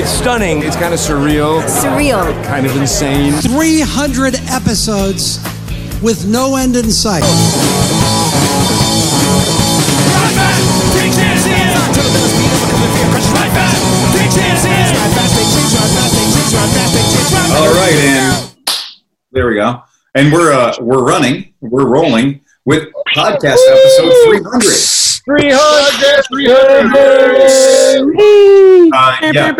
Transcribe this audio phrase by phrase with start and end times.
[0.00, 0.62] It's stunning.
[0.62, 2.44] It's kind of surreal, Surreal.
[2.44, 3.32] kind of insane.
[3.32, 5.38] 300 episodes
[6.00, 7.24] with no end in sight.
[16.38, 18.54] All right, and
[19.32, 19.82] there we go.
[20.14, 22.84] And we're uh, we're running, we're rolling with
[23.16, 25.07] podcast episode 300.
[25.28, 26.24] 300!
[26.32, 26.94] 300.
[28.94, 29.52] Uh, yeah.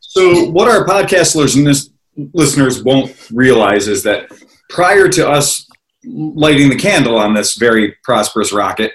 [0.00, 1.90] So, what our podcast listeners
[2.32, 4.30] listeners won't realize is that
[4.70, 5.68] prior to us
[6.06, 8.92] lighting the candle on this very prosperous rocket,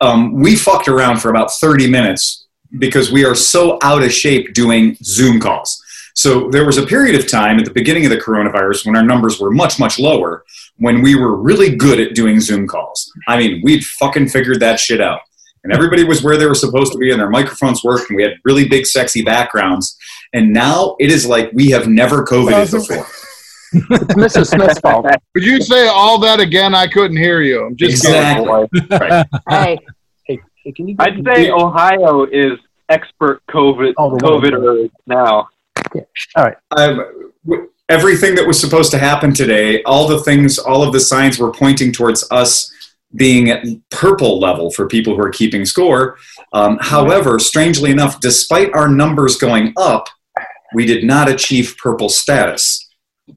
[0.00, 2.48] um, we fucked around for about 30 minutes
[2.78, 5.80] because we are so out of shape doing Zoom calls.
[6.14, 9.04] So, there was a period of time at the beginning of the coronavirus when our
[9.04, 10.44] numbers were much, much lower,
[10.78, 13.12] when we were really good at doing Zoom calls.
[13.28, 15.20] I mean, we'd fucking figured that shit out.
[15.64, 18.22] And everybody was where they were supposed to be, and their microphones worked, and we
[18.22, 19.96] had really big, sexy backgrounds.
[20.32, 23.06] And now it is like we have never COVIDed before.
[24.16, 24.48] Mrs.
[24.48, 25.06] Smith's fault.
[25.34, 26.74] Could you say all that again?
[26.74, 27.64] I couldn't hear you.
[27.64, 28.68] I'm just Exactly.
[28.90, 29.26] Right.
[29.48, 29.78] Hey,
[30.24, 35.48] Hey, hey, can you I'd say Ohio is expert COVID Oh, the COVID now.
[36.76, 37.30] Um,
[37.88, 41.50] everything that was supposed to happen today, all the things, all of the signs were
[41.50, 42.71] pointing towards us
[43.14, 46.16] being at purple level for people who are keeping score.
[46.52, 50.08] Um, however, strangely enough, despite our numbers going up,
[50.74, 52.88] we did not achieve purple status.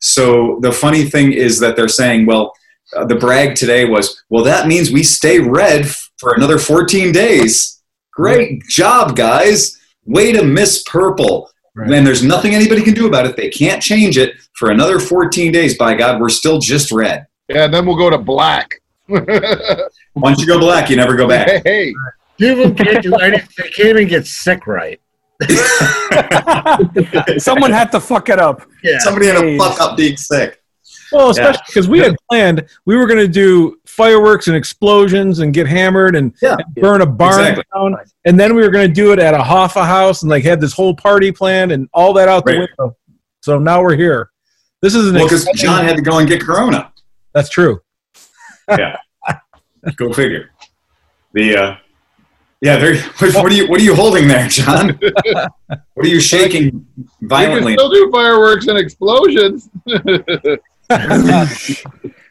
[0.02, 2.54] So the funny thing is that they're saying, well,
[2.95, 7.12] uh, the brag today was, well, that means we stay red f- for another 14
[7.12, 7.82] days.
[8.14, 9.78] Great job, guys.
[10.06, 11.50] Way to miss purple.
[11.76, 13.36] And there's nothing anybody can do about it.
[13.36, 15.78] They can't change it for another 14 days.
[15.78, 17.28] By God, we're still just red.
[17.50, 18.82] Yeah, then we'll go to black.
[20.16, 21.64] Once you go black, you never go back.
[21.64, 21.94] hey,
[22.39, 23.48] People can't do anything.
[23.58, 25.00] They can't even get sick right.
[27.38, 28.61] Someone had to fuck it up.
[28.83, 29.00] Yeah.
[29.00, 30.61] Somebody had to fuck up being sick.
[31.11, 35.54] Well, especially because we had planned we were going to do fireworks and explosions and
[35.54, 36.55] get hammered and, Yeah.
[36.55, 37.64] and burn a barn Exactly.
[37.73, 37.95] down,
[38.26, 40.60] and then we were going to do it at a Hoffa house and like had
[40.60, 42.98] this whole party planned and all that out the window.
[43.43, 44.32] So now we're here.
[44.82, 46.92] This is an Well, because John had to go and get Corona.
[47.33, 47.82] That's true.
[48.70, 48.98] Yeah,
[49.95, 50.52] go figure.
[51.33, 51.76] The uh,
[52.61, 52.95] yeah, there.
[53.20, 54.99] What are you What are you holding there, John?
[55.93, 56.86] what are you shaking
[57.21, 57.73] violently?
[57.73, 59.70] we can still do fireworks and explosions.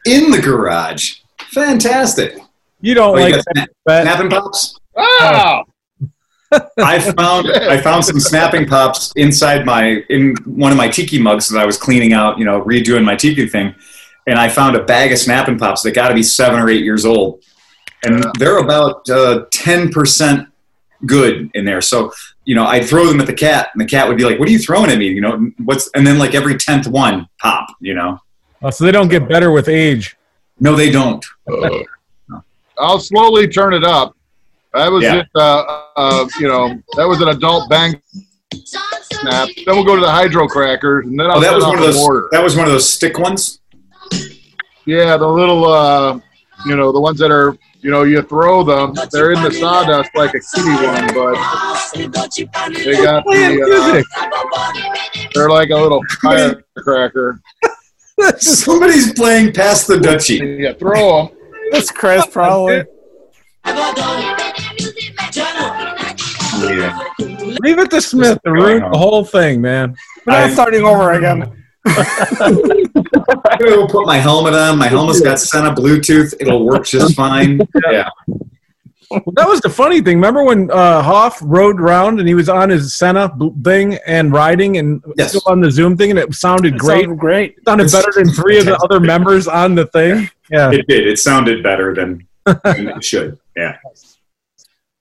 [0.05, 1.19] in the garage?
[1.51, 2.37] Fantastic.
[2.81, 3.45] You don't Oh, like got
[3.85, 4.77] that, snapping pops.
[4.97, 5.63] Ah,
[6.77, 11.49] I found I found some snapping pops inside my in one of my tiki mugs
[11.49, 13.73] that I was cleaning out, you know, redoing my tiki thing,
[14.27, 16.83] and I found a bag of snapping pops that got to be seven or eight
[16.83, 17.41] years old,
[18.03, 20.47] and they're about uh, ten percent
[21.05, 21.81] good in there.
[21.81, 22.11] So
[22.45, 24.47] you know, I'd throw them at the cat, and the cat would be like, "What
[24.47, 27.67] are you throwing at me?" You know, what's and then like every tenth one pop.
[27.79, 28.19] You know,
[28.61, 30.15] oh, so they don't get better with age.
[30.59, 31.25] no, they don't.
[32.77, 34.15] I'll slowly turn it up.
[34.73, 35.21] That was Yeah.
[35.21, 38.01] just, uh, uh, you know, that was an adult bang
[38.63, 39.47] snap.
[39.65, 41.79] Then we'll go to the hydro crackers, and then I'll Oh, that was off one
[41.79, 41.95] of those.
[41.95, 42.27] mortar.
[42.31, 43.59] That was one of those stick ones.
[44.85, 46.19] Yeah, the little, uh,
[46.65, 48.93] you know, the ones that are, you know, you throw them.
[49.11, 51.35] They're in the sawdust like a kitty one, but
[52.73, 54.03] they got the.
[54.15, 57.41] Uh, they're like a little firecracker.
[58.37, 60.37] Somebody's playing past the duchy.
[60.59, 61.37] Yeah, throw them.
[61.71, 62.83] That's Chris, probably.
[67.61, 69.95] Leave it to Smith to ruin the whole thing, man.
[70.25, 71.51] We're not I- starting over again.
[73.29, 74.77] I'm gonna go put my helmet on.
[74.77, 76.33] My helmet's got Sena Bluetooth.
[76.39, 77.59] It'll work just fine.
[77.91, 78.09] Yeah.
[79.11, 80.17] Well, that was the funny thing.
[80.17, 83.31] Remember when uh, Hoff rode around and he was on his Sena
[83.63, 85.29] thing and riding and Yes.
[85.29, 87.03] still on the Zoom thing, and it sounded great.
[87.05, 87.55] Sounded great.
[87.57, 90.29] It sounded better than three of the other members on the thing.
[90.49, 90.71] Yeah.
[90.71, 91.07] It did.
[91.07, 93.37] It sounded better than, than it should.
[93.55, 93.77] Yeah.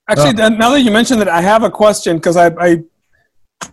[0.09, 2.83] Actually, uh, now that you mentioned that, I have a question because I, I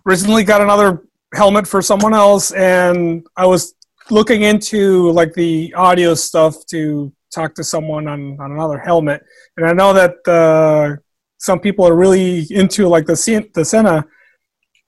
[0.05, 1.03] recently got another
[1.33, 3.75] helmet for someone else, and I was
[4.11, 9.23] looking into like the audio stuff to talk to someone on, on another helmet,
[9.57, 10.97] and I know that uh,
[11.37, 14.05] some people are really into like the Sen- the Sena.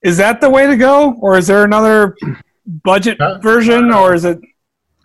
[0.03, 2.15] Is that the way to go, or is there another
[2.83, 4.39] budget Uh, version, or is it?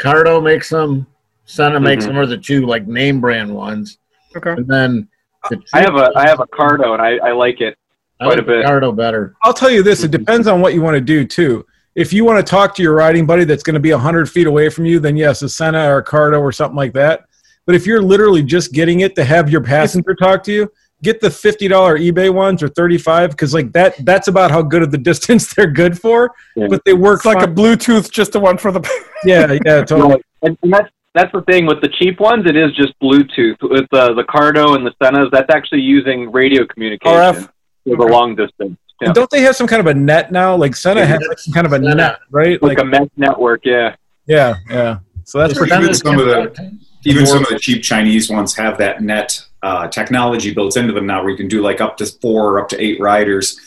[0.00, 1.06] Cardo makes them.
[1.47, 2.09] Sena makes Mhm.
[2.09, 3.99] them, or the two like name brand ones.
[4.37, 4.50] Okay.
[4.50, 5.09] And then
[5.49, 7.76] the I have a I have a Cardo and I, I like it.
[8.20, 8.67] I quite like a bit.
[8.67, 9.35] Cardo better.
[9.43, 11.65] I'll tell you this: it depends on what you want to do too.
[11.98, 14.46] If you want to talk to your riding buddy that's going to be hundred feet
[14.46, 17.24] away from you, then yes, a Sena or a Cardo or something like that.
[17.66, 20.72] But if you're literally just getting it to have your passenger talk to you,
[21.02, 24.62] get the fifty dollar eBay ones or thirty five because like that that's about how
[24.62, 26.68] good of the distance they're good for, Yeah.
[26.70, 27.48] but they work It's like a.
[27.50, 28.80] Bluetooth, just the one for the.
[29.24, 30.22] yeah yeah totally.
[30.42, 32.44] and, and that's that's the thing with the cheap ones.
[32.46, 33.56] It is just Bluetooth.
[33.60, 37.48] With the the Cardo and the Senas, that's actually using radio communication RF.
[37.84, 38.78] for the long distance.
[39.00, 39.08] Yeah.
[39.08, 40.56] And don't they have some kind of a net now?
[40.56, 41.94] Like Sena has like some kind of a Sena.
[41.94, 42.60] net, right?
[42.62, 43.94] like Like a mesh network, yeah.
[44.26, 44.98] yeah yeah.
[45.24, 45.70] So that's Is pretty.
[45.70, 49.40] Sena even some of the- even some of the cheap Chinese ones have that net
[49.62, 52.60] uh, technology built into them now, where you can do like up to four or
[52.60, 53.58] up to eight riders.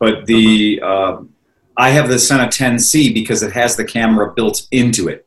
[0.00, 1.18] But the uh,
[1.76, 5.26] I have the Sena 10C because it has the camera built into it.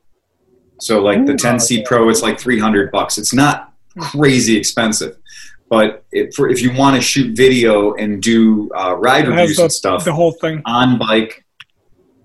[0.82, 3.18] So like the 10C Pro, it's like 300 bucks.
[3.18, 5.18] It's not crazy expensive,
[5.74, 9.58] but it, for if you want to shoot video and do uh, ride It reviews
[9.58, 10.62] the, and stuff, the whole thing.
[10.66, 11.44] on bike,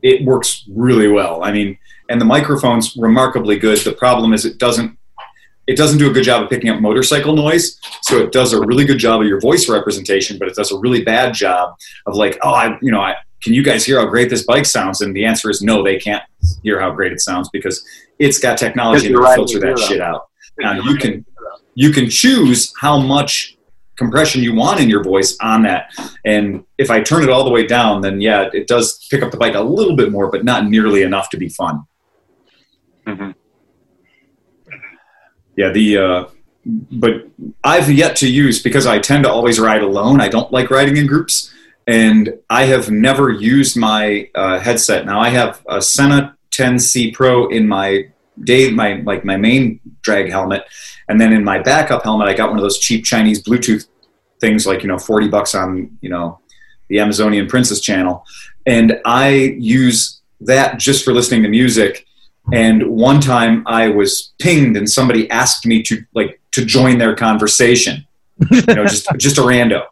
[0.02, 1.42] it works really well.
[1.42, 1.78] I mean,
[2.10, 3.78] and the microphone's remarkably good.
[3.78, 4.98] The problem is it doesn't
[5.66, 7.80] it doesn't do a good job of picking up motorcycle noise.
[8.02, 10.78] So it does a really good job of your voice representation, but it does a
[10.78, 11.74] really bad job
[12.04, 14.66] of like, oh, I you know, I can you guys hear how great this bike
[14.66, 15.00] sounds?
[15.00, 16.22] And the answer is no, they can't
[16.62, 17.82] hear how great it sounds because
[18.18, 20.28] it's got technology to riding filter that shit out.
[20.58, 21.24] Now you can
[21.78, 23.56] you can choose how much
[23.94, 25.92] compression you want in your voice on that.
[26.24, 29.30] And if I turn it all the way down, then yeah, it does pick up
[29.30, 31.84] the bike a little bit more, but not nearly enough to be fun.
[33.06, 33.32] Mhm.
[35.54, 36.24] Yeah, the uh,
[36.90, 37.28] but
[37.62, 40.20] I've yet to use because I tend to always ride alone.
[40.20, 41.54] I don't like riding in groups,
[41.86, 45.06] and I have never used my uh, headset.
[45.06, 48.08] Now I have a Sena 10C Pro in my
[48.44, 50.64] day, my like my main drag helmet,
[51.08, 53.86] and then in my backup helmet, I got one of those cheap Chinese Bluetooth
[54.40, 56.40] things, like you know, forty bucks on you know
[56.88, 58.24] the Amazonian Princess channel,
[58.66, 62.06] and I use that just for listening to music.
[62.50, 67.14] And one time I was pinged, and somebody asked me to like to join their
[67.14, 68.06] conversation,
[68.50, 69.84] you know, just just a rando.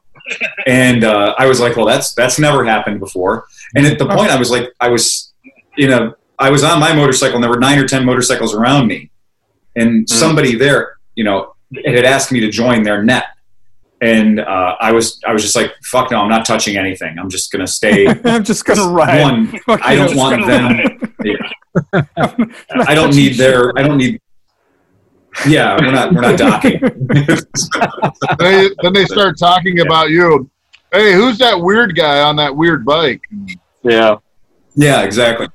[0.66, 3.46] And uh, I was like, well, that's that's never happened before.
[3.74, 5.32] And at the point, I was like, I was,
[5.76, 8.86] you know, I was on my motorcycle, and there were nine or ten motorcycles around
[8.86, 9.10] me,
[9.74, 11.54] and somebody there, you know,
[11.84, 13.24] had asked me to join their net.
[14.02, 17.18] And uh, I was, I was just like, "Fuck no, I'm not touching anything.
[17.18, 19.22] I'm just gonna stay." I'm just gonna ride.
[19.22, 21.02] One, I don't want them.
[21.24, 22.04] Yeah.
[22.86, 23.76] I don't need their.
[23.76, 24.20] I don't need.
[25.46, 26.12] Yeah, we're not.
[26.12, 26.78] We're not docking.
[28.38, 30.48] They, then they start talking about you.
[30.92, 33.20] Hey, who's that weird guy on that weird bike?
[33.82, 34.16] Yeah.
[34.74, 35.48] yeah, exactly.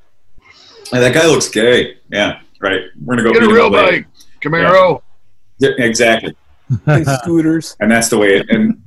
[0.91, 1.97] Hey, that guy looks gay.
[2.09, 2.81] Yeah, right.
[3.03, 4.07] We're gonna go Get a real bike,
[4.41, 5.01] Camaro.
[5.59, 6.35] Yeah, exactly.
[7.21, 7.75] Scooters.
[7.81, 8.81] and that's the way it and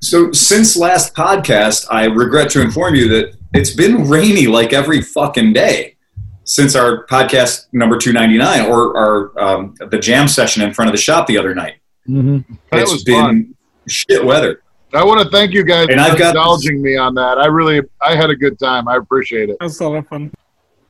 [0.00, 5.00] so since last podcast i regret to inform you that it's been rainy like every
[5.00, 5.96] fucking day
[6.42, 11.00] since our podcast number 299 or our um, the jam session in front of the
[11.00, 11.74] shop the other night
[12.08, 12.44] Mhm.
[12.72, 13.54] That It's was been fun.
[13.86, 14.60] shit weather
[14.92, 17.38] I want to thank you guys And for I've got- indulging me on that.
[17.38, 18.88] I really, I had a good time.
[18.88, 19.58] I appreciate it.
[19.60, 20.32] That's a lot of fun.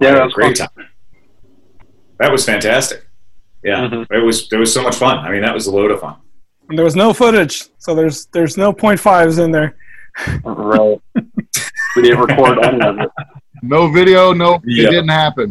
[0.01, 0.69] Yeah, Had a that's great time
[2.19, 3.07] that was fantastic
[3.65, 4.07] yeah Mhm.
[4.11, 6.17] it was it was so much fun i mean that was a load of fun
[6.69, 9.71] And there was no footage, so there's there's no point fives in there.
[10.45, 11.01] Right.
[11.97, 13.11] we didn't record any of it.
[13.63, 14.85] No video, no, Yeah.
[14.87, 15.49] it didn't happen.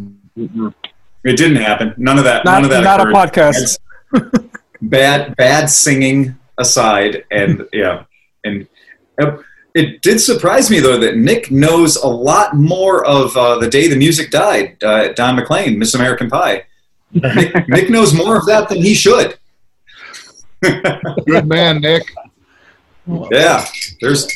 [1.29, 3.79] It didn't happen none of that Not none of that not a podcast.
[4.81, 8.03] bad bad singing aside and yeah
[8.45, 8.67] and
[9.21, 9.37] uh,
[9.77, 13.87] it did surprise me though that nick knows a lot more of uh, the day
[13.87, 16.63] the music died uh, don mclean miss american pie
[17.11, 19.37] nick, nick knows more of that than he should
[20.61, 22.11] Good man, Nick.
[23.31, 23.63] yeah
[24.01, 24.27] there's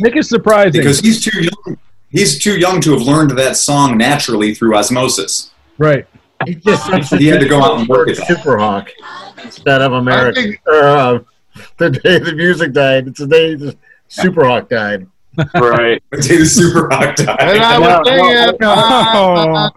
[0.00, 0.80] Nick is surprising.
[0.80, 1.76] because he's too young
[2.10, 6.06] he's too young to have learned that song naturally through osmosis right.
[6.46, 8.26] He just He had to go out and work it out.
[8.26, 8.90] Super Hawk
[9.42, 10.42] instead of I American.
[10.42, 11.18] think, Or, uh,
[11.78, 13.06] the day the music died.
[13.06, 13.76] It's the day the
[14.08, 15.06] Super Hawk died.
[15.54, 16.00] Right.
[16.12, 19.70] the day the super rock and I was singing, Oh,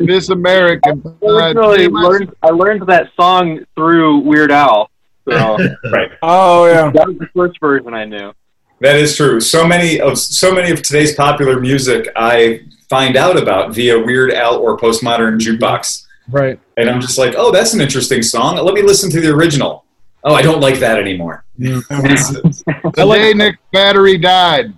[0.00, 1.02] Miss American.
[1.22, 4.90] I originally learned, I learned that song through Weird Al.
[5.28, 5.56] So
[5.92, 6.90] right oh yeah.
[6.90, 8.32] that was the first version I knew.
[8.80, 9.38] That is true.
[9.40, 14.32] So many of so many of today's popular music I find out about via Weird
[14.32, 16.58] Al or Postmodern Jukebox, Right.
[16.76, 18.56] and I'm just like, oh, that's an interesting song.
[18.56, 19.84] Let me listen to the original.
[20.24, 21.44] Oh, I don't like that anymore.
[21.58, 24.72] The day Nick's battery died.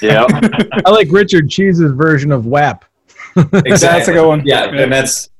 [0.00, 0.26] Yeah.
[0.84, 2.84] I like Richard Cheese's version of WAP.
[3.36, 3.70] exactly.
[3.70, 4.42] That's a good one.
[4.44, 5.30] Yeah, and that's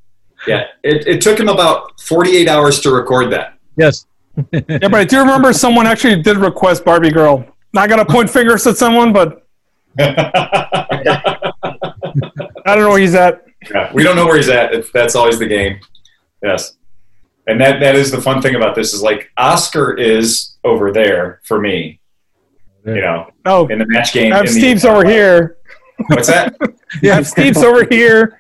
[0.47, 0.65] yeah.
[0.83, 3.59] It, it took him about 48 hours to record that.
[3.77, 4.07] Yes.
[4.51, 7.45] Yeah, but I do remember someone actually did request Barbie Girl.
[7.75, 9.47] Not gonna point fingers at someone, but
[9.99, 11.53] I
[12.65, 13.45] don't know where he's at.
[13.71, 14.75] Yeah, we don't know where he's at.
[14.75, 15.81] If that's always the game.
[16.43, 16.77] Yes.
[17.47, 21.41] And that that is the fun thing about this is like Oscar is over there
[21.45, 22.01] for me.
[22.85, 24.33] You know, Oh, in the match game.
[24.33, 25.57] I have in the- Steve's over here.
[26.09, 26.55] What's that?
[27.03, 28.39] Yeah, Steve's over here.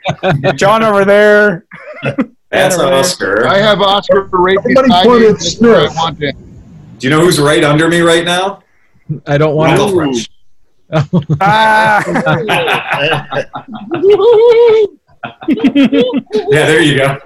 [0.56, 1.64] John over there.
[2.50, 2.94] That's over there.
[2.98, 3.46] Oscar.
[3.48, 5.26] I have Oscar right Somebody beside put me.
[5.28, 5.96] it That's where I Smith.
[5.96, 6.36] want it.
[6.98, 8.62] Do you know who's right under me right now?
[9.26, 9.94] I don't want Wendell to.
[9.94, 10.28] French.
[11.40, 12.02] Ah,
[15.48, 17.18] Yeah, there you go.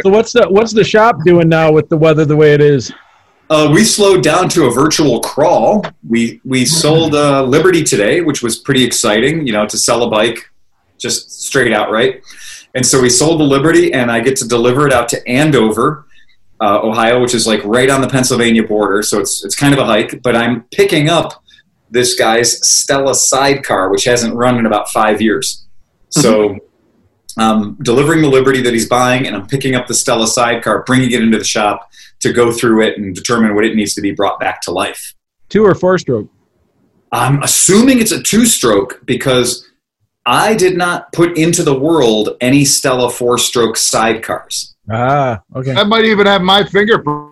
[0.00, 2.92] So what's the what's the shop doing now with the weather the way it is?
[3.48, 5.84] Uh, we slowed down to a virtual crawl.
[6.08, 9.46] We we sold uh, Liberty today, which was pretty exciting.
[9.46, 10.50] You know, to sell a bike
[10.98, 12.22] just straight outright.
[12.74, 16.06] And so we sold the Liberty, and I get to deliver it out to Andover,
[16.60, 19.02] uh, Ohio, which is like right on the Pennsylvania border.
[19.02, 20.22] So it's it's kind of a hike.
[20.22, 21.42] But I'm picking up
[21.90, 25.66] this guy's Stella sidecar, which hasn't run in about five years.
[26.10, 26.58] So.
[27.38, 31.10] Um, delivering the Liberty that he's buying, and I'm picking up the Stella sidecar, bringing
[31.10, 31.90] it into the shop,
[32.20, 35.12] to go through it and determine what it needs to be brought back to life.
[35.50, 36.30] Two or four stroke?
[37.12, 39.68] I'm assuming it's a two stroke because
[40.24, 44.74] I did not put into the world any Stella four stroke sidecars.
[44.90, 45.74] Ah, okay.
[45.74, 47.30] That might even have my fingerprints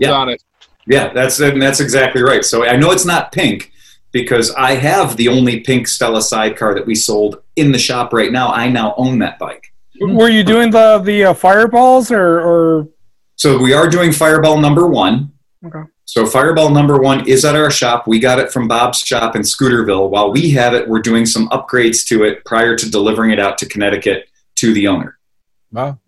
[0.00, 0.12] Yeah.
[0.12, 0.42] on it.
[0.86, 2.44] Yeah, that's and that's exactly right.
[2.44, 3.72] So I know it's not pink
[4.16, 8.32] because I have the only pink Stella sidecar that we sold in the shop right
[8.32, 8.48] now.
[8.48, 9.74] I now own that bike.
[10.00, 12.88] were you doing the the uh, fireballs or or
[13.36, 15.32] So we are doing Fireball number one.
[15.66, 15.84] Okay.
[16.06, 18.06] So Fireball number one is at our shop.
[18.06, 20.08] We got it from Bob's shop in Scooterville.
[20.08, 23.58] While we have it, we're doing some upgrades to it prior to delivering it out
[23.58, 24.28] to Connecticut
[24.60, 25.18] to the owner.
[25.72, 25.98] Wow.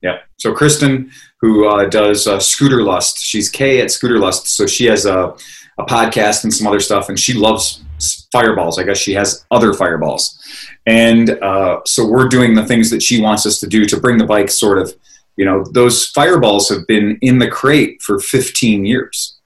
[0.00, 0.18] Yeah.
[0.38, 4.46] So Kristen, who uh, does uh, Scooter Lust, she's K at Scooter Lust.
[4.46, 5.34] So she has a,
[5.78, 7.82] a podcast and some other stuff, and she loves
[8.30, 8.78] fireballs.
[8.78, 10.38] I guess she has other fireballs,
[10.86, 14.18] and uh, so we're doing the things that she wants us to do to bring
[14.18, 14.94] the bike sort of.
[15.36, 19.38] You know, those fireballs have been in the crate for 15 years.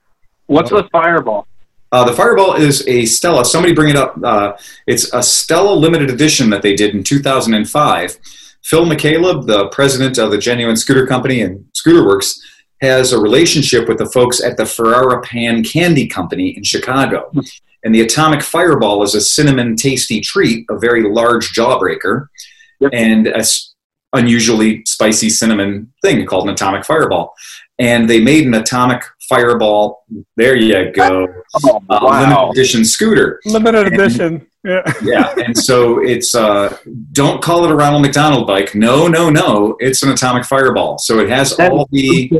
[0.46, 1.46] What's the fireball?
[1.92, 3.44] Uh, the Fireball is a Stella.
[3.44, 4.18] Somebody bring it up.
[4.22, 4.54] Uh,
[4.86, 8.18] it's a Stella limited edition that they did in 2005.
[8.64, 12.40] Phil McCaleb, the president of the Genuine Scooter Company and Scooter Works,
[12.80, 17.30] has a relationship with the folks at the Ferrara Pan Candy Company in Chicago.
[17.84, 22.26] And the Atomic Fireball is a cinnamon tasty treat, a very large jawbreaker,
[22.80, 22.90] Yep.
[22.92, 23.72] and a s-
[24.14, 27.34] unusually spicy cinnamon thing called an Atomic Fireball.
[27.78, 30.04] And they made an Atomic Fireball.
[30.36, 31.26] There you go
[31.64, 33.40] Oh, uh, limited edition scooter.
[33.44, 34.46] limited edition?
[34.64, 34.82] Yeah.
[35.02, 36.76] Yeah, and so it's uh,
[37.12, 38.74] don't call it a Ronald McDonald bike.
[38.74, 39.76] No, no, no.
[39.78, 40.98] It's an atomic fireball.
[40.98, 42.30] So it has all the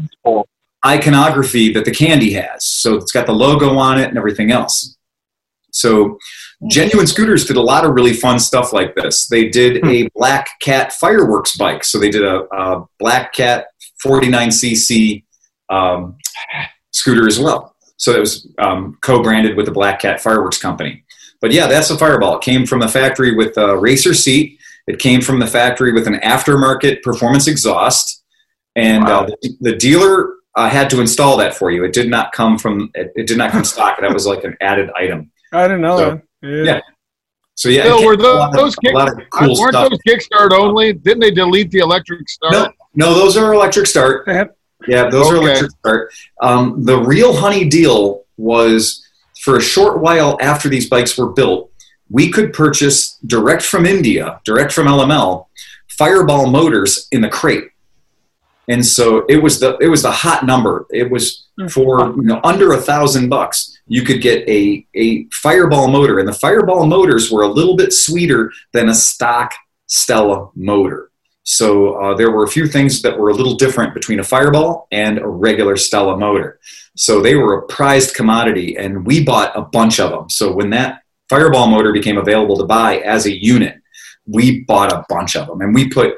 [0.85, 2.64] iconography that the candy has.
[2.64, 4.97] So it's got the logo on it and everything else.
[5.73, 6.19] So
[6.69, 9.26] genuine scooters did a lot of really fun stuff like this.
[9.28, 11.85] They did a Black Cat fireworks bike.
[11.85, 13.66] So they did a, a Black Cat
[14.05, 15.23] 49cc
[15.69, 16.16] um,
[16.97, 17.75] scooter as well.
[17.99, 21.03] So it was um, co-branded with the Black Cat Fireworks Company.
[21.41, 22.37] But yeah, that's a Fireball.
[22.37, 24.59] It came from the factory with a racer seat.
[24.87, 28.23] It came from the factory with an aftermarket performance exhaust,
[28.75, 29.23] and Wow.
[29.25, 31.85] uh, the, the dealer uh, had to install that for you.
[31.85, 32.91] It did not come from.
[32.95, 34.00] It, it did not come stock.
[34.00, 35.31] That was like an added item.
[35.53, 36.23] I didn't know So, that.
[36.49, 36.65] Yeah.
[36.75, 36.81] yeah.
[37.55, 39.75] So yeah, it were with a lot of- those a kick- lot of cool Weren't
[39.75, 39.91] stuff.
[39.91, 40.93] those kickstart only?
[40.93, 42.53] Didn't they delete the electric start?
[42.53, 44.26] No, no, those are electric start.
[44.26, 44.50] They had-
[44.87, 45.45] Yeah, those are Okay.
[45.47, 46.12] electric start.
[46.43, 49.02] Um, the real honey deal was
[49.43, 51.71] for a short while after these bikes were built,
[52.11, 55.47] we could purchase direct from India, direct from LML,
[55.88, 57.64] Fireball motors in the crate.
[58.69, 60.87] And so it was the it was the hot number.
[60.90, 63.78] It was for you know under a thousand bucks.
[63.87, 67.93] You could get a a Fireball motor, and the Fireball motors were a little bit
[67.93, 69.52] sweeter than a stock
[69.87, 71.11] Stella motor.
[71.47, 74.88] So uh, there were a few things that were a little different between a Fireball
[74.91, 76.59] and a regular Stella motor.
[76.97, 80.29] So they were a prized commodity, and we bought a bunch of them.
[80.29, 83.76] So when that Fireball motor became available to buy as a unit,
[84.26, 86.15] we bought a bunch of them, and we put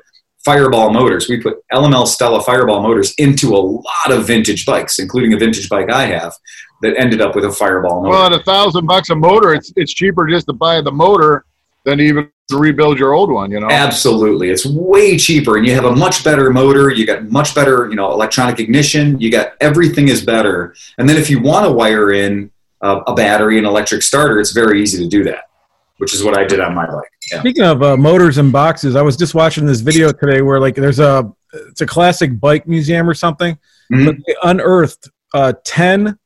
[0.46, 1.28] Fireball motors.
[1.28, 5.68] We put LML Stella Fireball motors into a lot of vintage bikes, including a vintage
[5.68, 6.32] bike I have
[6.80, 8.10] that ended up with a Fireball motor.
[8.10, 11.44] Well, at a thousand bucks a motor, it's it's cheaper just to buy the motor
[11.88, 13.50] than even to rebuild your old one.
[13.50, 13.68] You know.
[13.70, 16.90] Absolutely, it's way cheaper, and you have a much better motor.
[16.90, 19.20] You got much better, you know, electronic ignition.
[19.20, 20.74] You got everything is better.
[20.98, 22.50] And then if you want to wire in
[22.82, 25.44] uh, a battery and electric starter, it's very easy to do that,
[25.98, 27.10] which is what I did on my bike.
[27.30, 27.40] Yeah.
[27.40, 30.74] Speaking of uh, motors and boxes, I was just watching this video today where like
[30.74, 31.30] there's a
[31.70, 33.58] it's a classic bike museum or something,
[33.92, 34.06] Mhm.
[34.06, 36.18] but they unearthed uh, ten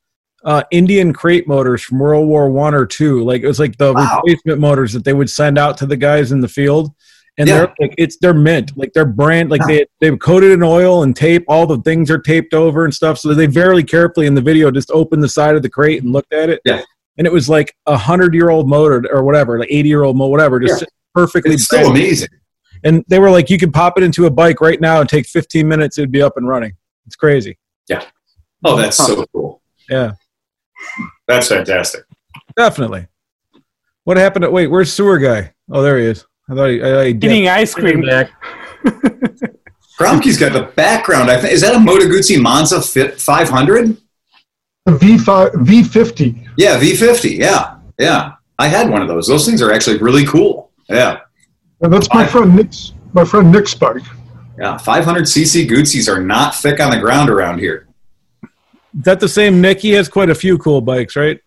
[0.44, 3.22] uh, Indian crate motors from World War One or two.
[3.24, 4.20] Like it was like the Wow.
[4.24, 6.90] replacement motors that they would send out to the guys in the field,
[7.38, 7.58] and Yeah.
[7.58, 11.14] they're like it's they're mint, like they're brand, like they they've coated in oil and
[11.14, 11.44] tape.
[11.48, 13.18] All the things are taped over and stuff.
[13.18, 16.12] So they very carefully in the video just opened the side of the crate and
[16.12, 16.60] looked at it.
[16.64, 16.82] Yeah.
[17.18, 20.16] and it was like a hundred year old motor or whatever, like eighty year old
[20.16, 20.88] mo whatever, just Yeah.
[21.14, 21.54] perfectly.
[21.54, 22.30] It's still amazing.
[22.84, 25.26] And they were like, you can pop it into a bike right now and take
[25.26, 26.72] 15 minutes, it'd be up and running.
[27.06, 27.58] It's crazy.
[27.88, 28.02] Yeah.
[28.64, 29.60] Oh, that's so cool.
[29.90, 30.12] Yeah,
[31.28, 32.04] That's fantastic.
[32.56, 33.06] definitely.
[34.04, 34.44] What happened?
[34.44, 35.52] To, wait, where's sewer guy?
[35.70, 36.26] Oh, there he is.
[36.50, 37.10] I thought he, I thought he.
[37.10, 38.02] Eating ice cream.
[38.02, 38.30] Back.
[39.98, 41.30] Gromke's got the background.
[41.30, 43.96] I think is that a Moto Guzzi Monza Fit 500?
[44.88, 46.48] V5, V50.
[46.56, 47.38] Yeah, V50.
[47.38, 48.32] Yeah, yeah.
[48.58, 49.28] I had one of those.
[49.28, 50.72] Those things are actually really cool.
[50.88, 51.20] Yeah,
[51.80, 54.02] And that's my friend Nick's, my friend Nick's bike.
[54.58, 54.76] yeah.
[54.76, 57.86] 500cc Guzzis are not thick on the ground around here.
[58.96, 59.80] Is that the same Nick?
[59.80, 61.40] He has quite a few cool bikes, right?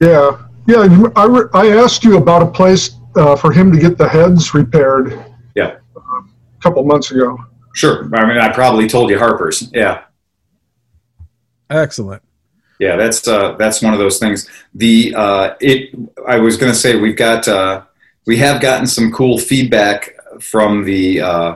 [0.00, 0.38] Yeah.
[0.66, 1.10] Yeah.
[1.16, 4.54] I, re- I asked you about a place uh, for him to get the heads
[4.54, 5.22] repaired
[5.54, 6.00] Yeah, a
[6.62, 7.36] couple months ago.
[7.74, 8.08] sure.
[8.14, 9.70] I mean, I probably told you Harper's.
[9.72, 10.02] Yeah,
[11.70, 12.22] Excellent.
[12.78, 12.96] yeah.
[12.96, 14.48] That's uh, that's one of those things.
[14.74, 15.94] The uh, it.
[16.28, 17.82] I was going to say we've got uh,
[18.26, 21.54] we have gotten some cool feedback from the uh,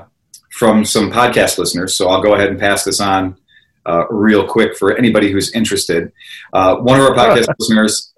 [0.52, 1.94] from some podcast listeners.
[1.94, 3.36] So I'll go ahead and pass this on
[3.86, 6.12] uh, real quick for anybody who's interested.
[6.52, 8.12] Uh, one of our podcast listeners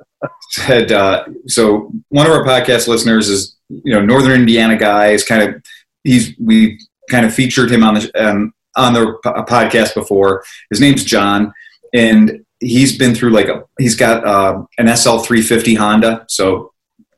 [0.50, 5.08] said, uh, so one of our podcast listeners is you know Northern Indiana guy.
[5.08, 5.62] Is kind of
[6.04, 6.78] he's we
[7.10, 10.44] kind of featured him on the um, on the po- podcast before.
[10.70, 11.52] His name's John,
[11.92, 16.72] and he's been through like a he's got uh, an SL 350 Honda, so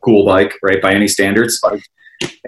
[0.04, 1.60] cool bike, right by any standards.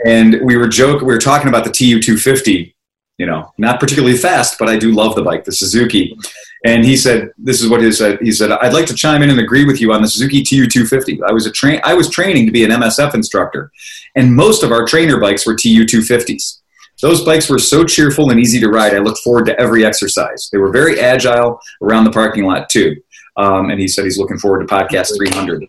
[0.04, 2.74] And we were joking, we were talking about the TU 250.
[3.18, 6.16] You know, not particularly fast, but I do love the bike, the Suzuki.
[6.64, 9.30] And he said, "This is what he said." He said, "I'd like to chime in
[9.30, 11.20] and agree with you on the Suzuki TU 250.
[11.22, 13.70] I was a train, I was training to be an MSF instructor,
[14.16, 16.62] and most of our trainer bikes were TU 250s.
[17.00, 18.94] Those bikes were so cheerful and easy to ride.
[18.94, 20.48] I looked forward to every exercise.
[20.52, 22.96] They were very agile around the parking lot too.
[23.36, 25.66] Um, and he said he's looking forward to podcast 300.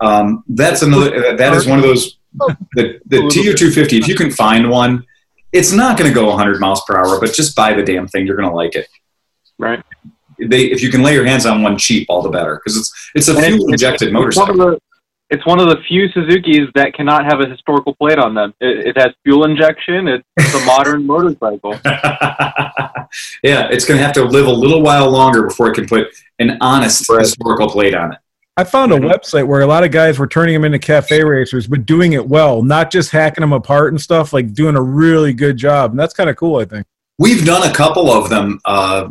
[0.00, 1.36] Um, that's another.
[1.36, 2.18] That is one of those.
[2.74, 3.98] The, the TU 250.
[3.98, 5.04] If you can find one,
[5.52, 8.26] it's not going to go 100 miles per hour, but just buy the damn thing.
[8.26, 8.88] You're going to like it.
[9.58, 9.82] Right.
[10.40, 13.10] They, if you can lay your hands on one cheap, all the better because it's
[13.14, 14.50] it's a And fuel injected one motorcycle.
[14.62, 14.78] of the
[15.30, 18.54] it's one of the few Suzuki's that cannot have a historical plate on them.
[18.60, 20.08] It, it has fuel injection.
[20.08, 21.72] It's a modern motorcycle.
[23.42, 26.06] yeah, it's going to have to live a little while longer before it can put
[26.38, 28.18] an honest historical plate on it.
[28.58, 31.68] I found a website where a lot of guys were turning them into cafe racers,
[31.68, 35.32] but doing it well, not just hacking them apart and stuff, like doing a really
[35.32, 35.92] good job.
[35.92, 36.84] And that's kind of cool, I think.
[37.18, 39.10] We've done a couple of them uh,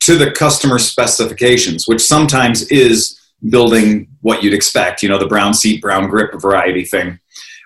[0.00, 3.20] to the customer specifications, which sometimes is
[3.50, 7.20] building what you'd expect, you know, the brown seat, brown grip variety thing.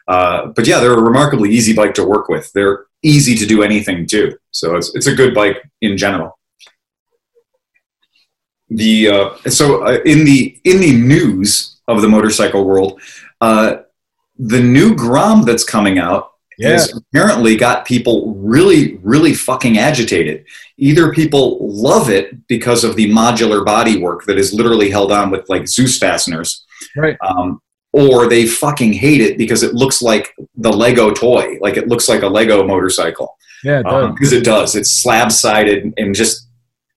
[0.09, 2.51] Uh, but yeah, they're a remarkably easy bike to work with.
[2.53, 4.37] They're easy to do anything too.
[4.51, 6.37] So it's, it's a good bike in general.
[8.77, 13.01] The uh, so uh, in the in the news of the motorcycle world,
[13.41, 13.77] uh,
[14.39, 16.31] the new Grom that's coming out
[16.63, 20.45] has apparently got people really, really fucking agitated.
[20.77, 25.49] Either people love it because of the modular bodywork that is literally held on with
[25.49, 26.65] like Dzus fasteners,
[26.97, 27.17] Right.
[27.27, 27.61] um,
[27.93, 32.09] or they fucking hate it because it looks like the Lego toy, like it looks
[32.09, 33.37] like a Lego motorcycle.
[33.65, 34.13] Yeah, it does.
[34.13, 34.77] Because it does.
[34.77, 36.49] It's slab sided and just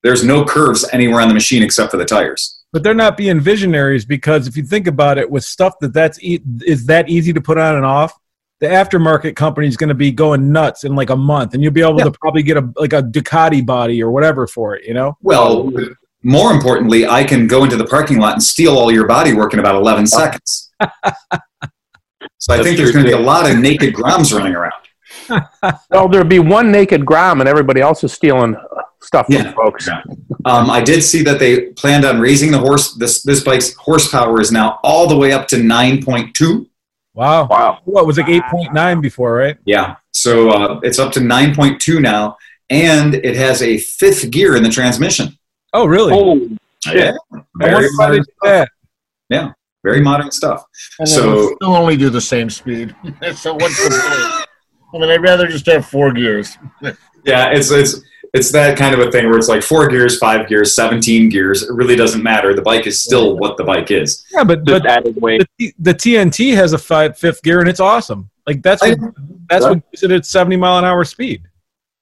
[0.06, 2.63] there's no curves anywhere on the machine except for the tires.
[2.72, 6.22] but they're not being visionaries because if you think about it, with stuff that that's
[6.22, 8.13] e- is that easy to put on and off,
[8.60, 11.74] the aftermarket company is going to be going nuts in like a month, and you'll
[11.74, 14.86] be able to probably get a like a Ducati body or whatever for it.
[14.86, 15.18] You know?
[15.22, 15.72] Well,
[16.24, 19.54] more importantly, I can go into the parking lot and steal all your body work
[19.54, 20.72] in about 11 seconds.
[22.38, 24.74] so I think there's going to be a lot of naked Groms running around.
[25.89, 28.56] Well, there'll be one naked Grom, and everybody else is stealing
[29.06, 29.52] stuff from Yeah.
[29.54, 29.88] folks.
[29.88, 32.94] Um, I did see that they planned on raising the horse.
[32.94, 36.68] This this bike's horsepower is now all the way up to 9.2.
[37.13, 37.48] Wow.
[37.48, 37.80] Wow.
[37.86, 39.58] What was like eight point nine before, right?
[39.65, 42.38] Yeah, so uh, it's up to 9.2 now,
[42.70, 45.38] and it has a fifth gear in the transmission.
[45.74, 46.13] Oh, really?
[46.13, 46.36] Oh,
[46.94, 47.13] Yeah,
[47.58, 48.70] very wonder why they modern, did that.
[49.30, 49.52] yeah,
[49.84, 50.63] very modern stuff.
[51.00, 52.94] And then it'll So still only do the same speed.
[53.36, 54.48] so what's the point?
[54.94, 56.58] I mean, I'd rather just have four gears.
[57.26, 58.02] yeah, it's it's
[58.36, 61.63] it's that kind of a thing where it's like four gears, five gears, 17 gears.
[61.63, 62.54] It really doesn't matter.
[62.54, 64.26] The bike is still what the bike is.
[64.32, 65.48] Yeah, but just but added weight.
[65.58, 68.30] the, the TNT has a five, fifth gear and it's awesome.
[68.45, 69.00] Like that's what,
[69.50, 71.43] that's what gives it at seventy mile an hour speed.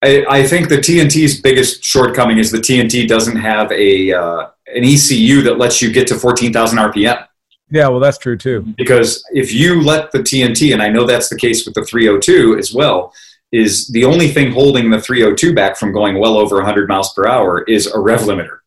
[0.04, 4.84] I, I think the TNT's biggest shortcoming is the TNT doesn't have a uh, an
[4.84, 7.28] ECU that lets you get to 14,000 RPM.
[7.69, 8.62] Yeah, well, that's true too.
[8.78, 12.58] because if you let the TNT, and I know that's the case with the 302
[12.58, 13.13] as well,
[13.54, 17.28] is the only thing holding the 302 back from going well over 100 miles per
[17.28, 18.60] hour is a rev limiter.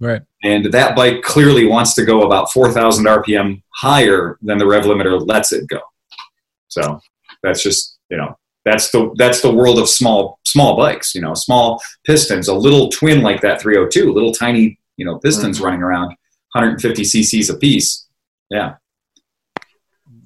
[0.00, 0.22] Right.
[0.42, 5.24] And that bike clearly wants to go about 4,000 RPM higher than the rev limiter
[5.28, 5.80] lets it go.
[6.68, 7.00] So
[7.42, 11.34] that's just, you know, that's the that's the world of small small bikes, you know,
[11.34, 16.08] small pistons, a little twin like that 302, little tiny, you know, pistons running around
[16.52, 18.06] 150 cc's a piece.
[18.50, 18.76] Yeah.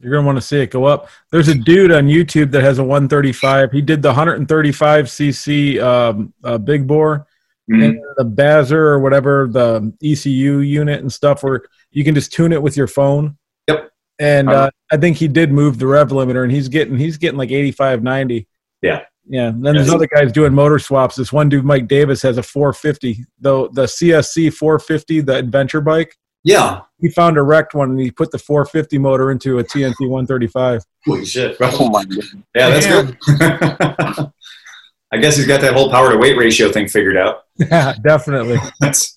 [0.04, 1.08] You're gonna want to see it go up.
[1.32, 3.72] There's a dude on YouTube that has a 135.
[3.72, 7.26] He did the 135 cc um, uh, big bore
[7.70, 7.84] Mhm.
[7.84, 12.52] and the Bazzer or whatever the ECU unit and stuff, where you can just tune
[12.52, 13.38] it with your phone.
[13.68, 13.90] Yep.
[14.18, 14.64] And Uh-huh.
[14.66, 17.50] uh, I think he did move the rev limiter, and he's getting he's getting like
[17.50, 18.46] 85, 90.
[18.82, 19.00] Yeah.
[19.26, 19.46] Yeah.
[19.48, 21.16] And then there's other guys doing motor swaps.
[21.16, 23.24] This one dude, Mike Davis, has a 450.
[23.40, 26.14] Though the CSC 450, the adventure bike.
[26.44, 26.80] Yeah.
[27.00, 30.82] He found a wrecked one, and he put the 450 motor into a TNT 135.
[31.06, 31.56] Holy shit.
[31.60, 32.24] Oh my god.
[32.54, 33.06] Yeah, that's Damn.
[33.06, 34.32] good.
[35.12, 37.42] I guess he's got that whole power to weight ratio thing figured out.
[37.58, 38.58] Yeah, definitely.
[38.80, 39.16] That's,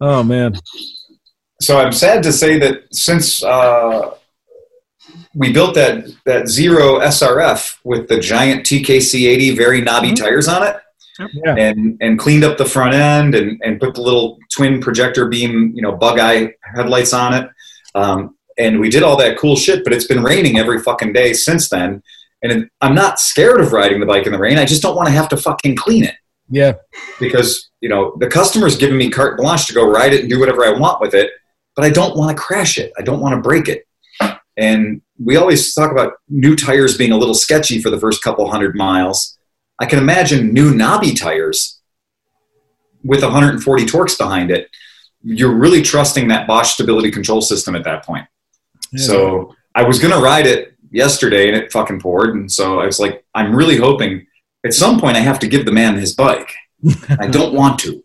[0.00, 0.54] Oh man.
[1.62, 4.10] so I'm sad to say that since uh,
[5.34, 10.16] we built that that zero SRF with the giant TKC80 very knobby Mhm.
[10.16, 10.76] tires on it,
[11.32, 11.54] Yeah.
[11.56, 15.72] and and cleaned up the front end and and put the little twin projector beam
[15.74, 17.48] you know bug eye headlights on it,
[17.94, 19.84] um, and we did all that cool shit.
[19.84, 22.02] But it's been raining every fucking day since then,
[22.42, 24.58] and it, I'm not scared of riding the bike in the rain.
[24.58, 26.14] I just don't want to have to fucking clean it.
[26.50, 26.74] Yeah.
[27.18, 30.38] because you know the customer's giving me carte blanche to go ride it and do
[30.38, 31.30] whatever I want with it,
[31.74, 32.92] but I don't want to crash it.
[32.98, 33.86] I don't want to break it.
[34.56, 38.48] And we always talk about new tires being a little sketchy for the first couple
[38.50, 39.36] hundred miles.
[39.80, 41.80] I can imagine new knobby tires
[43.04, 44.68] with 140 torques behind it.
[45.22, 48.26] You're really trusting that Bosch stability control system at that point.
[48.96, 53.00] So I was gonna ride it yesterday and it fucking poured, and so I was
[53.00, 54.26] like, I'm really hoping
[54.64, 56.52] at some point I have to give the man his bike.
[57.18, 58.02] I don't want to.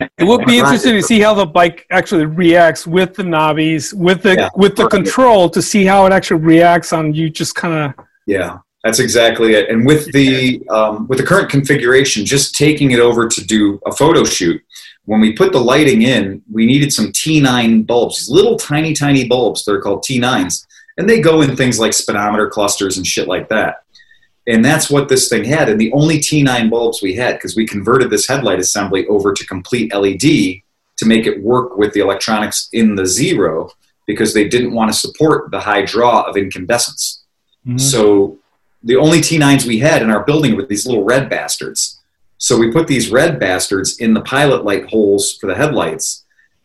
[0.00, 4.22] It would be interesting to see how the bike actually reacts with the knobbies, with
[4.22, 4.48] the Yeah.
[4.56, 7.28] with the control, to see how it actually reacts on you.
[7.28, 9.68] Just kind of Yeah, that's exactly it.
[9.68, 13.92] And with the um, with the current configuration, just taking it over to do a
[13.92, 14.62] photo shoot,
[15.04, 19.26] when we put the lighting in, we needed some T9 bulbs, these little tiny, tiny
[19.26, 19.64] bulbs.
[19.64, 20.66] They're called T9s,
[20.96, 23.82] and they go in things like speedometer clusters and shit like that.
[24.46, 25.68] And that's what this thing had.
[25.68, 29.46] And the only T9 bulbs we had, because we converted this headlight assembly over to
[29.46, 30.62] complete LED
[30.96, 33.70] to make it work with the electronics in the Zero,
[34.06, 37.22] because they didn't want to support the high draw of incandescence.
[37.78, 38.38] So
[38.82, 42.00] the only T9s we had in our building were these little red bastards.
[42.38, 46.24] So we put these red bastards in the pilot light holes for the headlights.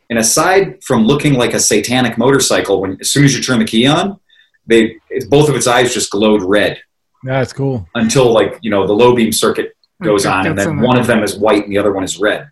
[0.10, 3.66] And aside from looking like a satanic motorcycle, when as soon as you turn the
[3.66, 4.20] key on,
[4.68, 6.80] they it's, both of its eyes just glowed red
[7.24, 7.88] That's cool.
[7.96, 11.08] until like you know the low beam circuit goes Okay, on, and then one of
[11.08, 12.50] them is white and the other one is red.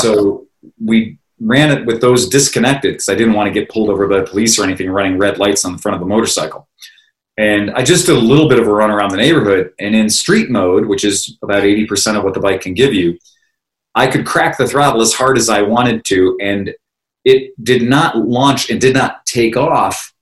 [0.00, 0.46] So
[0.82, 4.20] we ran it with those disconnected because I didn't want to get pulled over by
[4.20, 6.68] the police or anything running red lights on the front of the motorcycle.
[7.36, 10.08] And I just did a little bit of a run around the neighborhood, and in
[10.08, 13.18] street mode, which is about eighty percent of what the bike can give you,
[13.94, 16.72] I could crack the throttle as hard as I wanted to, and
[17.24, 20.12] it did not launch and did not take off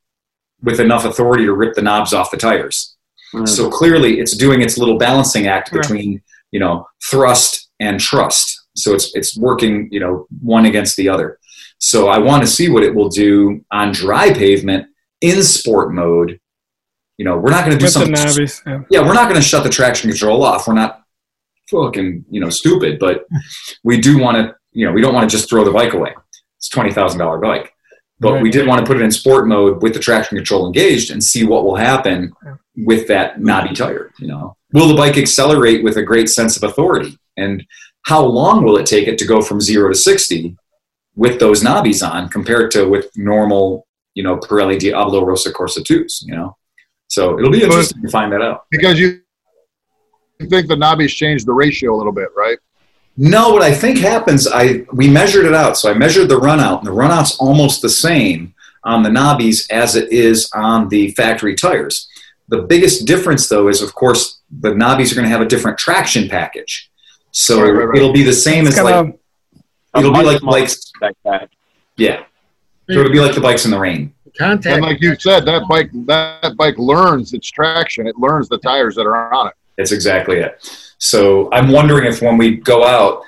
[0.62, 2.96] with enough authority to rip the knobs off the tires.
[3.34, 3.48] Mm.
[3.48, 5.82] So clearly, it's doing its little balancing act Right.
[5.82, 8.58] between you know thrust and trust.
[8.74, 11.38] So it's it's working you know one against the other.
[11.78, 14.86] So I want to see what it will do on dry pavement
[15.20, 16.38] in sport mode.
[17.22, 18.56] You know, we're not going to do with something.
[18.66, 18.82] Yeah.
[18.90, 20.66] Yeah, we're not going to shut the traction control off.
[20.66, 21.04] We're not
[21.70, 23.26] fucking you know stupid, but
[23.84, 24.56] we do want to.
[24.72, 26.12] You know, we don't want to just throw the bike away.
[26.56, 27.72] It's a twenty thousand dollar bike,
[28.18, 31.12] but we did want to put it in sport mode with the traction control engaged
[31.12, 32.32] and see what will happen
[32.76, 34.10] with that knobby tire.
[34.18, 37.64] You know, will the bike accelerate with a great sense of authority, and
[38.06, 40.56] how long will it take it to go from zero to sixty
[41.14, 46.24] with those knobbies on compared to with normal, you know, Pirelli Diablo Rosso Corsa twos?
[46.26, 46.56] You know,
[47.12, 48.64] so it'll be interesting to find that out.
[48.70, 49.20] because you
[50.48, 52.58] think the knobbies changed the ratio a little bit, right?
[53.16, 55.76] No, what I think happens, I we measured it out.
[55.76, 59.10] So I measured the run out, and the run out's almost the same on the
[59.10, 62.08] knobbies as it is on the factory tires.
[62.48, 65.76] The biggest difference, though, is of course the knobbies are going to have a different
[65.78, 66.90] traction package.
[67.32, 67.96] So Right, right, right.
[67.98, 69.14] it'll be the same It's as like
[69.98, 70.74] it'll be like bikes.
[70.80, 71.50] spec pack.
[71.98, 72.24] Yeah,
[72.90, 74.14] so it'll be like the bikes in the rain.
[74.38, 74.76] Contact.
[74.76, 78.06] And like you said, that bike that bike learns its traction.
[78.06, 79.54] It learns the tires that are on it.
[79.76, 80.58] That's exactly it.
[80.98, 83.22] So I'm wondering if when we go out,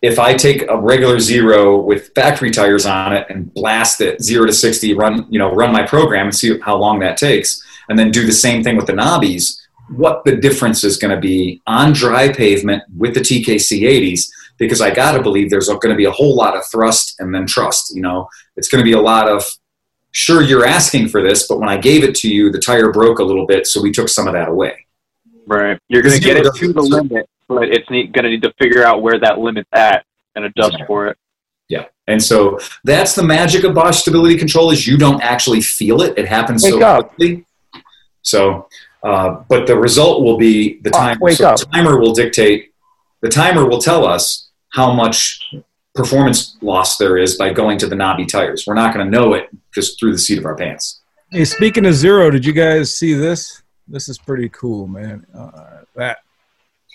[0.00, 4.46] if I take a regular zero with factory tires on it and blast it zero
[4.46, 7.98] to sixty, run you know run my program and see how long that takes, and
[7.98, 9.58] then do the same thing with the knobbies,
[9.90, 14.80] what the difference is going to be on dry pavement with the TKC 80s because
[14.80, 17.46] I got to believe there's going to be a whole lot of thrust and then
[17.46, 17.94] trust.
[17.94, 19.44] You know, it's going to be a lot of
[20.12, 23.18] sure you're asking for this, but when I gave it to you, the tire broke
[23.18, 24.86] a little bit, so we took some of that away.
[25.46, 25.78] Right.
[25.88, 28.84] You're going to get it to the limit, but it's going to need to figure
[28.84, 31.16] out where that limit's at and adjust for it.
[31.68, 36.00] Yeah, and so that's the magic of Bosch stability control is you don't actually feel
[36.00, 37.08] it; it happens so up.
[37.14, 37.44] quickly.
[38.22, 38.68] So,
[39.02, 41.18] uh, but the result will be the Ah, timer.
[41.20, 42.72] wake so the timer will dictate.
[43.20, 45.40] The timer will tell us how much
[45.94, 48.64] performance loss there is by going to the knobby tires.
[48.66, 51.00] We're not going to know it just through the seat of our pants.
[51.30, 53.62] Hey, speaking of zero, did you guys see this?
[53.86, 55.26] This is pretty cool, man.
[55.34, 56.18] Uh, that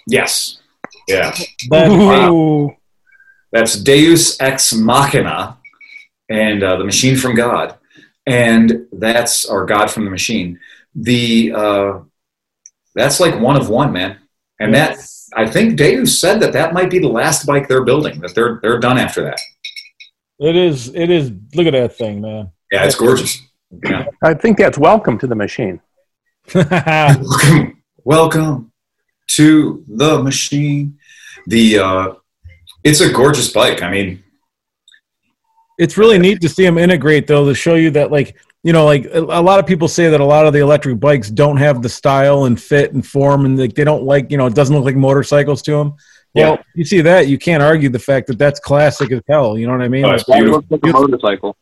[0.07, 0.59] Yes.
[1.07, 1.35] Yeah.
[1.69, 2.75] that Ooh.
[3.51, 5.57] That's Deus ex machina,
[6.29, 7.77] and uh, the machine from God,
[8.25, 10.59] and that's our God from the machine.
[10.95, 11.99] The uh,
[12.95, 14.17] that's like one of one, man.
[14.59, 14.97] And that
[15.35, 18.19] I think Deus said that that might be the last bike they're building.
[18.21, 19.39] That they're they're done after that.
[20.39, 20.89] it is.
[20.95, 21.31] It is.
[21.53, 22.51] Look at that thing, man.
[22.73, 23.39] Yeah, it's gorgeous.
[23.85, 24.07] Yeah.
[24.23, 25.79] I think that's welcome to the machine.
[26.55, 28.71] welcome, welcome
[29.27, 30.97] to the machine.
[31.45, 32.13] The uh,
[32.83, 33.83] it's a gorgeous bike.
[33.83, 34.23] I mean,
[35.77, 38.85] it's really neat to see them integrate though to show you that like you know
[38.85, 41.57] like a, a lot of people say that a lot of the electric bikes don't
[41.57, 44.55] have the style and fit and form and like they don't like you know it
[44.55, 45.93] doesn't look like motorcycles to them
[46.33, 46.63] well Yeah.
[46.75, 49.73] you see that you can't argue the fact that that's classic as hell you know
[49.73, 50.59] what i mean Oh, it's That beautiful.
[50.69, 51.57] looks like a motorcycle.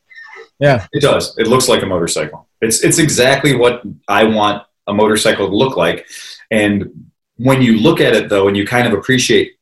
[0.62, 1.36] Yeah It does.
[1.38, 2.48] It looks like a motorcycle.
[2.62, 6.08] It's it's exactly what I want a motorcycle to look like.
[6.50, 9.54] And when you look at it though, and you kind of appreciate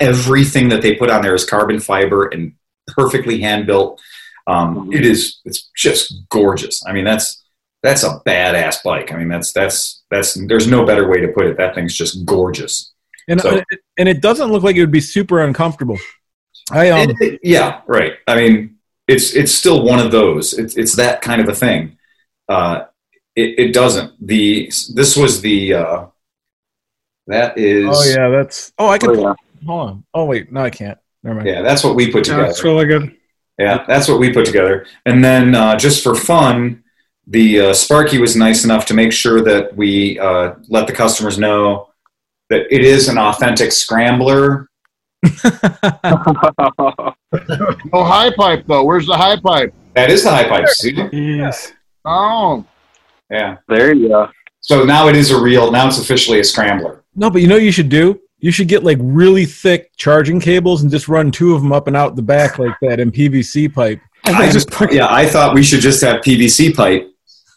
[0.00, 2.52] everything that they put on there is carbon fiber and
[2.88, 4.00] perfectly hand built.
[4.46, 5.40] Um, it is.
[5.44, 6.84] It's just gorgeous.
[6.86, 7.42] I mean, that's
[7.82, 9.12] that's a badass bike.
[9.12, 10.34] I mean, that's that's that's.
[10.48, 11.56] There's no better way to put it.
[11.56, 12.92] That thing's just gorgeous.
[13.28, 13.62] and So-
[13.98, 15.98] and it doesn't look like it would be super uncomfortable
[16.72, 18.14] i um It- yeah, right.
[18.26, 18.73] I mean,
[19.08, 20.52] it's it's still one of those.
[20.54, 21.98] It's it's that kind of a thing.
[22.48, 22.84] Uh,
[23.36, 24.12] it, it doesn't.
[24.26, 26.06] The this was the uh,
[27.26, 29.34] that is oh yeah that's oh i can Oh, yeah.
[29.66, 32.42] hold on oh wait no i can't never mind yeah that's what we put together.
[32.44, 33.16] that's really good.
[33.56, 34.84] Yeah, that's what we put together.
[35.06, 36.82] And then uh, just for fun,
[37.28, 41.38] the uh, Sparky was nice enough to make sure that we uh, let the customers
[41.38, 41.88] know
[42.50, 44.68] that it is an authentic scrambler.
[47.92, 48.84] No high pipe though.
[48.84, 49.74] Where's the high pipe?
[49.94, 50.68] That is the high pipe.
[50.68, 50.92] See?
[51.12, 51.72] Yes.
[52.04, 52.64] Oh,
[53.30, 53.56] Yeah.
[53.68, 54.28] there you go.
[54.60, 55.70] So now it is a real.
[55.70, 57.02] Now it's officially a scrambler.
[57.14, 60.38] no but you know what you should do you should get like really thick charging
[60.40, 63.10] cables and just run two of them up and out the back like that in
[63.10, 67.10] pvc pipe I just, yeah, I thought we should just have PVC pipe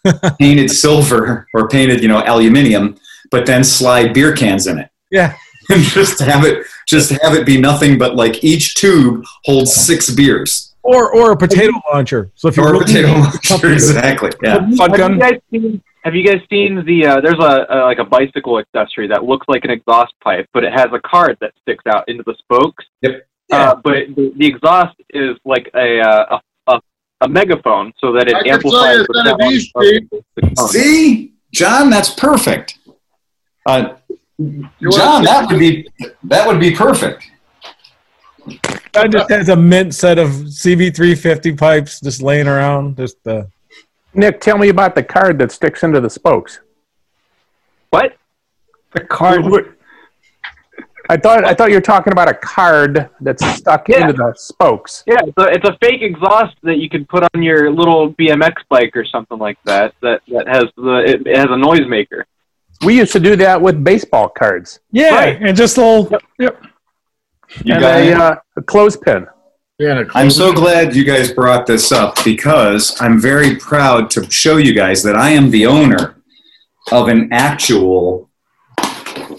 [0.38, 2.98] painted silver or painted, you know, aluminium,
[3.32, 5.34] but then slide beer cans in it yeah
[5.76, 10.10] and just have it just have it be nothing but like each tube holds six
[10.10, 13.74] beers or or a potato launcher so if you're or a really potato launcher.
[13.74, 14.32] Exactly.
[14.42, 14.62] Yeah.
[14.80, 15.84] Have you guys seen?
[16.04, 17.06] Have you guys seen the?
[17.06, 20.64] Uh, there's a, a like a bicycle accessory that looks like an exhaust pipe, but
[20.64, 22.86] it has a card that sticks out into the spokes.
[23.02, 23.28] Yep.
[23.52, 26.80] Uh, but the, the exhaust is like a, uh, a a
[27.22, 30.68] a megaphone, so that it I amplifies the it's sound of the tone.
[30.70, 32.80] See, John, that's perfect.
[33.66, 33.96] Uh,
[34.39, 35.88] John, that would be
[36.26, 37.32] that would be perfect.
[38.95, 42.97] I just has a mint set of CB350 pipes just laying around.
[42.97, 43.43] Just uh,
[44.13, 46.60] Nick, tell me about the card that sticks into the spokes.
[47.89, 48.15] What?
[48.93, 49.73] The card.
[51.10, 54.02] I thought I thought you were talking about a card that's stuck Yeah.
[54.02, 55.04] into the spokes.
[55.08, 58.95] Yeah, so it's a fake exhaust that you can put on your little BMX bike
[58.95, 59.93] or something like that.
[60.02, 62.23] That that has the it, it has a noisemaker.
[62.84, 64.80] We used to do that with baseball cards.
[64.92, 65.42] Yeah, Right.
[65.42, 66.20] and just a little.
[66.40, 66.62] Yep.
[67.63, 69.26] You and guys, a, uh, a clothespin.
[69.80, 74.10] Yeah, and a I'm so glad you guys brought this up because I'm very proud
[74.12, 76.22] to show you guys that I am the owner
[76.92, 78.30] of an actual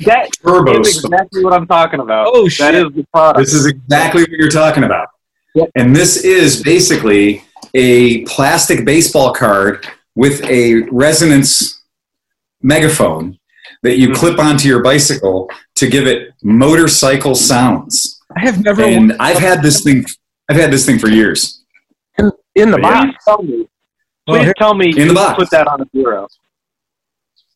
[0.05, 0.81] That turbo.
[0.81, 2.27] is exactly what I'm talking about.
[2.31, 2.75] Oh, That shit.
[2.75, 3.39] is the product.
[3.39, 5.09] This is exactly what you're talking about.
[5.55, 5.71] Yep.
[5.77, 11.78] And this is basically a plastic baseball card with a resonance
[12.63, 13.39] megaphone
[13.83, 14.15] that you Mhm.
[14.17, 18.21] clip onto your bicycle to give it motorcycle sounds.
[18.37, 18.83] I have never.
[18.83, 20.05] And I've had this thing
[20.51, 21.63] I've had this thing for years.
[22.19, 22.91] In, in the Yeah.
[22.91, 23.07] box.
[23.07, 23.57] Please tell me.
[24.27, 25.37] Well, Please here- tell me In the box.
[25.39, 26.27] put that on a bureau.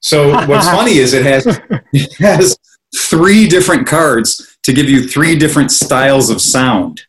[0.01, 1.47] So what's funny is it has
[1.93, 2.57] it has
[2.97, 7.03] three different cards to give you three different styles of sound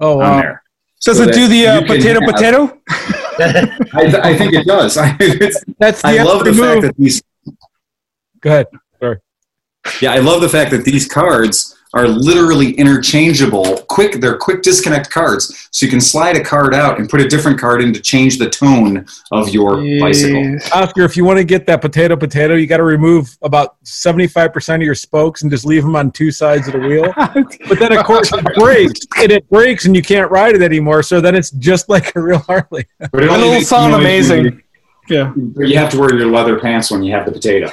[0.00, 0.40] Oh, on wow.
[0.40, 0.62] there.
[1.04, 2.78] Does So it do the uh, you potato have- potato?
[3.94, 4.96] I, I think it does.
[5.20, 7.22] It's- That's the I love the extra fact that these.
[8.40, 8.66] Go ahead.
[9.00, 9.18] Sorry.
[10.00, 13.78] Yeah, I love the fact that these cards are literally interchangeable.
[13.88, 17.26] Quick, they're quick disconnect cards, so you can slide a card out and put a
[17.26, 20.58] different card in to change the tone of your bicycle.
[20.74, 24.74] Oscar, if you want to get that potato potato, you got to remove about 75%
[24.76, 27.12] of your spokes and just leave them on two sides of the wheel.
[27.68, 31.02] but then, of course, it breaks, and it breaks, and you can't ride it anymore.
[31.02, 32.86] So then it's just like a real Harley.
[32.98, 34.62] But it only It'll sound noise when amazing.
[35.10, 35.32] You- Yeah.
[35.66, 37.70] You have to wear your leather pants when you have the potato.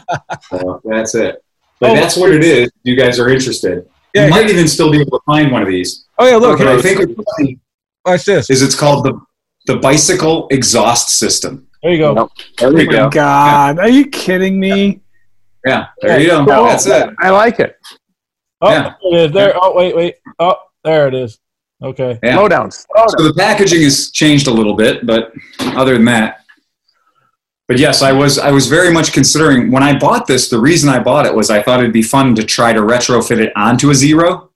[0.50, 1.42] so that's it.
[1.80, 2.70] But Oh, that's what it is.
[2.84, 3.86] You guys are interested.
[4.14, 6.06] Yeah, you might even still be able to find one of these.
[6.18, 6.58] Oh, yeah, look.
[6.58, 7.58] But I think what's funny
[8.06, 8.48] Watch this.
[8.50, 9.20] is it's called the
[9.66, 11.66] the bicycle exhaust system.
[11.82, 12.14] There you go.
[12.14, 12.30] Nope.
[12.58, 13.10] There Oh we my go.
[13.10, 15.00] God, are you kidding me?
[15.66, 16.46] Yeah, there you go.
[16.46, 16.64] Cool.
[16.64, 17.10] That's it.
[17.18, 17.76] I like it.
[18.62, 18.94] Oh, Yeah.
[19.10, 19.32] there it is.
[19.32, 19.52] There.
[19.60, 20.14] Oh, wait, wait.
[20.38, 21.38] Oh, there it is.
[21.82, 22.18] Okay.
[22.22, 22.34] Yeah.
[22.36, 22.70] Slow down.
[22.70, 23.08] Slow down.
[23.10, 25.32] So the packaging has changed a little bit, but
[25.76, 26.44] other than that,
[27.68, 30.48] but yes, I was I was very much considering when I bought this.
[30.48, 33.38] The reason I bought it was I thought it'd be fun to try to retrofit
[33.38, 34.50] it onto a zero.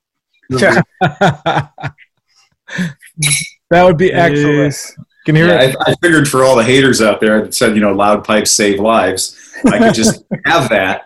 [3.69, 4.73] That would be excellent.
[4.73, 4.91] Jeez.
[5.25, 5.75] Can you hear Yeah, it?
[5.85, 8.51] I, I figured for all the haters out there that said you know loud pipes
[8.51, 11.03] save lives, I could just have that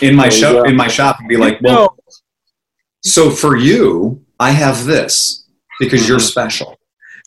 [0.00, 0.62] in my There shop go.
[0.64, 2.12] in my shop and be like, well, No.
[3.02, 5.46] so for you, I have this
[5.80, 6.26] because you're mm-hmm.
[6.26, 6.76] special.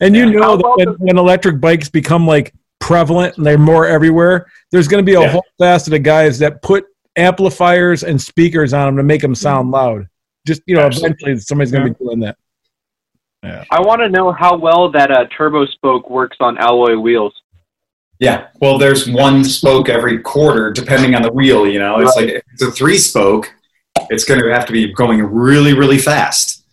[0.00, 0.38] And you Yeah.
[0.38, 2.54] know that when, when electric bikes become like
[2.88, 5.28] prevalent and they're more everywhere, there's going to be a Yeah.
[5.28, 9.70] whole cast of guys that put amplifiers and speakers on them to make them sound
[9.70, 10.08] loud.
[10.46, 11.10] Just you know, Absolutely.
[11.20, 12.36] eventually somebody's going to be doing that.
[13.44, 13.64] Yeah.
[13.70, 17.34] I want to know how well that uh, turbo spoke works on alloy wheels.
[18.20, 18.46] Yeah.
[18.60, 21.66] Well, there's one spoke every quarter, depending on the wheel.
[21.68, 23.52] You know, it's like if it's a three spoke,
[24.08, 26.64] it's going to have to be going really, really fast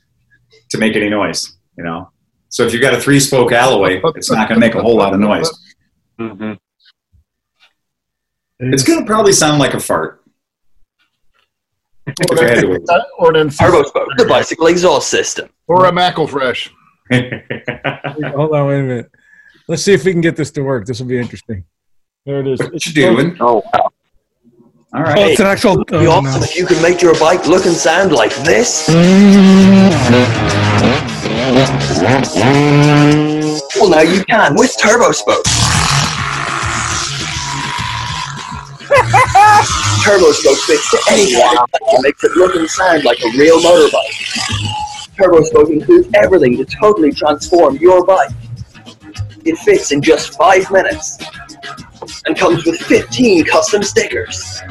[0.69, 1.57] to make any noise.
[1.77, 2.09] You know,
[2.49, 4.95] so if you've got a three spoke alloy, it's not going to make a whole
[4.95, 5.51] lot of noise.
[6.19, 6.53] Mm-hmm.
[8.59, 10.21] It's going to probably sound like a fart.
[12.07, 12.81] If I had to wait.
[13.17, 15.49] or an Turbo Spoke, the bicycle exhaust system.
[15.67, 16.69] Or a Macklefresh.
[18.35, 19.11] Hold on, wait a minute.
[19.67, 20.85] Let's see if we can get this to work.
[20.85, 21.65] This will be interesting.
[22.25, 22.59] There it is.
[22.59, 23.35] what you doing?
[23.39, 23.91] Oh, wow.
[24.93, 25.73] All Oh, it's an actual.
[25.81, 26.45] It'd be Oh, awesome no.
[26.45, 28.87] if you can make your bike look and sound like this.
[33.75, 35.43] Well, now you can with Turbo Spoke.
[40.03, 41.57] Turbo Spoke fits to any bike
[41.91, 45.15] and makes it look and sound like a real motorbike.
[45.17, 48.31] Turbo Spoke includes everything to totally transform your bike.
[49.45, 51.17] It fits in just five minutes
[52.25, 54.61] and comes with 15 custom stickers.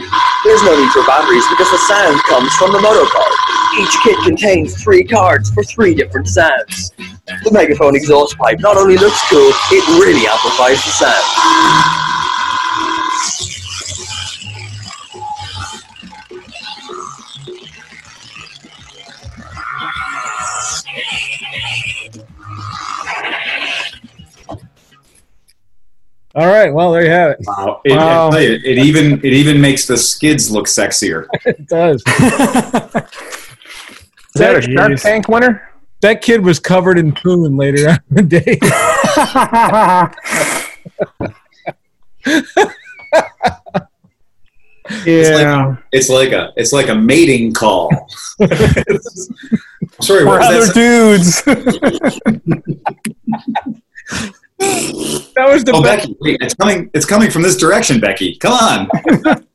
[0.44, 3.33] There's no need for batteries because the sound comes from the motor card.
[3.78, 6.92] Each kit contains three cards for three different sounds.
[7.26, 12.03] The megaphone exhaust pipe not only looks cool, it really amplifies the sound.
[26.34, 26.72] All right.
[26.74, 27.38] Well, there you have it.
[27.46, 27.80] Wow.
[27.84, 28.30] It, Wow.
[28.30, 31.26] I you, it even it even makes the skids look sexier.
[31.46, 32.02] It does.
[34.34, 35.70] Is that a Shark Tank winner?
[36.00, 38.58] That kid was covered in poon later on in the day.
[45.06, 45.76] yeah.
[45.92, 47.90] It's like a it's like a mating call.
[50.00, 50.74] Sorry, For what other that?
[50.74, 51.42] dudes.
[55.35, 56.03] That was the Oh, best.
[56.09, 56.90] Becky, wait, it's coming.
[56.94, 58.37] It's coming from this direction, Becky.
[58.37, 59.44] Come on.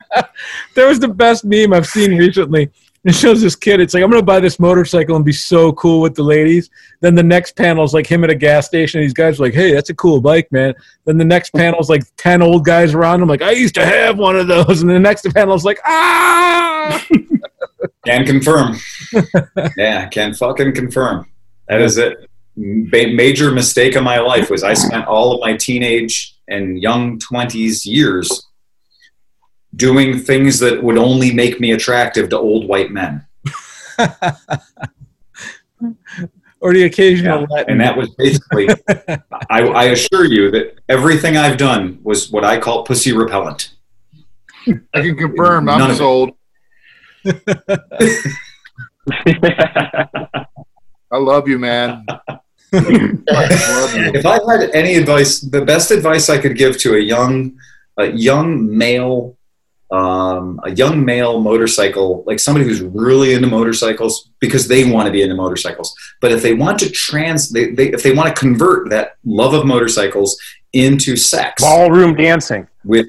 [0.75, 2.71] That was the best meme I've seen recently.
[3.05, 3.79] It shows this kid.
[3.79, 6.71] It's like I'm gonna buy this motorcycle and be so cool with the ladies.
[7.01, 9.01] Then the next panel is like him at a gas station.
[9.01, 10.73] These guys are like, "Hey, that's a cool bike, man."
[11.05, 13.27] Then the next panel is like ten old guys around him.
[13.29, 14.81] Like, I used to have one of those.
[14.81, 17.05] And the next panel is like, "Ah!"
[18.05, 18.77] Can confirm.
[19.77, 21.27] yeah, can fucking confirm.
[21.67, 22.28] That is it.
[22.61, 27.17] Ma- major mistake of my life was I spent all of my teenage and young
[27.19, 28.47] twenties years
[29.75, 33.25] doing things that would only make me attractive to old white men.
[36.59, 37.71] or the occasional Yeah, Latin.
[37.73, 38.67] and that was basically.
[39.49, 43.71] I, I assure you that everything I've done was what I call pussy repellent.
[44.67, 45.63] I can confirm.
[45.65, 46.31] None I'm of sold.
[51.11, 52.05] I love you, man.
[52.73, 54.11] I love you.
[54.13, 57.57] if I had any advice, the best advice I could give to a young,
[57.97, 59.35] a young male
[59.91, 65.11] um, a young male motorcycle, like somebody who's really into motorcycles because they want to
[65.11, 65.95] be into motorcycles.
[66.21, 69.53] But if they want to trans, they, they, if they want to convert that love
[69.53, 70.39] of motorcycles
[70.73, 72.67] into sex, Ballroom dancing.
[72.83, 73.07] with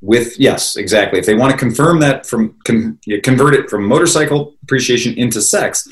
[0.00, 4.54] with yes exactly if they want to confirm that from con, convert it from motorcycle
[4.62, 5.86] appreciation into sex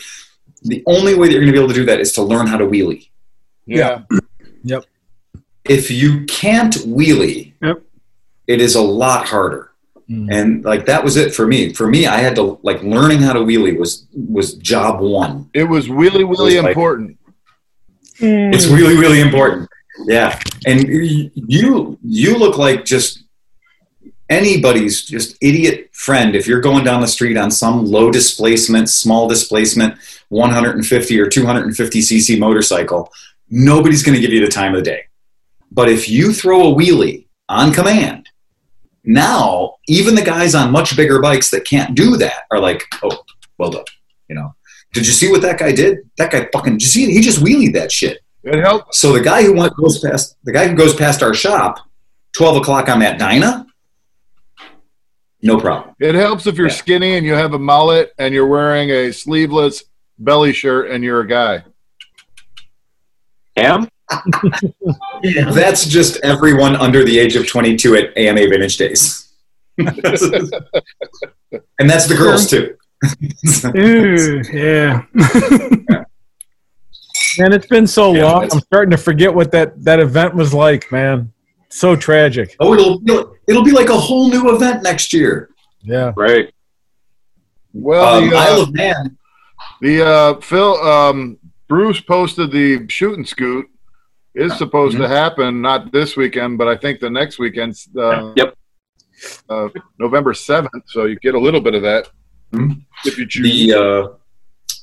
[0.62, 2.46] the only way that you're going to be able to do that is to learn
[2.46, 3.08] how to wheelie
[3.66, 4.02] Yeah.
[4.64, 4.84] Yep.
[5.64, 7.82] if you can't wheelie Yep.
[8.46, 9.72] it is a lot harder
[10.08, 10.28] mm.
[10.30, 13.32] and like that was it for me for me i had to like learning how
[13.32, 17.16] to wheelie was was job one It was really, really It was like- important.
[18.20, 18.54] Mm.
[18.54, 19.66] It's really, really important.
[20.04, 23.24] Yeah, and you you look like just
[24.28, 29.26] anybody's just idiot friend if you're going down the street on some low displacement, small
[29.28, 29.94] displacement,
[30.30, 33.12] 150 or 250 cc motorcycle.
[33.50, 35.02] Nobody's going to give you the time of the day.
[35.70, 38.28] But if you throw a wheelie on command,
[39.04, 43.22] now even the guys on much bigger bikes that can't do that are like, oh,
[43.58, 43.84] well done.
[44.28, 44.54] You know,
[44.92, 45.98] did you see what that guy did?
[46.16, 47.10] That guy fucking, did you see?
[47.12, 48.20] He just wheelied that shit.
[48.44, 48.94] It helped.
[48.94, 51.78] So the guy who went, goes past the guy who goes past our shop,
[52.32, 53.66] twelve o'clock on that Dyna,
[55.42, 55.94] no problem.
[55.98, 56.74] It helps if you're Yeah.
[56.74, 59.84] skinny and you have a mullet and you're wearing a sleeveless
[60.20, 61.64] belly shirt and you're a guy.
[63.56, 63.88] Cam?
[65.22, 69.32] That's just everyone under the age of twenty-two at AMA Vintage Days,
[69.78, 69.88] and
[71.88, 72.76] that's the girls too.
[73.76, 75.02] Ooh, yeah.
[77.38, 78.48] Man, it's been so Yeah, long.
[78.52, 81.32] I'm starting to forget what that that event was like, man.
[81.68, 82.56] So tragic.
[82.58, 83.00] oh, it'll
[83.46, 85.50] it'll be like a whole new event next year.
[85.82, 86.12] Yeah.
[86.16, 86.52] Right.
[87.72, 89.16] Well, Um, the, uh, Isle of Man.
[89.80, 93.66] The uh, Phil um, Bruce posted the shooting scoot
[94.34, 95.02] is supposed Mm-hmm.
[95.02, 98.54] to happen not this weekend, but I think the next weekend's uh, Yep.
[99.48, 99.68] uh,
[99.98, 100.84] November seventh.
[100.86, 102.08] So you get a little bit of that
[102.52, 102.82] Mhm.
[103.04, 103.44] if you choose.
[103.44, 104.08] The uh,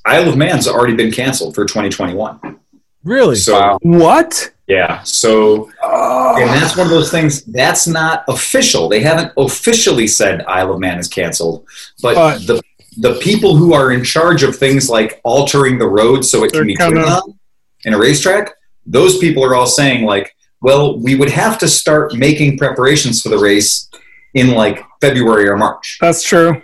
[0.05, 2.59] Isle of Man's already been canceled for 2021.
[3.03, 3.35] Really?
[3.35, 4.51] So What?
[4.67, 8.87] yeah, so and that's one of those things that's not official.
[8.89, 11.65] They haven't officially said Isle of Man is canceled,
[12.01, 12.61] but, But- the
[12.99, 16.61] the people who are in charge of things like altering the road so it They're
[16.61, 17.39] can be kinda- driven on
[17.85, 18.53] in a racetrack,
[18.85, 20.31] those people are all saying like,
[20.61, 23.87] well, we would have to start making preparations for the race
[24.33, 26.61] in like February or March, That's true.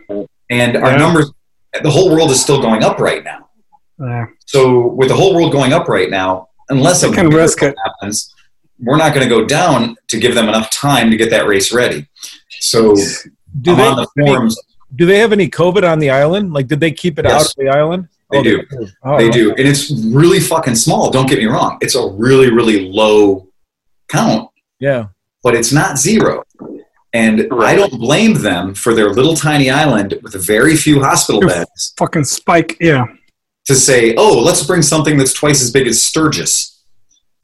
[0.49, 0.97] and our Yeah.
[0.97, 1.31] numbers,
[1.83, 3.47] the whole world is still going up right now.
[3.99, 4.25] Yeah.
[4.45, 8.33] So with the whole world going up right now, unless a can risk miracle happens,
[8.79, 11.71] we're not going to go down to give them enough time to get that race
[11.71, 12.07] ready.
[12.59, 12.95] So
[13.61, 14.59] Do I'm they on the forums.
[14.95, 16.53] Do they have any COVID on the island?
[16.53, 18.07] Like, did they keep it out of the island?
[18.31, 18.63] They Oh, do.
[19.03, 21.11] Oh, They do, and it's really fucking small.
[21.11, 23.47] Don't get me wrong; it's a really, really low
[24.07, 25.07] count, Yeah.
[25.43, 26.43] but it's not zero.
[27.13, 31.41] And I don't blame them for their little tiny island with a very few hospital
[31.41, 32.75] beds Fucking spike.
[32.81, 33.05] Yeah.
[33.65, 36.72] to say, "Oh, let's bring something that's twice as big as Sturgis."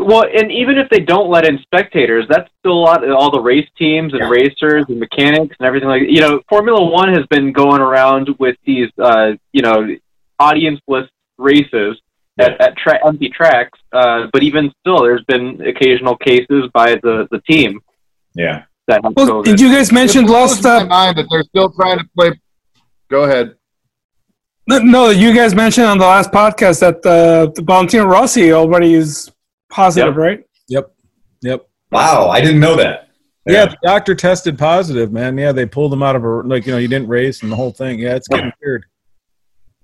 [0.01, 3.09] Well, and even if they don't let in spectators, that's still a lot.
[3.11, 4.29] All the race teams and Yeah.
[4.29, 8.55] racers and mechanics and everything like you know, Formula One has been going around with
[8.65, 9.87] these uh, you know
[10.39, 11.99] audienceless races
[12.39, 13.77] at, at tra- empty tracks.
[13.91, 17.81] Uh, but even still, there's been occasional cases by the the team
[18.35, 18.63] Yeah.
[18.87, 19.43] that Well, COVID.
[19.43, 20.63] did you guys mention It blows last?
[20.63, 22.31] my Uh, mind that they're still trying to play.
[23.11, 23.55] Go ahead.
[24.67, 29.29] no, you guys mentioned on the last podcast that uh, the Valentino Rossi already is
[29.69, 30.17] positive, Yep.
[30.17, 30.43] right?
[30.67, 30.91] Yep.
[31.41, 31.67] Yep.
[31.91, 33.09] Wow, I didn't know that.
[33.45, 33.65] Yeah.
[33.65, 35.37] the doctor tested positive, man.
[35.37, 37.55] Yeah, they pulled him out of a like you know you didn't race and the
[37.55, 37.97] whole thing.
[37.99, 38.85] Yeah, it's getting weird.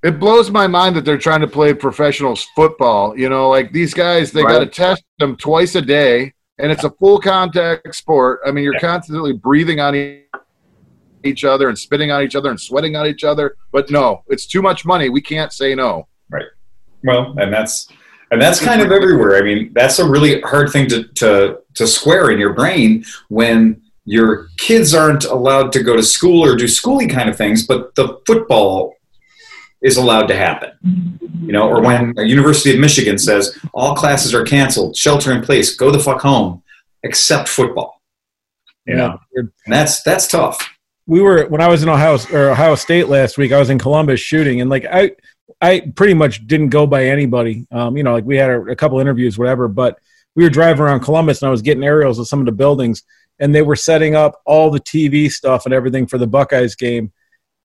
[0.04, 3.18] It blows my mind that they're trying to play professional football.
[3.18, 6.84] You know, like these guys, they got to test them twice a day, and it's
[6.84, 8.42] a full contact sport.
[8.46, 9.96] I mean, you're constantly breathing on
[11.24, 13.56] each other and spitting on each other and sweating on each other.
[13.72, 15.10] But no, it's too much money.
[15.10, 16.08] We can't say no.
[16.30, 16.46] Right.
[17.04, 17.88] Well, and that's
[18.32, 19.38] and that's kind of everywhere.
[19.38, 23.82] I mean, that's a really hard thing to to to square in your brain when
[24.06, 27.96] your kids aren't allowed to go to school or do schooly kind of things, but
[27.96, 28.94] the football
[29.82, 31.20] is allowed to happen.
[31.42, 35.42] You know, or when the University of Michigan says all classes are canceled, shelter in
[35.42, 36.64] place, go the fuck home,
[37.04, 38.02] except football.
[38.88, 40.60] You know, and that's that's tough.
[41.08, 43.52] we were when I was in Ohio or Ohio State last week.
[43.52, 45.12] I was in Columbus shooting, and like I,
[45.66, 47.68] I pretty much didn't go by anybody.
[47.72, 49.68] Um, you know, like we had a, a couple interviews, whatever.
[49.68, 50.00] But
[50.36, 53.04] we were driving around Columbus, and I was getting aerials of some of the buildings,
[53.40, 57.12] and they were setting up all the TV stuff and everything for the Buckeyes game,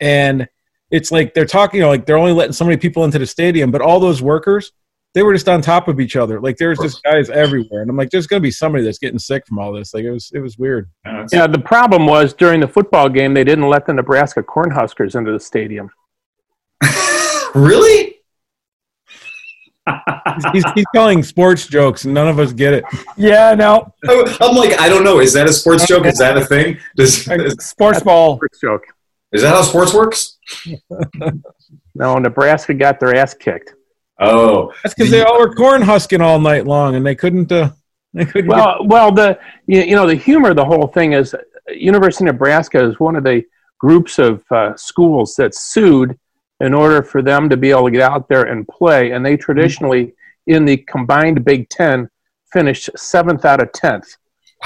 [0.00, 0.48] and
[0.90, 3.26] it's like they're talking, you know, like they're only letting so many people into the
[3.26, 4.72] stadium, but all those workers
[5.12, 6.40] they were just on top of each other.
[6.40, 9.46] Like there's just guys everywhere, and I'm like, there's gonna be somebody that's getting sick
[9.46, 9.92] from all this.
[9.92, 10.88] Like it was, it was weird.
[11.32, 15.32] Yeah, the problem was during the football game they didn't let the Nebraska Cornhuskers into
[15.32, 15.90] the stadium.
[17.54, 18.16] Really?
[20.34, 22.84] He's, he's, he's telling sports jokes, and none of us get it.
[23.16, 23.92] Yeah, no.
[24.08, 25.18] I'm like, I don't know.
[25.20, 26.06] Is that a sports joke?
[26.06, 26.78] Is that a thing?
[26.96, 27.24] Does,
[27.58, 28.36] Sports ball.
[28.36, 28.84] Sports joke.
[29.32, 30.38] is that how sports works?
[31.94, 33.74] No, Nebraska got their ass kicked.
[34.20, 37.50] Oh, That's because they all were corn husking all night long, and they couldn't.
[37.50, 37.70] Uh,
[38.12, 38.50] they couldn't.
[38.50, 41.38] get- Well, well, the you, you know the humor of the whole thing is uh,
[41.72, 43.42] University of Nebraska is one of the
[43.78, 46.16] groups of uh, schools that sued
[46.60, 49.36] in order for them to be able to get out there and play, and they
[49.36, 50.14] traditionally
[50.46, 52.08] in the combined Big Ten
[52.52, 54.16] finished seventh out of tenth.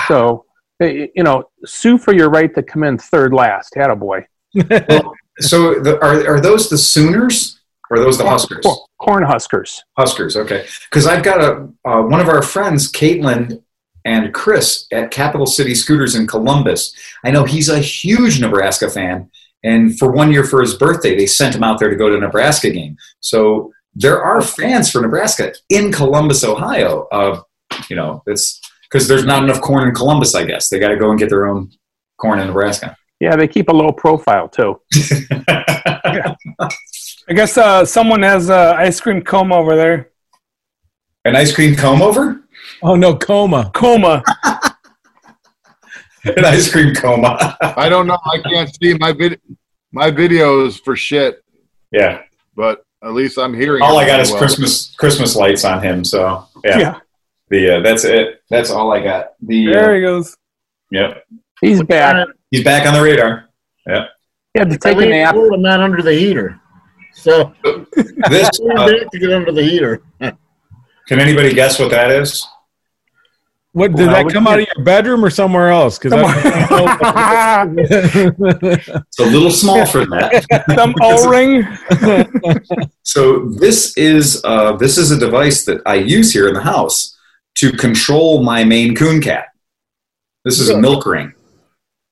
[0.09, 0.45] So
[0.83, 3.75] uh, you know, sue for your right to come in third last.
[3.75, 4.27] Had a boy.
[5.39, 8.67] so the, are are those the Sooners or are those the Huskers?
[8.99, 9.83] Corn Huskers.
[9.97, 10.67] Huskers, okay.
[10.91, 13.63] Because I've got a uh, one of our friends, Caitlin
[14.05, 16.95] and Chris at Capital City Scooters in Columbus.
[17.25, 19.31] I know he's a huge Nebraska fan,
[19.65, 22.17] and for one year for his birthday, they sent him out there to go to
[22.17, 22.97] a Nebraska game.
[23.21, 27.09] So there are fans for Nebraska in Columbus, Ohio.
[27.11, 27.41] Uh,
[27.89, 30.35] you know, it's because there's not enough corn in Columbus.
[30.35, 31.73] I guess they got to go and get their own
[32.19, 32.95] corn in Nebraska.
[33.21, 34.81] Yeah, they keep a low profile too.
[37.27, 40.11] I guess uh, someone has uh, ice cream coma over there.
[41.25, 42.43] An ice cream comb over?
[42.83, 43.71] oh no, coma.
[43.75, 44.23] Coma.
[46.37, 47.57] An ice cream coma.
[47.77, 48.19] I don't know.
[48.25, 49.41] I can't see my vid-
[49.93, 51.43] my videos for shit,
[51.93, 52.23] yeah.
[52.57, 53.83] but at least I'm hearing.
[53.83, 54.39] All I got really is well.
[54.41, 56.05] Christmas Christmas lights on him.
[56.05, 56.99] So yeah, Yeah.
[57.49, 58.43] the uh, that's it.
[58.51, 59.35] That's all I got.
[59.43, 60.37] The There uh, he goes.
[60.91, 61.25] yep,
[61.61, 62.27] He's back.
[62.51, 63.49] he's back on the radar.
[63.87, 64.07] Yeah,
[64.55, 65.35] He had to take a leave nap.
[65.35, 66.59] cool, I'm not under the heater.
[67.13, 67.53] So
[68.31, 70.03] this I'm uh, to get under the heater.
[70.21, 72.47] can anybody guess what that is?
[73.75, 75.99] What did Well, that come out of your bedroom or somewhere else?
[75.99, 76.13] Because
[78.87, 80.65] It's a little small for that.
[80.77, 81.67] Some O ring.
[83.03, 87.19] So this is uh, this is a device that I use here in the house
[87.57, 89.47] to control my Maine Coon cat.
[90.45, 91.33] This is a milk ring.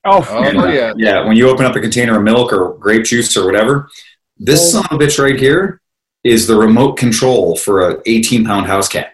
[0.05, 0.93] Oh, Oh And, uh, yeah.
[0.97, 1.25] yeah.
[1.25, 3.89] When you open up a container of milk or grape juice or whatever,
[4.37, 5.81] this son of a bitch right here
[6.25, 9.12] is the remote control for a 18 pound house cat.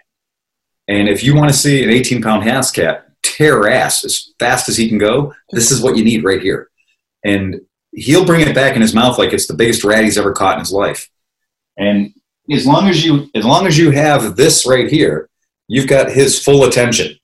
[0.89, 4.67] And if you want to see an 18 pound house cat tear ass as fast
[4.67, 6.69] as he can go, this is what you need right here.
[7.23, 7.61] And
[7.93, 10.53] he'll bring it back in his mouth like it's the biggest rat he's ever caught
[10.53, 11.07] in his life.
[11.77, 12.11] And
[12.51, 15.29] as long as you as long as you have this right here,
[15.67, 17.15] you've got his full attention.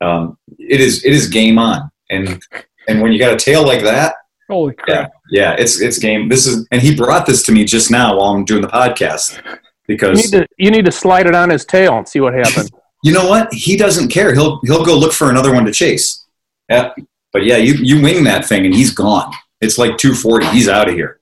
[0.00, 1.88] Um, it is it is game on.
[2.10, 2.42] And
[2.88, 4.16] and when you got a tail like that,
[4.48, 5.12] holy crap.
[5.30, 6.28] yeah, yeah, it's it's game.
[6.28, 9.40] This is and he brought this to me just now while I'm doing the podcast
[9.46, 12.34] You because need to you need to slide it on his tail and see what
[12.34, 12.70] happens.
[13.02, 13.52] you know what?
[13.52, 14.34] He doesn't care.
[14.34, 16.26] He'll he'll go look for another one to chase.
[16.68, 16.92] Yeah,
[17.32, 19.32] but yeah, you you wing that thing and he's gone.
[19.60, 20.46] It's like 240.
[20.48, 21.20] He's out of here.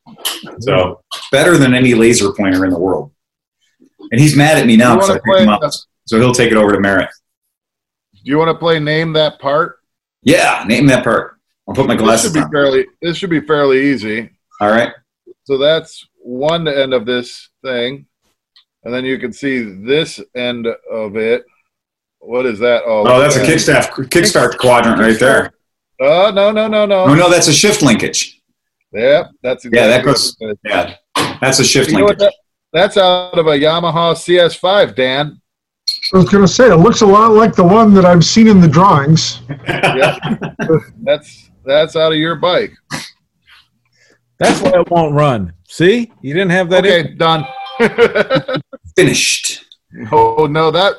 [0.61, 3.13] So better than any laser pointer in the world.
[4.11, 5.63] And he's mad at me now because I picked him up.
[6.07, 7.11] So he'll take it over to Merritt.
[8.13, 9.77] Do you want to play name that part?
[10.23, 11.39] Yeah, name that part.
[11.69, 12.51] I'll put my This should glasses be on.
[12.51, 12.87] fairly.
[13.01, 14.31] This should be fairly easy.
[14.61, 14.93] All right.
[15.45, 18.07] So that's one end of this thing,
[18.83, 21.45] and then you can see this end of it.
[22.27, 22.83] What is that?
[22.87, 23.47] Oh, Oh, that's a yeah.
[23.47, 25.53] kickstart kickstart quadrant right there.
[26.01, 27.05] Oh no no no no.
[27.05, 28.41] Oh no, that's a shift linkage.
[28.93, 30.35] Yep, that's Yeah, that goes.
[30.39, 30.71] what it is.
[30.73, 32.19] Yeah, that's a shift You linkage.
[32.19, 32.35] that,
[32.73, 35.41] that's out of a Yamaha CS5, Dan.
[36.13, 38.49] I was going to say, it looks a lot like the one that I've seen
[38.49, 39.43] in the drawings.
[39.69, 40.19] Yep.
[41.03, 42.73] that's that's out of your bike.
[44.39, 45.53] That's why it won't run.
[45.69, 46.85] See, you didn't have that.
[46.87, 47.45] Okay, in- done.
[48.97, 49.65] Finished.
[50.11, 50.95] Oh no, that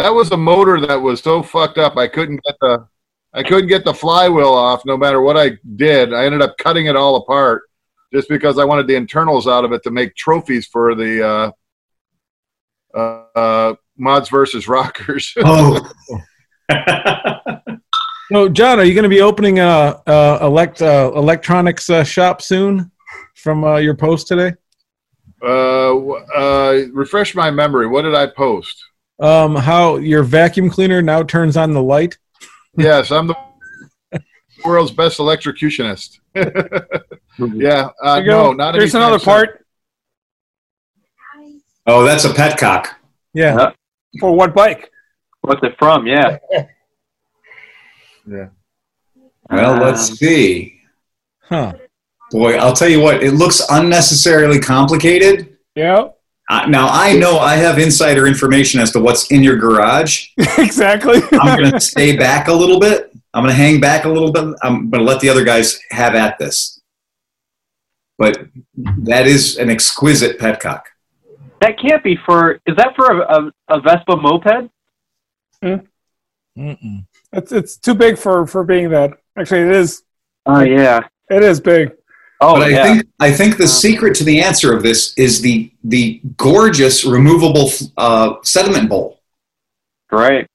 [0.00, 1.96] that was a motor that was so fucked up.
[1.96, 2.86] I couldn't get the
[3.32, 4.82] I couldn't get the flywheel off.
[4.84, 7.62] No matter what I did, I ended up cutting it all apart
[8.12, 11.54] just because I wanted the internals out of it to make trophies for the
[12.94, 15.34] uh, uh, uh, mods versus rockers.
[15.44, 15.90] Oh.
[18.32, 22.40] So, John, are you going to be opening a, a elect uh, electronics uh, shop
[22.40, 22.92] soon?
[23.34, 24.54] From uh, your post today,
[25.42, 27.88] uh, uh, refresh my memory.
[27.88, 28.84] What did I post?
[29.20, 32.18] Um, how your vacuum cleaner now turns on the light.
[32.76, 33.36] Yes, I'm the
[34.64, 36.18] world's best electrocutionist.
[36.34, 39.24] yeah, uh, There no, not There's another soon.
[39.24, 39.66] part.
[41.86, 42.88] Oh, that's a petcock.
[43.34, 43.72] Yeah.
[44.20, 44.90] For what bike?
[45.42, 46.06] What's it from?
[46.06, 46.38] Yeah.
[48.30, 48.48] Yeah.
[49.50, 50.78] Well, Um, let's see.
[51.42, 51.72] Huh.
[52.30, 53.24] Boy, I'll tell you what.
[53.24, 55.56] It looks unnecessarily complicated.
[55.74, 56.08] Yeah.
[56.50, 60.30] Uh, now I know I have insider information as to what's in your garage.
[60.58, 61.22] exactly.
[61.32, 63.12] I'm going to stay back a little bit.
[63.32, 64.56] I'm going to hang back a little bit.
[64.60, 66.80] I'm going to let the other guys have at this.
[68.18, 70.82] But that is an exquisite petcock.
[71.60, 72.54] That can't be for.
[72.66, 74.70] Is that for a, a, a Vespa moped?
[75.62, 77.06] Mm-mm.
[77.32, 79.12] It's it's too big for for being that.
[79.38, 80.02] Actually, it is.
[80.46, 81.06] Oh yeah.
[81.30, 81.92] It is big.
[82.40, 82.84] Oh but I yeah.
[82.84, 87.70] think I think the secret to the answer of this is the the gorgeous removable
[87.98, 89.20] uh, sediment bowl.
[90.10, 90.46] Right.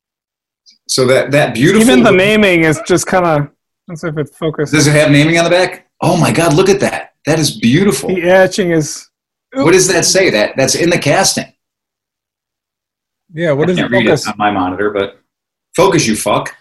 [0.87, 1.81] So that that beautiful.
[1.81, 3.49] Even the naming is just kind of.
[3.87, 4.73] Let's see if it focuses.
[4.73, 5.87] Does it have naming on the back?
[6.01, 6.53] Oh my God!
[6.53, 7.13] Look at that.
[7.27, 8.09] That is beautiful.
[8.09, 9.09] The etching is.
[9.53, 10.31] What does that say?
[10.31, 11.53] That that's in the casting.
[13.33, 13.83] Yeah, what is I it?
[13.83, 14.27] can't read focus?
[14.27, 15.19] it on my monitor, but
[15.75, 16.55] focus, you fuck.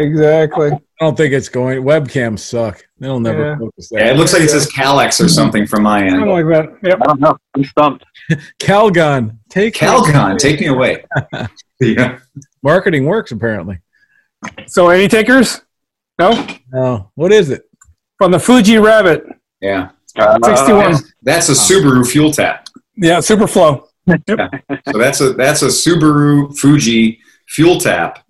[0.00, 0.70] Exactly.
[0.72, 1.82] I don't think it's going.
[1.82, 2.84] Webcams suck.
[2.98, 3.58] They'll never Yeah.
[3.58, 3.98] focus that.
[4.00, 6.10] Yeah, it looks like it says Calex or something from my end.
[6.12, 6.48] Something end.
[6.48, 6.88] like that.
[6.88, 6.98] Yep.
[7.02, 7.36] I don't know.
[7.54, 8.04] I'm stumped.
[8.60, 11.04] Calgon, take Calgon, take me away.
[11.80, 12.18] yeah.
[12.62, 13.78] Marketing works apparently.
[14.66, 15.62] So, any takers?
[16.18, 16.46] No.
[16.72, 17.62] No, what is it?
[18.18, 19.24] From the Fuji Rabbit,
[19.60, 19.90] Yeah.
[20.18, 20.96] Uh, 61.
[21.22, 22.66] That's a Subaru fuel tap.
[22.96, 23.84] Yeah, Superflow.
[24.88, 28.24] So that's a that's a Subaru Fuji fuel tap.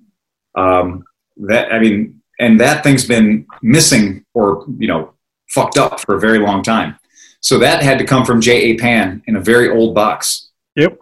[0.56, 1.04] Um,
[1.46, 5.14] that I mean, and that thing's been missing or you know
[5.50, 6.98] fucked up for a very long time.
[7.40, 8.72] So that had to come from J.
[8.72, 8.76] A.
[8.76, 10.50] Pan in a very old box.
[10.76, 10.98] Yep.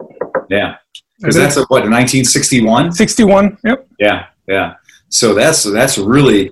[0.49, 0.77] Yeah,
[1.19, 2.93] because that's a what 1961.
[2.93, 3.57] 61.
[3.63, 3.87] Yep.
[3.99, 4.75] Yeah, yeah.
[5.09, 6.51] So that's that's really.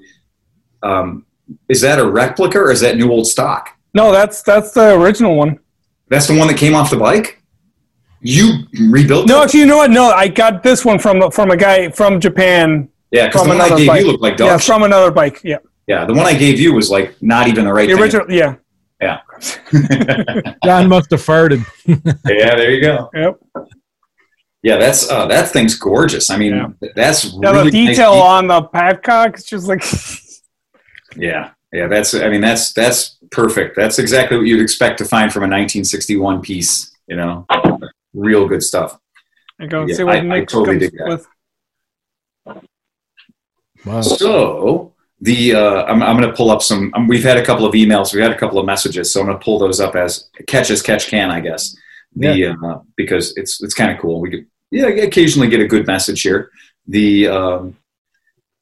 [0.83, 1.25] Um,
[1.69, 3.69] is that a replica or is that new old stock?
[3.93, 5.59] No, that's that's the original one.
[6.09, 7.41] That's the one that came off the bike.
[8.21, 9.27] You rebuilt.
[9.27, 9.45] No, it?
[9.45, 9.91] actually, you know what?
[9.91, 12.89] No, I got this one from from a guy from Japan.
[13.11, 14.01] Yeah, because From the one I gave bike.
[14.01, 15.41] you looked like dog Yeah, from another bike.
[15.43, 15.57] Yeah.
[15.87, 18.25] Yeah, the one I gave you was like not even the right The thing.
[18.29, 18.55] Yeah.
[19.01, 20.53] Yeah.
[20.65, 21.63] John must have farted.
[21.85, 23.09] yeah, there you go.
[23.13, 23.39] Yep.
[24.63, 26.31] Yeah, that's uh, that thing's gorgeous.
[26.31, 29.83] I mean, that's Yeah, really the detail de- on the petcock is just like.
[31.15, 32.15] Yeah, yeah, that's.
[32.15, 33.75] I mean, that's that's perfect.
[33.75, 36.91] That's exactly what you'd expect to find from a 1961 piece.
[37.07, 37.45] You know,
[38.15, 38.97] real good stuff.
[39.61, 41.07] I go Yeah, see what I- I Nick totally comes dig that.
[42.47, 42.65] with.
[43.85, 44.01] Wow.
[44.01, 46.91] So the uh, I'm, I'm going to pull up some.
[46.95, 48.13] Um, we've had a couple of emails.
[48.13, 50.69] We had a couple of messages, so I'm going to pull those up as catch
[50.69, 51.75] as catch can, I guess.
[52.15, 54.21] The uh, because it's it's kind of cool.
[54.21, 56.49] We could yeah occasionally get a good message here.
[56.87, 57.77] The um,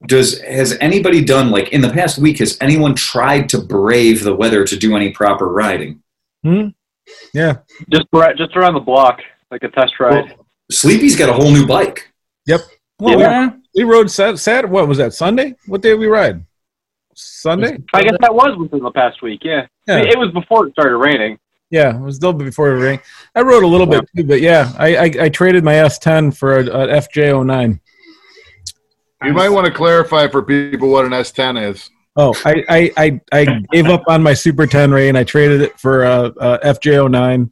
[0.07, 2.39] does has anybody done like in the past week?
[2.39, 6.01] Has anyone tried to brave the weather to do any proper riding?
[6.43, 6.69] Hmm?
[7.34, 7.57] Yeah.
[7.89, 9.19] Just right, just around the block,
[9.51, 10.36] like a test ride.
[10.71, 12.11] Sleepy's got a whole new bike.
[12.47, 12.61] Yep.
[12.99, 13.51] Well, Yeah.
[13.76, 14.67] We, we rode Sat, Sat.
[14.67, 15.13] What was that?
[15.13, 15.55] Sunday?
[15.65, 16.43] What day did we ride?
[17.15, 17.78] Sunday.
[17.93, 19.41] I guess that was within the past week.
[19.43, 19.67] Yeah.
[19.88, 19.99] Yeah.
[19.99, 21.38] It was before it started raining.
[21.69, 22.99] Yeah, it was a little bit before it rain.
[23.34, 26.59] I rode a little bit too, but yeah, I, I, I traded my S10 for
[26.59, 27.80] a, a FJ09.
[29.24, 31.89] You might want to clarify for people what an S10 is.
[32.15, 35.80] Oh, I, I, I, I gave up on my Super Ténéré and I traded it
[35.80, 37.51] for a, a FJ09.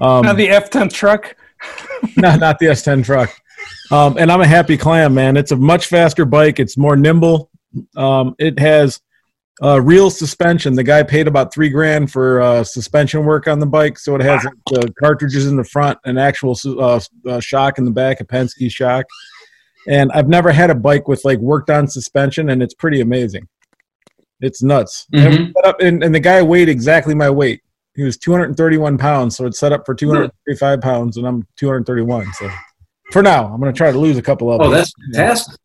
[0.00, 1.36] Um, Not the F10 truck.
[2.16, 3.30] not, not the S10 truck.
[3.90, 5.36] Um, and I'm a happy clam, man.
[5.36, 6.60] It's a much faster bike.
[6.60, 7.50] It's more nimble.
[7.96, 9.00] Um, it has
[9.62, 10.74] uh, real suspension.
[10.74, 14.22] The guy paid about three grand for uh, suspension work on the bike, so it
[14.22, 18.24] has the cartridges in the front, an actual uh, uh, shock in the back, a
[18.24, 19.06] Penske shock.
[19.88, 23.48] And I've never had a bike with like worked on suspension, and it's pretty amazing.
[24.40, 25.06] It's nuts.
[25.12, 27.62] And, it was up, and, and the guy weighed exactly my weight.
[27.94, 32.32] He was 231 pounds, so it's set up for 235 pounds, and I'm 231.
[32.34, 32.50] So
[33.12, 34.72] for now, I'm going to try to lose a couple of Oh, them.
[34.72, 35.56] that's fantastic.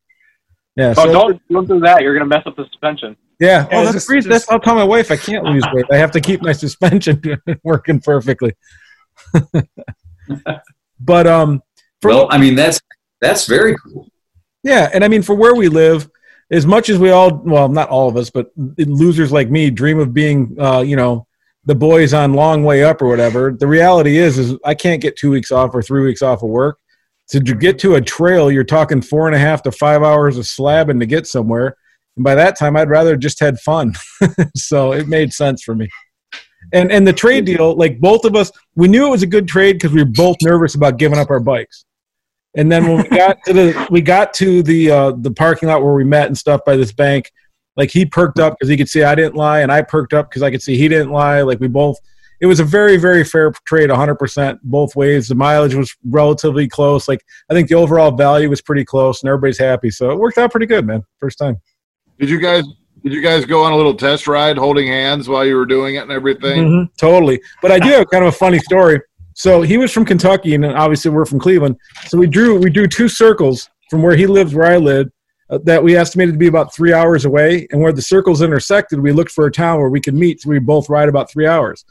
[0.75, 0.93] Yeah.
[0.97, 2.01] Oh, So don't don't do that.
[2.01, 3.15] You're gonna mess up the suspension.
[3.39, 3.67] yeah.
[3.71, 5.85] Yeah, Oh, that's just- That's, I'll tell my wife I can't lose weight.
[5.91, 7.21] I have to keep my suspension
[7.63, 8.53] working perfectly.
[10.99, 11.61] but um,
[12.01, 12.79] for Well, I mean that's
[13.21, 14.07] that's very cool.
[14.63, 16.09] Yeah, and I mean, for where we live,
[16.51, 19.99] as much as we all, well, not all of us, but losers like me dream
[19.99, 21.27] of being, uh, you know,
[21.65, 23.51] the boys on long way up or whatever.
[23.57, 26.49] The reality is, is I can't get two weeks off or three weeks off of
[26.49, 26.79] work.
[27.27, 30.37] So to get to a trail, you're talking four and a half to five hours
[30.37, 31.75] of slabbing to get somewhere.
[32.15, 33.93] And by that time, I'd rather just had fun.
[34.55, 35.89] so it made sense for me.
[36.73, 39.47] And and the trade deal, like both of us, we knew it was a good
[39.47, 41.85] trade because we were both nervous about giving up our bikes.
[42.55, 45.83] And then when we got to the we got to the uh, the parking lot
[45.83, 47.31] where we met and stuff by this bank,
[47.75, 50.29] like he perked up because he could see I didn't lie, and I perked up
[50.29, 51.41] because I could see he didn't lie.
[51.41, 51.97] Like we both,
[52.45, 55.27] it was a very very fair trade, 100 percent both ways.
[55.27, 57.07] The mileage was relatively close.
[57.07, 59.89] Like I think the overall value was pretty close, and everybody's happy.
[59.89, 61.03] So it worked out pretty good, man.
[61.19, 61.59] First time.
[62.19, 62.63] Did you guys
[63.03, 65.95] did you guys go on a little test ride holding hands while you were doing
[65.95, 66.63] it and everything?
[66.63, 67.41] Mhm, totally.
[67.63, 69.01] But I do have kind of a funny story.
[69.33, 71.77] So he was from Kentucky, and obviously we're from Cleveland.
[72.05, 75.09] So we drew we drew two circles from where he lives, where I live,
[75.49, 77.67] uh, that we estimated to be about three hours away.
[77.71, 80.41] And where the circles intersected, we looked for a town where we could meet.
[80.41, 81.83] So we both ride about three hours.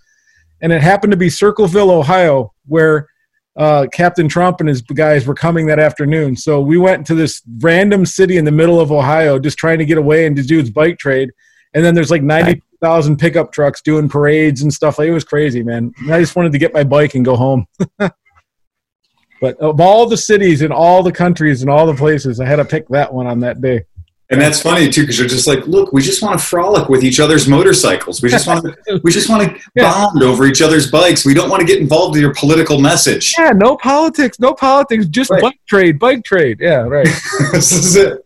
[0.65, 3.07] And it happened to be Circleville, Ohio, where
[3.55, 6.35] uh, Captain Trump and his guys were coming that afternoon.
[6.37, 9.85] So we went to this random city in the middle of Ohio, just trying to
[9.85, 11.31] get away and to do his bike trade.
[11.75, 14.99] And then there's like ninety thousand pickup trucks doing parades and stuff.
[14.99, 15.93] Like, it was crazy, man.
[15.99, 17.67] And I just wanted to get my bike and go home.
[17.99, 22.57] but of all the cities and all the countries and all the places, I had
[22.57, 23.85] to pick that one on that day.
[24.31, 27.05] And that's funny too, because you're just like, look, we just want to frolic with
[27.05, 28.22] each other's motorcycles.
[28.22, 31.27] We just want to, we just want to bond over each other's bikes.
[31.27, 33.35] We don't want to get involved in your political message.
[33.39, 35.43] Yeah, no politics, no politics, just Right.
[35.43, 36.59] bike trade, bike trade.
[36.61, 37.05] Yeah, right.
[37.53, 38.25] this is it.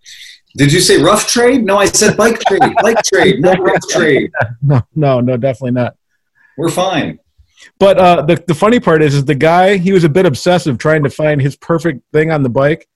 [0.56, 1.64] Did you say rough trade?
[1.64, 2.62] No, I said bike trade.
[2.80, 4.30] Bike trade, not rough trade.
[4.62, 5.96] no, no, no, definitely not.
[6.56, 7.18] We're fine.
[7.80, 10.78] But uh, the the funny part is, is the guy he was a bit obsessive
[10.78, 12.88] trying to find his perfect thing on the bike.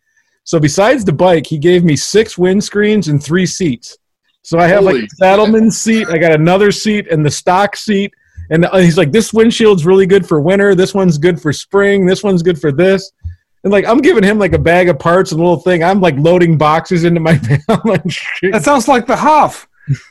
[0.44, 3.98] So besides the bike, he gave me six windscreens and three seats.
[4.42, 8.12] So I have like a Saddlemen seat, I got another seat, and the stock seat.
[8.50, 10.74] And uh, he's like, "This windshield's really good for winter.
[10.74, 12.06] This one's good for spring.
[12.06, 13.12] This one's good for this."
[13.64, 15.84] And like, I'm giving him like a bag of parts and a little thing.
[15.84, 17.60] I'm like loading boxes into my van.
[17.68, 18.02] I'm like,
[18.50, 19.68] That sounds like the Hoff.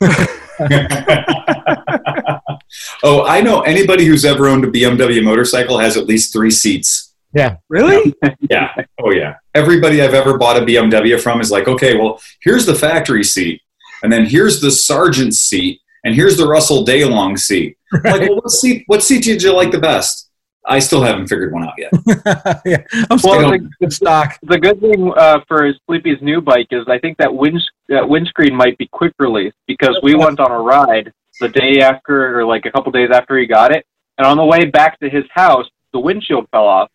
[3.02, 7.11] oh, I know anybody who's ever owned a BMW motorcycle has at least three seats.
[7.34, 8.14] Yeah, Really?
[8.50, 8.74] Yeah.
[9.02, 9.36] Oh, yeah.
[9.54, 13.62] Everybody I've ever bought a BMW from is like, okay, well, here's the factory seat,
[14.02, 17.76] and then here's the Sargent's seat, and here's the Russell Daylong seat.
[17.94, 18.84] I'm Like, well, what seat?
[18.86, 20.28] What seat did you like the best?
[20.66, 21.90] I still haven't figured one out yet.
[22.64, 22.76] yeah.
[23.10, 24.38] I'm Well, the- good stock.
[24.44, 28.54] The good thing uh, for Sleepy's new bike is I think that wind that windscreen
[28.54, 32.64] might be quick release because we went on a ride the day after or like
[32.66, 33.84] a couple days after he got it,
[34.18, 36.88] and on the way back to his house, the windshield fell off.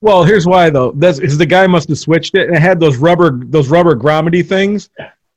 [0.00, 0.92] Well, here's why though.
[0.92, 3.94] That's because the guy must have switched it and it had those rubber those rubber
[3.94, 4.90] gromity things,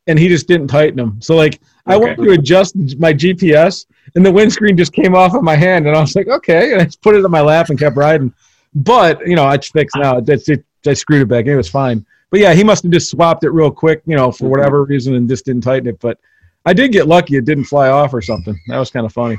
[0.08, 1.22] and he just didn't tighten them.
[1.22, 3.86] So like I went to adjust my GPS,
[4.16, 6.82] and the windscreen just came off of my hand, and I was like, okay, and
[6.82, 8.34] I just put it on my lap and kept riding.
[8.76, 10.20] But you know, I fixed now.
[10.20, 10.64] That's it.
[10.86, 11.46] I screwed it back.
[11.46, 12.06] It was fine.
[12.30, 14.52] But yeah, he must have just swapped it real quick, you know, for mm-hmm.
[14.52, 16.00] whatever reason, and just didn't tighten it.
[16.00, 16.20] But
[16.66, 18.60] I did get lucky; it didn't fly off or something.
[18.68, 19.38] That was kind of funny.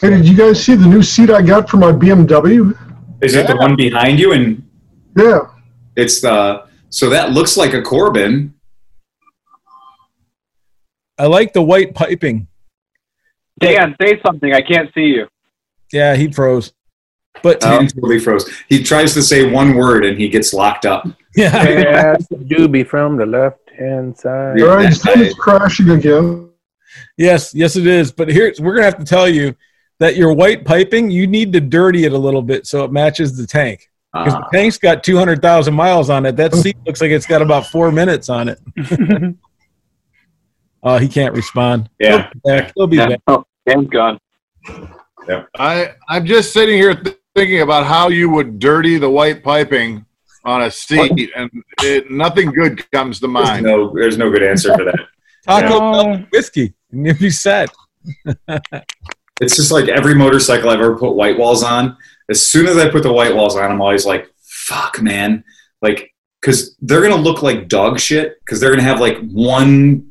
[0.00, 2.76] Hey, did you guys see the new seat I got for my BMW?
[3.22, 4.32] Is it the one behind you?
[4.32, 4.62] And
[5.16, 5.46] Yeah.
[5.96, 8.54] it's the so that looks like a Corbin.
[11.18, 12.48] I like the white piping.
[13.60, 14.52] Dan, say something.
[14.52, 15.28] I can't see you.
[15.92, 16.72] Yeah, he froze.
[17.42, 18.50] But oh, Dan totally froze.
[18.68, 21.06] He tries to say one word and he gets locked up.
[21.36, 24.58] yeah, Yes, Doobie from the left hand side.
[24.58, 24.64] Yeah.
[24.66, 26.50] All right, his thing is crashing again.
[27.16, 28.12] Yes, yes, it is.
[28.12, 29.54] But here we're gonna have to tell you
[29.98, 33.36] that your white piping, you need to dirty it a little bit so it matches
[33.36, 33.88] the tank.
[34.12, 34.48] Because Ah.
[34.50, 36.36] the tank's got two hundred thousand miles on it.
[36.36, 38.58] That seat looks like it's got about four minutes on it.
[40.82, 41.88] Oh, he can't respond.
[41.98, 42.30] Yeah.
[42.32, 42.72] He'll be back.
[42.76, 43.06] He'll be Yeah.
[43.08, 43.20] back.
[43.26, 44.18] Oh, Dan's gone.
[45.58, 50.04] I I'm just sitting here th- thinking about how you would dirty the white piping
[50.44, 51.48] on a seat, and
[51.80, 53.64] it, nothing good comes to There's mind.
[53.64, 54.98] no, there's no good answer for that.
[55.46, 55.78] Taco Yeah.
[56.18, 57.70] Bell whiskey, and you'll be set.
[59.42, 61.96] It's just like every motorcycle I've ever put white walls on.
[62.30, 65.44] As soon as I put the white walls on, I'm always like, "Fuck, man!"
[65.82, 68.38] Like, because they're gonna look like dog shit.
[68.40, 70.06] Because they're gonna have like one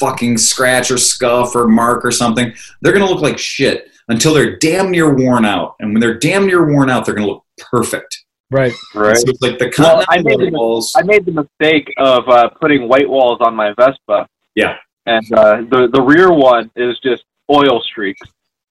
[0.00, 2.52] fucking scratch or scuff or mark or something.
[2.82, 5.76] They're gonna look like shit until they're damn near worn out.
[5.80, 8.22] And when they're damn near worn out, they're gonna look perfect.
[8.50, 8.72] Right.
[8.94, 9.16] Right.
[9.16, 10.92] So it's like the Well, I made white the- walls.
[10.96, 14.28] I made the mistake of uh, putting white walls on my Vespa.
[14.54, 14.76] Yeah.
[15.06, 18.20] And uh, the the rear one is just oil streaks.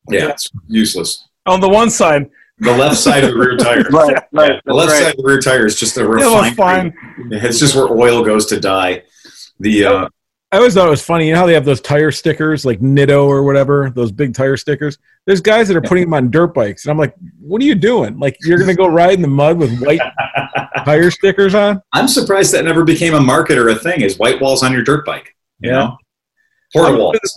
[0.10, 1.28] Yeah, it's useless.
[1.46, 2.30] On the one side,
[2.60, 3.84] The left side of the rear tire.
[3.92, 5.02] Right, right, the left right.
[5.04, 6.52] side of the rear tire is just a refinery.
[6.56, 6.94] fine.
[7.32, 9.04] It's just where oil goes to die.
[9.60, 10.08] The uh,
[10.52, 11.28] I always thought it was funny.
[11.28, 14.56] You know how they have those tire stickers, like Nitto or whatever, those big tire
[14.56, 15.00] stickers.
[15.26, 17.74] There's guys that are putting them on dirt bikes, and I'm like, "What are you
[17.76, 18.20] doing?
[18.20, 20.02] Like, you're gonna go ride in the mud with white
[20.86, 24.02] tire stickers on?" I'm surprised that never became a market or a thing.
[24.02, 25.36] Is white walls on your dirt bike?
[25.60, 25.76] You Yeah.
[25.76, 25.98] know.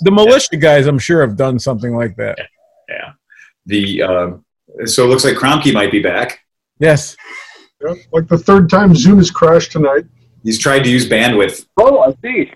[0.03, 2.39] The militia guys, I'm sure, have done something like that.
[3.67, 3.97] Yeah.
[3.97, 6.41] The uh, so it looks like Kromke might be back.
[6.79, 7.17] Yes.
[7.85, 10.05] Yeah, like the third time Zoom has crashed tonight.
[10.43, 11.67] He's tried to use bandwidth.
[11.77, 12.53] Oh, I see.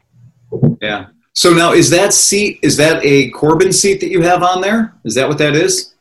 [0.80, 1.06] Yeah.
[1.32, 2.58] So now is that seat?
[2.62, 4.94] Is that a Corbin seat that you have on there?
[5.04, 5.94] Is that what that is?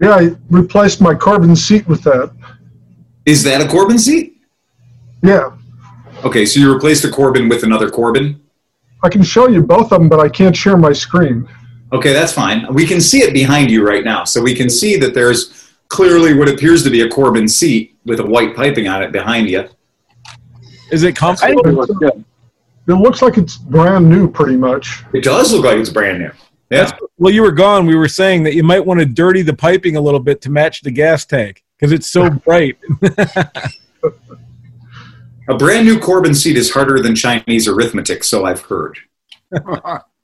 [0.00, 2.32] Yeah, I replaced my Corbin seat with that.
[3.26, 4.36] Is that a Corbin seat?
[5.22, 5.50] Yeah,
[6.24, 8.40] Okay, so you replaced a Corbin with another Corbin.
[9.04, 11.48] I can show you both of them, but I can't share my screen.
[11.92, 12.66] Okay, that's fine.
[12.72, 16.34] We can see it behind you right now, so we can see that there's clearly
[16.34, 19.68] what appears to be a Corbin seat with a white piping on it behind you.
[20.90, 21.66] Is it comfortable?
[21.66, 22.24] it looks good.
[22.88, 25.04] It looks like it's brand new, pretty much.
[25.12, 26.30] It does look like it's brand new.
[26.70, 26.90] Yeah.
[27.18, 27.86] Well, you were gone.
[27.86, 30.50] We were saying that you might want to dirty the piping a little bit to
[30.50, 32.78] match the gas tank because it's so bright.
[35.48, 38.98] A brand new Corbin seat is harder than Chinese arithmetic, so I've heard.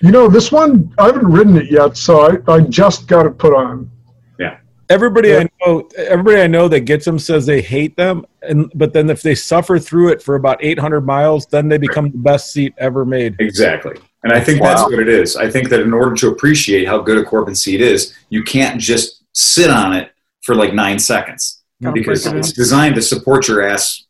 [0.00, 3.38] You know, this one, I haven't ridden it yet, so I, I just got it
[3.38, 3.90] put on.
[4.38, 4.58] Yeah.
[4.90, 8.92] Everybody I know, everybody I know that gets them says they hate them, and but
[8.92, 12.52] then if they suffer through it for about 800 miles, then they become the best
[12.52, 13.36] seat ever made.
[13.38, 13.96] Exactly.
[14.24, 15.36] And I think that's what it is.
[15.36, 18.80] I think that in order to appreciate how good a Corbin seat is, you can't
[18.80, 24.04] just sit on it for like nine seconds because it's designed to support your ass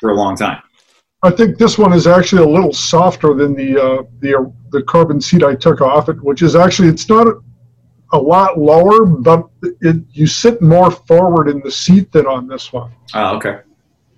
[0.00, 0.62] for a long time.
[1.24, 4.82] I think this one is actually a little softer than the uh, the uh, the
[4.82, 7.40] Corbin seat I took off it, which is actually it's not a,
[8.12, 9.48] a lot lower, but
[9.80, 13.60] it you sit more forward in the seat than on this one, Oh, okay.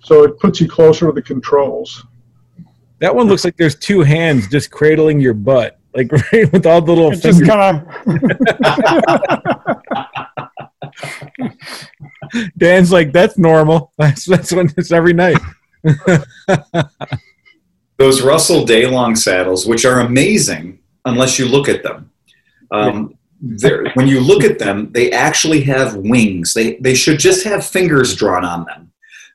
[0.03, 2.05] so it puts you closer to the controls.
[2.99, 6.81] That one looks like there's two hands just cradling your butt, like right with all
[6.81, 7.47] the little It just fingers.
[7.47, 8.17] kind of.
[12.57, 13.93] Dan's like, that's normal.
[13.97, 15.37] That's that's when it's every night.
[17.97, 22.11] Those Russell Daylong saddles, which are amazing unless you look at them.
[22.71, 23.17] Um,
[23.93, 26.53] when you look at them, they actually have wings.
[26.53, 28.91] They, they should just have fingers drawn on them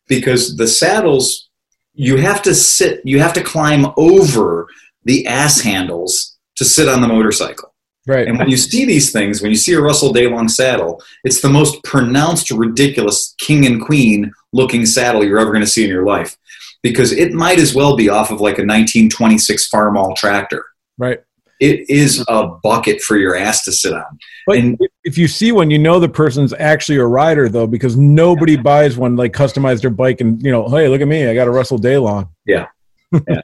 [0.09, 1.49] because the saddles,
[1.95, 4.69] you have to sit, you have to climb over
[5.05, 7.73] the ass handles to sit on the motorcycle.
[8.07, 8.27] Right.
[8.27, 11.49] And when you see these things, when you see a Russell Daylong saddle, it's the
[11.49, 16.05] most pronounced, ridiculous king and queen looking saddle you're ever going to see in your
[16.05, 16.37] life.
[16.83, 20.65] Because it might as well be off of like a 1926 Farmall tractor.
[20.99, 21.21] Right.
[21.61, 24.19] It is a bucket for your ass to sit on.
[24.47, 27.97] But And- if you see one, you know the person's actually a rider though, because
[27.97, 31.35] nobody buys one like customized their bike and you know, hey, look at me, I
[31.35, 32.29] got a Russell Daylong.
[32.47, 32.67] Yeah.
[33.13, 33.41] yeah.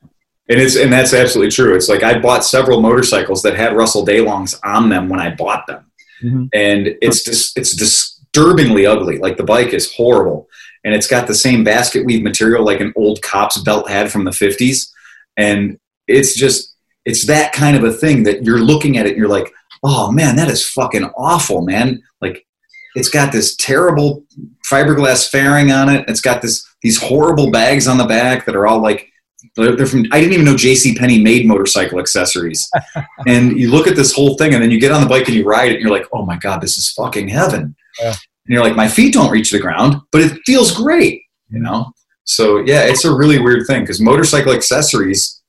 [0.51, 1.75] And it's and that's absolutely true.
[1.77, 5.67] It's like I bought several motorcycles that had Russell Daylongs on them when I bought
[5.67, 5.85] them.
[6.25, 6.49] Mhm.
[6.53, 9.19] and it's just it's disturbingly ugly.
[9.19, 10.48] Like the bike is horrible,
[10.85, 14.25] and it's got the same basket weave material like an old cop's belt had from
[14.25, 14.93] the fifties,
[15.37, 16.75] and it's just
[17.05, 19.53] it's that kind of a thing that you're looking at it and you're like,
[19.83, 22.03] oh man, that is fucking awful, man.
[22.21, 22.47] Like
[22.95, 24.25] it's got this terrible
[24.71, 26.05] fiberglass fairing on it.
[26.09, 29.09] It's got this these horrible bags on the back that are all like
[29.57, 30.05] they're they're from.
[30.13, 30.95] I didn't even know J.C.
[30.95, 32.69] Penney made motorcycle accessories.
[33.27, 35.37] and you look at this whole thing, and then you get on the bike and
[35.37, 37.77] you ride it, and you're like, oh my god, this is fucking heaven.
[38.01, 38.15] Yeah.
[38.49, 41.93] And you're like, my feet don't reach the ground, but it feels great, you know.
[42.25, 45.43] So yeah, it's a really weird thing because motorcycle accessories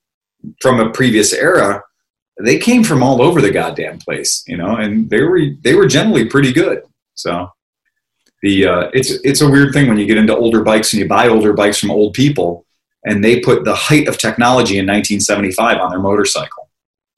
[0.62, 1.82] from a previous era,
[2.44, 5.88] they came from all over the goddamn place, you know, and they were they were
[5.88, 6.84] generally pretty good.
[7.14, 7.50] So
[8.42, 11.08] the uh, it's it's a weird thing when you get into older bikes and you
[11.08, 12.66] buy older bikes from old people,
[13.06, 16.70] and they put the height of technology in 1975 on their motorcycle.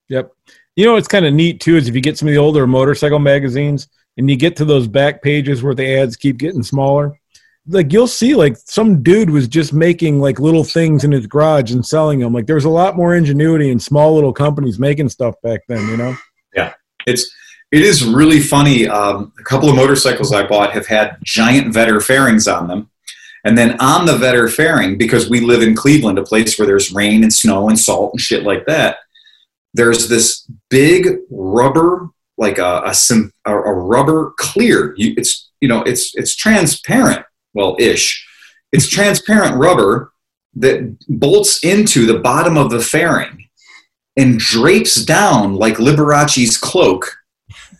[0.10, 0.32] Yep.
[0.76, 2.68] You know what's kind of neat too is if you get some of the older
[2.68, 3.88] motorcycle magazines
[4.18, 7.20] and you get to those back pages where the ads keep getting smaller,
[7.68, 11.72] like you'll see like some dude was just making like little things in his garage
[11.72, 12.34] and selling them.
[12.34, 15.88] Like there was a lot more ingenuity in small little companies making stuff back then,
[15.88, 16.16] you know?
[16.54, 16.74] Yeah,
[17.06, 17.32] it's
[17.72, 18.88] it is really funny.
[18.88, 22.90] Um, a couple of motorcycles I bought have had giant Vetter fairings on them,
[23.46, 26.92] and then on the Vetter fairing, because we live in Cleveland, a place where there's
[26.92, 28.98] rain and snow and salt and shit like that.
[29.74, 32.10] There's this big rubber,
[32.42, 34.94] like a a, syn- a, a rubber clear.
[34.98, 38.28] You, it's you know it's it's transparent, well ish.
[38.74, 40.12] It's transparent rubber
[40.56, 43.48] that bolts into the bottom of the fairing
[44.18, 47.06] and drapes down like Liberace's cloak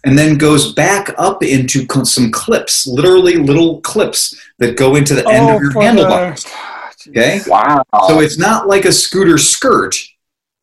[0.06, 5.14] and then goes back up into co- some clips, literally little clips that go into
[5.14, 6.46] the end Oh, of your for handlebars.
[7.10, 7.40] Okay?
[7.48, 7.84] Wow.
[8.08, 9.96] So it's not like a scooter skirt,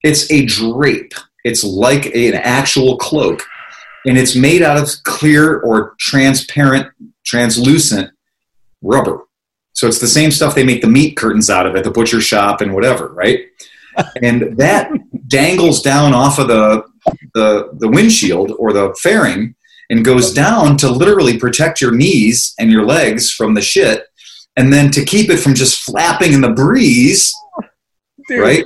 [0.03, 1.13] it's a drape.
[1.45, 3.43] It's like an actual cloak.
[4.07, 6.87] And it's made out of clear or transparent,
[7.25, 8.11] translucent
[8.83, 9.25] rubber.
[9.73, 12.21] So it's the same stuff they make the meat curtains out of at the butcher
[12.21, 13.47] shop and whatever, right?
[14.23, 14.91] and that
[15.29, 16.85] dangles down off of the,
[17.35, 19.55] the the windshield or the fairing
[19.91, 24.07] and goes down to literally protect your knees and your legs from the shit
[24.57, 27.35] and then to keep it from just flapping in the breeze
[28.31, 28.65] right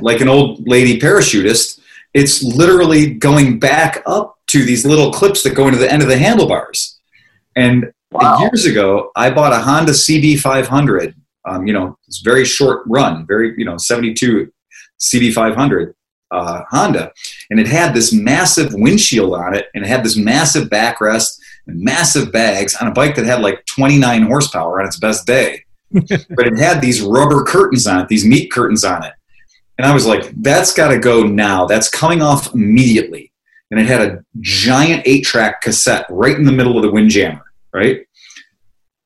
[0.00, 1.80] like an old lady parachutist
[2.14, 6.08] it's literally going back up to these little clips that go into the end of
[6.08, 6.98] the handlebars
[7.56, 7.92] and
[8.40, 11.14] years ago i bought a honda cb500
[11.46, 14.50] um, you know it's very short run very you know 72
[15.00, 15.94] cb500
[16.30, 17.12] uh, honda
[17.50, 21.38] and it had this massive windshield on it and it had this massive backrest
[21.68, 25.62] and massive bags on a bike that had like 29 horsepower on its best day.
[25.92, 29.12] but it had these rubber curtains on it, these meat curtains on it.
[29.78, 31.64] And I was like, that's got to go now.
[31.64, 33.27] That's coming off immediately.
[33.70, 37.44] And it had a giant eight track cassette right in the middle of the windjammer,
[37.72, 38.00] right?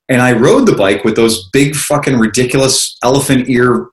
[0.08, 3.88] And I rode the bike with those big fucking ridiculous elephant ear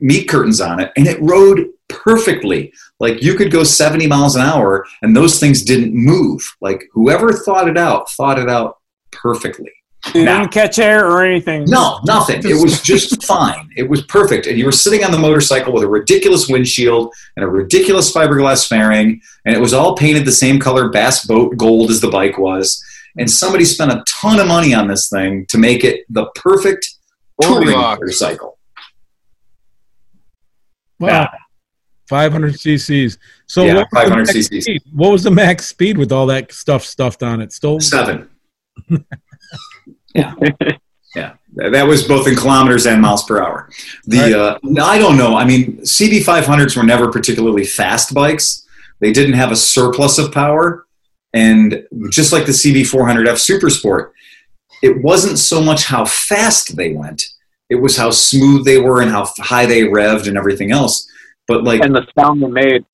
[0.00, 2.72] meat curtains on it, and it rode perfectly.
[3.00, 6.42] Like you could go 70 miles an hour, and those things didn't move.
[6.60, 8.78] Like whoever thought it out, thought it out
[9.12, 9.72] perfectly.
[10.12, 11.64] You didn't catch air or anything.
[11.66, 12.40] No, nothing.
[12.44, 13.70] It was just fine.
[13.76, 14.46] It was perfect.
[14.46, 18.68] And you were sitting on the motorcycle with a ridiculous windshield and a ridiculous fiberglass
[18.68, 22.36] fairing, and it was all painted the same color bass boat gold as the bike
[22.38, 22.82] was.
[23.16, 26.86] And somebody spent a ton of money on this thing to make it the perfect
[27.40, 28.00] touring Goldilocks.
[28.00, 28.58] motorcycle.
[30.98, 31.30] Wow.
[32.08, 33.18] 500 cc's.
[33.46, 34.64] So Yeah, what, 500 cc's.
[34.64, 34.82] speed?
[34.92, 37.52] what was the max speed with all that stuff stuffed on it?
[37.52, 38.28] Still Seven.
[40.14, 40.34] yeah.
[41.14, 41.34] Yeah.
[41.54, 43.70] That was both in kilometers and miles per hour.
[44.06, 45.36] The uh, I don't know.
[45.36, 48.66] I mean, CB500s were never particularly fast bikes.
[48.98, 50.86] They didn't have a surplus of power,
[51.32, 54.10] and just like the CB400F Supersport,
[54.82, 57.22] it wasn't so much how fast they went;
[57.70, 61.08] it was how smooth they were and how high they revved and everything else.
[61.46, 62.84] But like, and the sound they made.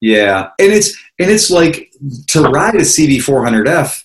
[0.00, 1.92] yeah, and it's and it's like
[2.28, 4.02] to ride a CB400F,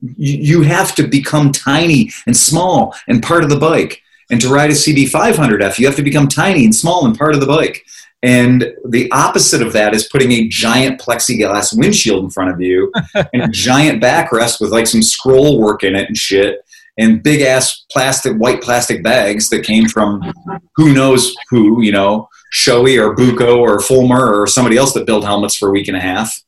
[0.00, 4.02] you, have to become tiny and small and part of the bike.
[4.30, 7.40] And to ride a CB500F, you have to become tiny and small and part of
[7.40, 7.84] the bike.
[8.22, 12.92] And the opposite of that is putting a giant plexiglass windshield in front of you
[13.32, 16.60] and a giant backrest with like some scroll work in it and shit
[16.98, 20.32] and big ass plastic, white plastic bags that came from
[20.74, 25.24] who knows who, you know, Shoei or Buco or Fulmer or somebody else that built
[25.24, 26.42] helmets for a week and a half.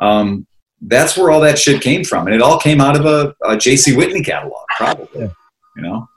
[0.00, 0.46] Um,
[0.82, 2.26] that's where all that shit came from.
[2.26, 5.30] And it all came out of a, a JC Whitney catalog, probably,
[5.76, 6.08] you know?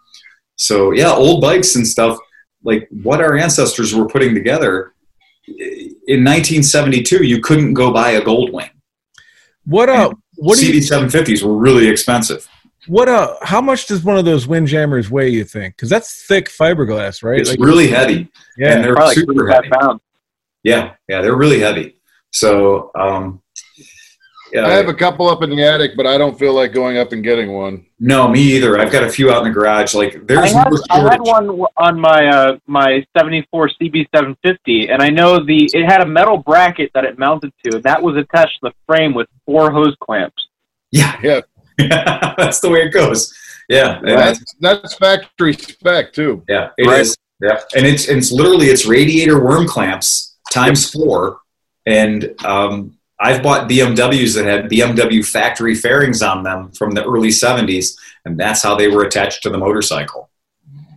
[0.55, 2.17] So yeah, old bikes and stuff
[2.63, 4.93] like what our ancestors were putting together
[5.47, 8.69] in 1972, you couldn't go buy a Goldwing.
[9.65, 12.47] What uh what do you CB750s were really expensive.
[12.87, 15.77] what uh how much does one of those windjammers weigh you think?
[15.77, 17.39] Cuz that's thick fiberglass, right?
[17.39, 18.29] It's really heavy.
[18.57, 18.73] Yeah.
[18.73, 19.69] and they're Probably like super heavy.
[19.69, 20.01] pounds.
[20.63, 21.97] Yeah, yeah, they're really heavy.
[22.31, 23.44] So, um, yeah,
[24.63, 27.11] I have a couple up in the attic, but I don't feel like going up
[27.11, 27.85] and getting one.
[27.99, 28.79] no, me either.
[28.79, 29.93] I've got a few out in the garage.
[29.93, 35.01] Like, I there's had, no I had one on my uh, my '74 CB750, and
[35.01, 38.15] I know the it had a metal bracket that it mounted to, and that was
[38.15, 40.47] attached to the frame with four hose clamps.
[40.91, 41.41] Yeah, Yeah,
[42.37, 43.35] that's the way it goes.
[43.67, 46.43] Yeah, and that's, that's that's factory spec too.
[46.47, 47.17] yeah, it is.
[47.41, 47.49] Right.
[47.49, 51.39] Yeah, and it's it's literally it's radiator worm clamps times four,
[51.85, 57.29] and um, I've bought BMWs that had BMW factory fairings on them from the early
[57.29, 57.95] '70s,
[58.25, 60.29] and that's how they were attached to the motorcycle.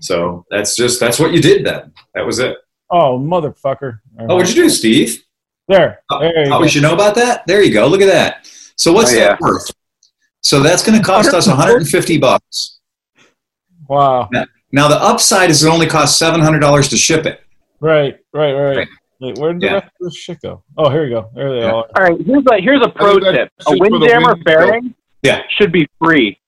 [0.01, 1.93] So that's just that's what you did then.
[2.15, 2.57] That was it.
[2.91, 4.01] Oh, motherfucker.
[4.19, 5.23] Oh, what'd you do, Steve?
[5.69, 6.01] There.
[6.11, 6.61] Oh, There you oh, go.
[6.63, 7.47] we should know about that.
[7.47, 7.87] There you go.
[7.87, 8.49] Look at that.
[8.77, 9.29] So what's Oh, yeah.
[9.31, 9.71] that worth?
[10.41, 12.79] So that's going to cost us 150 bucks.
[13.89, 14.31] Wow.
[14.73, 17.43] Now the upside is it only costs 700 dollars to ship it.
[17.81, 18.77] Right, right, right.
[18.79, 18.89] Right.
[19.21, 20.63] Wait, where did the rest of this shit go?
[20.77, 21.29] Oh, here we go.
[21.35, 21.73] There they Yeah.
[21.73, 21.87] are.
[21.97, 24.95] All right, here's a here's a pro tip: a just for the windjammer wind fairing
[25.23, 25.43] Yeah.
[25.59, 26.39] should be free.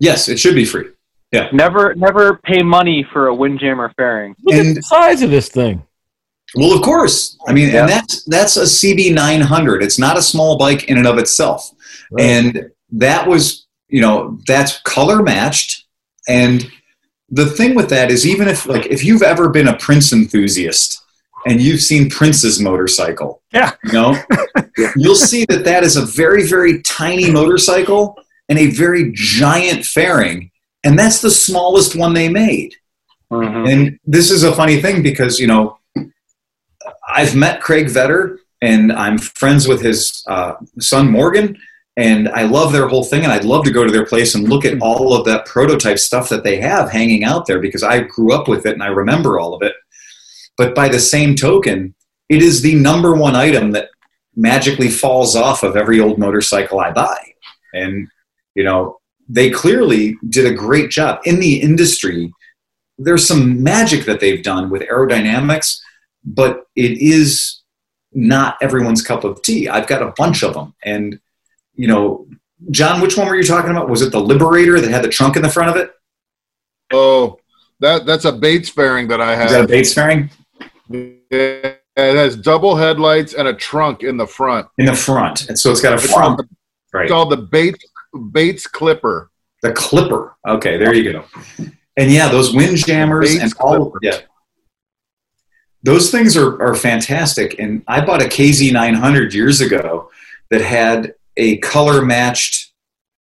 [0.00, 0.86] Yes, it should be free.
[1.30, 1.48] Yeah.
[1.52, 4.34] Never never pay money for a windjammer fairing.
[4.42, 5.82] Look at the size of this thing.
[6.56, 7.38] Well, of course.
[7.46, 7.82] I mean, Yeah.
[7.82, 9.82] and that's that's a CB 900.
[9.84, 11.70] It's not a small bike in and of itself.
[12.10, 12.24] Right.
[12.24, 15.84] And that was, you know, that's color matched.
[16.28, 16.68] And
[17.30, 21.00] the thing with that is, even if like if you've ever been a Prince enthusiast
[21.46, 23.72] and you've seen Prince's motorcycle, Yeah.
[23.84, 24.16] you know,
[24.96, 28.18] you'll see that that is a very very tiny motorcycle
[28.48, 30.50] and a very giant fairing,
[30.84, 32.74] and that's the smallest one they made.
[33.32, 33.70] Mhm.
[33.72, 35.78] And this is a funny thing because, you know,
[37.08, 41.56] I've met Craig Vetter and I'm friends with his uh, son Morgan,
[41.96, 43.22] and I love their whole thing.
[43.24, 45.98] And I'd love to go to their place and look at all of that prototype
[45.98, 48.88] stuff that they have hanging out there because I grew up with it and I
[48.88, 49.72] remember all of it.
[50.60, 51.94] But by the same token,
[52.28, 53.88] it is the number one item that
[54.36, 57.18] magically falls off of every old motorcycle I buy.
[57.72, 58.08] And,
[58.54, 62.32] you know, they clearly did a great job in the industry
[63.00, 65.80] there's some magic that they've done with aerodynamics,
[66.22, 67.62] but it is
[68.12, 69.68] not everyone's cup of tea.
[69.68, 70.74] I've got a bunch of them.
[70.84, 71.18] And,
[71.74, 72.26] you know,
[72.70, 73.88] John, which one were you talking about?
[73.88, 75.92] Was it the Liberator that had the trunk in the front of it?
[76.92, 77.38] Oh,
[77.80, 79.46] that that's a Bates fairing that I have.
[79.46, 79.68] Is that a.
[79.68, 80.28] Bates fairing?
[80.92, 84.66] It has double headlights and a trunk in the front.
[84.78, 85.48] In the front.
[85.48, 86.38] And so it's got a It's front.
[86.38, 86.48] called,
[86.92, 87.04] Right.
[87.04, 87.84] it's called the Bates
[88.32, 89.30] Bates Clipper.
[89.62, 90.36] The Clipper.
[90.48, 91.24] Okay, there you go.
[91.96, 93.98] And yeah, those windjammers Bates and all Clipper.
[94.02, 94.18] yeah.
[95.82, 97.58] Those things are, are fantastic.
[97.58, 100.10] And I bought a KZ900 years ago
[100.50, 102.72] that had a color matched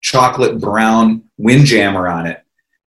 [0.02, 2.42] chocolate brown windjammer on it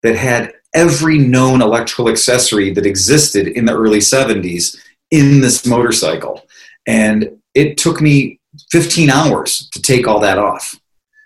[0.02, 4.76] that had every known electrical accessory that existed in the early 70s
[5.10, 6.46] in this motorcycle.
[6.86, 8.38] And it took me
[8.70, 10.78] 15 hours to take all that off.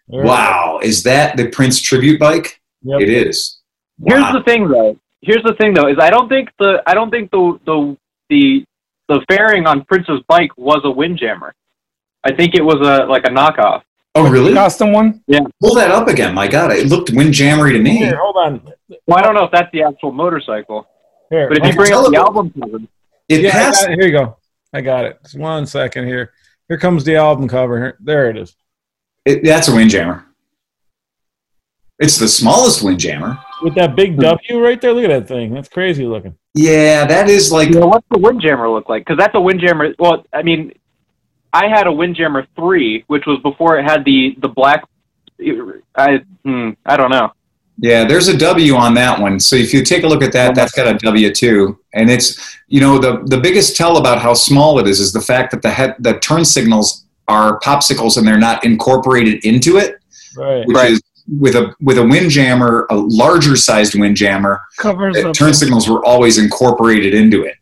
[0.09, 0.23] There.
[0.25, 0.81] Wow.
[0.83, 2.61] Is that the Prince tribute bike?
[2.83, 3.01] Yep.
[3.03, 3.59] It is.
[4.07, 4.33] Here's Wow.
[4.33, 4.97] the thing, though.
[5.23, 7.97] Here's the thing, though, is I don't think the I don't think the the
[8.31, 8.65] the
[9.09, 11.53] the fairing on Prince's bike was a windjammer.
[12.25, 13.83] I think it was a like a knockoff.
[14.15, 14.53] Oh, really?
[14.55, 15.23] Custom one?
[15.27, 15.41] Yeah.
[15.61, 16.35] Pull that up again.
[16.35, 17.99] My God, it looked windjammery to me.
[17.99, 18.61] Here, hold on.
[19.07, 20.87] Well, I don't know if that's the actual motorcycle,
[21.31, 22.79] Here, but if you bring up the album cover,
[23.29, 23.89] It yeah, passed.
[23.89, 23.91] it.
[23.99, 24.37] here you go.
[24.73, 25.19] I got it.
[25.23, 26.33] Just one second here.
[26.69, 27.79] Here comes the album cover.
[27.79, 28.57] Here, there it is.
[29.25, 30.25] It, that's a windjammer.
[32.01, 33.39] It's the smallest windjammer.
[33.63, 34.93] With that big W right there.
[34.93, 35.53] Look at that thing.
[35.53, 36.35] That's crazy looking.
[36.55, 39.03] Yeah, that is like you know, what's the windjammer look like?
[39.05, 39.95] Because that's a windjammer.
[39.99, 40.73] Well, I mean,
[41.53, 44.85] I had a windjammer three, which was before it had the the black.
[45.97, 47.33] I hmm, I don't know.
[47.83, 49.41] Yeah, there's a W on that one.
[49.41, 51.79] So if you take a look at that, that's got a W too.
[51.95, 55.21] And it's you know the the biggest tell about how small it is is the
[55.21, 59.99] fact that the head the turn signals are popsicles and they're not incorporated into it,
[60.37, 60.67] Right.
[60.67, 61.03] which is
[61.39, 67.15] with a with a windjammer, a larger sized windjammer, Covers turn signals were always incorporated
[67.15, 67.55] into it.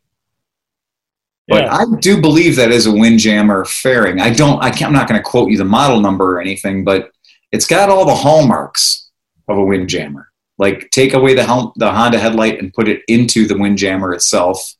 [1.48, 1.74] But Yeah.
[1.74, 4.20] I do believe that is a windjammer fairing.
[4.20, 4.62] I don't.
[4.62, 7.10] I can't, I'm not going to quote you the model number or anything, but
[7.52, 9.10] it's got all the hallmarks
[9.48, 10.28] of a windjammer.
[10.58, 14.74] Like take away the hel- the Honda headlight and put it into the windjammer itself.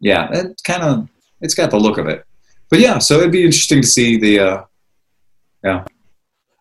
[0.00, 1.08] Yeah, it kind of
[1.40, 2.24] it's got the look of it.
[2.70, 4.38] But yeah, so it'd be interesting to see the.
[4.40, 4.64] Uh,
[5.62, 5.84] yeah,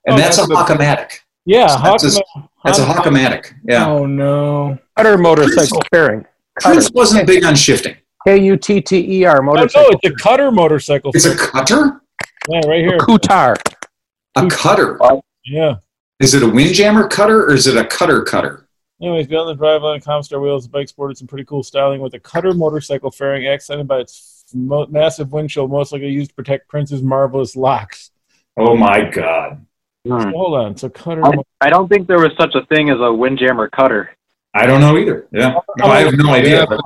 [0.05, 1.09] and Oh, that's, that's a the- Hawkomatic.
[1.45, 3.53] Yeah, So that's a- Hawkman- That's a Honda- Hawkomatic.
[3.65, 4.77] Yeah, Oh no.
[4.95, 6.25] Cutter motorcycle fairing.
[6.61, 7.95] Prince wasn't big on shifting.
[8.25, 11.11] K U T T E R Oh, no, it's a cutter motorcycle.
[11.13, 12.01] It's a cutter.
[12.49, 12.97] Yeah, right here.
[12.99, 13.55] Kutar.
[14.35, 14.99] A cutter.
[15.45, 15.75] Yeah.
[16.19, 18.67] Is it a windjammer cutter or is it a cutter cutter?
[19.01, 22.19] Anyways, beyond the driveline, Comstar wheels, the bike sported some pretty cool styling with a
[22.19, 27.01] Kutter motorcycle fairing accented by its mo- massive windshield, most likely used to protect Prince's
[27.01, 28.11] marvelous locks.
[28.55, 29.65] Oh my god.
[30.07, 30.21] Hmm.
[30.21, 30.77] So hold on.
[30.77, 31.25] So cutter.
[31.25, 34.15] I, I don't think there was such a thing as a windjammer cutter.
[34.53, 35.27] I don't know either.
[35.33, 35.55] Yeah.
[35.79, 36.65] No, I have no idea.
[36.67, 36.79] but-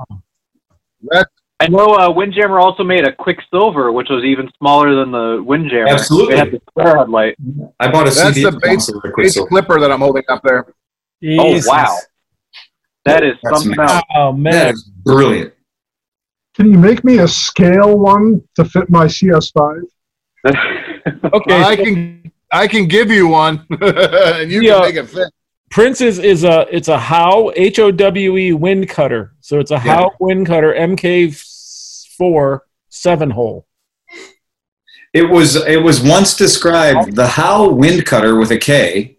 [1.02, 1.28] That,
[1.60, 5.88] I know uh, Windjammer also made a Quicksilver, which was even smaller than the Windjammer.
[5.88, 6.34] Absolutely.
[6.34, 7.36] It had the square headlight.
[7.80, 9.48] I bought a that's CD the Bates, console with a Bates Quicksilver.
[9.48, 10.66] Clipper that I'm holding up there.
[11.38, 11.96] Oh, wow.
[13.04, 13.90] That is That's something nice.
[13.90, 14.02] else.
[14.14, 14.74] Oh, man.
[14.74, 15.54] is brilliant.
[16.54, 19.82] Can you make me a scale one to fit my CS5?
[20.46, 20.54] Okay.
[21.54, 24.74] I so can I can give you one, and you Yeah.
[24.74, 25.32] can make it fit.
[25.70, 29.34] Prince's is a it's a Howe H O W E wind cutter.
[29.40, 31.36] So it's a Howe wind cutter MK
[32.16, 33.66] four seven hole.
[35.12, 39.18] It was it was once described the Howe wind cutter with a K,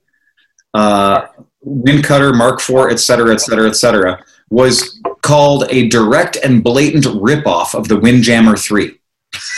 [0.73, 1.27] uh,
[1.61, 6.63] wind cutter Mark IV, et cetera, et cetera, et cetera, was called a direct and
[6.63, 8.97] blatant ripoff of the Windjammer 3.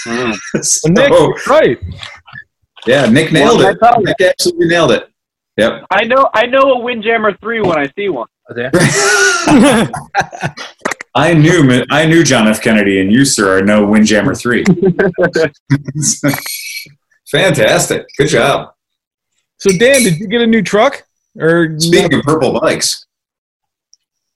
[0.08, 0.36] Mm.
[0.64, 1.80] so, Nick, right.
[2.88, 4.04] yeah, Nick nailed Well, it.
[4.04, 5.11] Nick absolutely nailed it.
[5.58, 5.86] Yep.
[5.92, 8.28] I know I know a Windjammer 3 when I see one.
[8.50, 8.54] Oh,
[11.16, 12.62] I knew I knew John F.
[12.62, 14.64] Kennedy, and you, sir, are no Windjammer 3.
[17.32, 18.06] Fantastic.
[18.18, 18.74] Good job.
[19.58, 21.04] So Dan, did you get a new truck?
[21.40, 23.06] Or Speaking of purple bikes,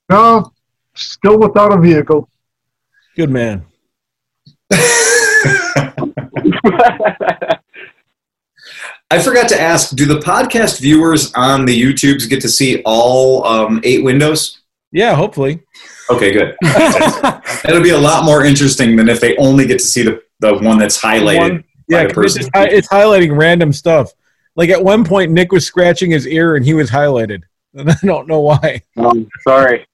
[0.10, 0.52] No,
[0.96, 2.30] still without a vehicle.
[3.16, 3.66] good man.
[9.16, 13.46] I forgot to ask: Do the podcast viewers on the YouTubes get to see all
[13.46, 14.60] um, eight windows?
[14.92, 15.62] Yeah, hopefully.
[16.10, 16.56] Okay, good.
[16.62, 20.54] That'll be a lot more interesting than if they only get to see the, the
[20.56, 21.40] one that's highlighted.
[21.52, 24.12] One- yeah, by the 'cause it's, just it's highlighting random stuff.
[24.56, 27.42] Like at one point, Nick was scratching his ear and he was highlighted,
[27.74, 28.82] and I don't know why.
[28.98, 29.86] Um, sorry.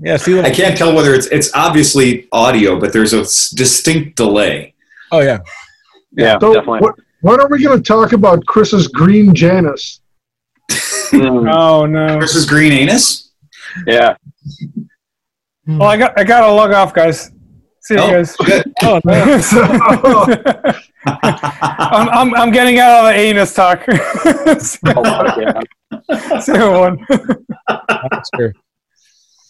[0.00, 3.20] Yeah, see, I can't tell whether it's it's obviously audio, but there's a
[3.56, 4.74] distinct delay.
[5.12, 5.38] Oh yeah,
[6.12, 6.80] Yeah, So definitely.
[6.80, 10.00] what, when are we going to talk about Chris's green Janus?
[11.10, 12.18] Mm, Oh no.
[12.18, 13.32] Versus green anus.
[13.86, 14.16] yeah.
[15.66, 17.30] Well, I got I got to log off, guys.
[17.80, 18.36] See you Oh, guys.
[18.36, 18.72] good.
[18.82, 20.74] oh no.
[21.06, 23.84] I'm, I'm I'm getting out of the anus talk.
[24.60, 25.60] See Oh, yeah.
[26.48, 27.06] you one.
[28.12, 28.52] Oscar.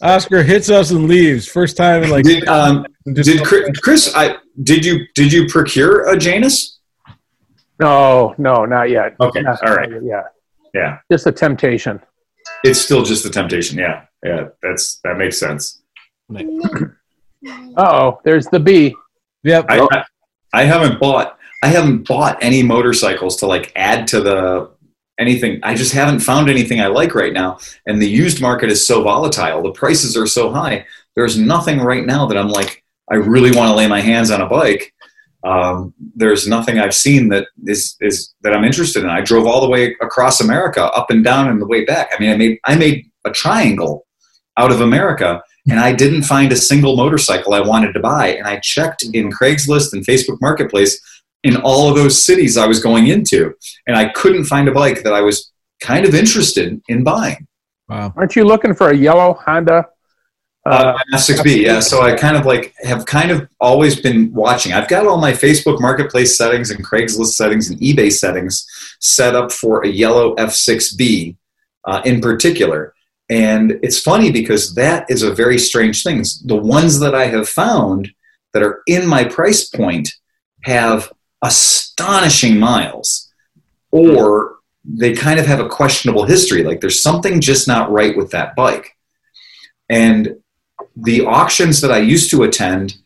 [0.01, 1.47] Oscar hits us and leaves.
[1.47, 2.25] First time in like.
[2.25, 6.74] Did um did Chris, Chris I did you did you procure a Janus?
[7.79, 9.15] No, no, not yet.
[9.19, 9.89] Okay, Not- all right.
[10.01, 10.23] Yeah,
[10.73, 12.01] Yeah, just a temptation.
[12.63, 13.77] it's still just a temptation.
[13.77, 15.81] Yeah, yeah, that's that makes sense.
[17.77, 18.95] Oh, there's the bee.
[19.43, 19.65] Yep.
[19.69, 20.03] I, I,
[20.53, 24.71] I haven't bought I haven't bought any motorcycles to like add to the
[25.19, 25.59] anything.
[25.61, 27.59] I just haven't found anything I like right now.
[27.85, 29.61] And the used market is so volatile.
[29.61, 30.85] The prices are so high.
[31.15, 34.41] There's nothing right now that I'm like I really want to lay my hands on
[34.41, 34.91] a bike.
[35.45, 39.09] Um, there's nothing I've seen that is is that I'm interested in.
[39.09, 42.09] I drove all the way across America, up and down, and the way back.
[42.11, 44.07] I mean, I made I made a triangle
[44.57, 48.29] out of America, and I didn't find a single motorcycle I wanted to buy.
[48.29, 50.99] And I checked in Craigslist and Facebook Marketplace
[51.43, 53.53] in all of those cities I was going into,
[53.85, 57.47] and I couldn't find a bike that I was kind of interested in buying.
[57.87, 58.13] Wow.
[58.15, 59.85] Aren't you looking for a yellow Honda?
[60.65, 61.79] Uh, F6B, yeah.
[61.79, 64.73] So I kind of like have kind of always been watching.
[64.73, 68.65] I've got all my Facebook Marketplace settings and Craigslist settings and eBay settings
[68.99, 71.35] set up for a yellow F6B
[71.85, 72.95] uh, in particular.
[73.29, 76.23] And it's funny because that is a very strange thing.
[76.45, 78.11] The ones that I have found
[78.53, 80.11] that are in my price point
[80.63, 81.11] have
[81.43, 83.31] astonishing miles,
[83.91, 86.63] or they kind of have a questionable history.
[86.63, 88.91] Like there's something just not right with that bike.
[89.89, 90.37] And
[90.95, 92.97] the auctions that I used to attend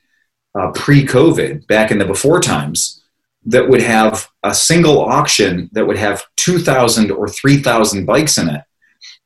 [0.57, 3.01] uh, pre COVID, back in the before times,
[3.45, 8.61] that would have a single auction that would have 2,000 or 3,000 bikes in it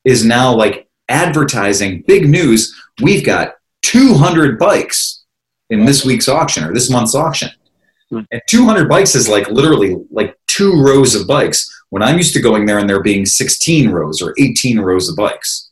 [0.04, 2.74] is now like advertising big news.
[3.02, 5.24] We've got 200 bikes
[5.70, 7.50] in this week's auction or this month's auction.
[8.10, 11.70] And 200 bikes is like literally like two rows of bikes.
[11.90, 15.16] When I'm used to going there and there being 16 rows or 18 rows of
[15.16, 15.63] bikes.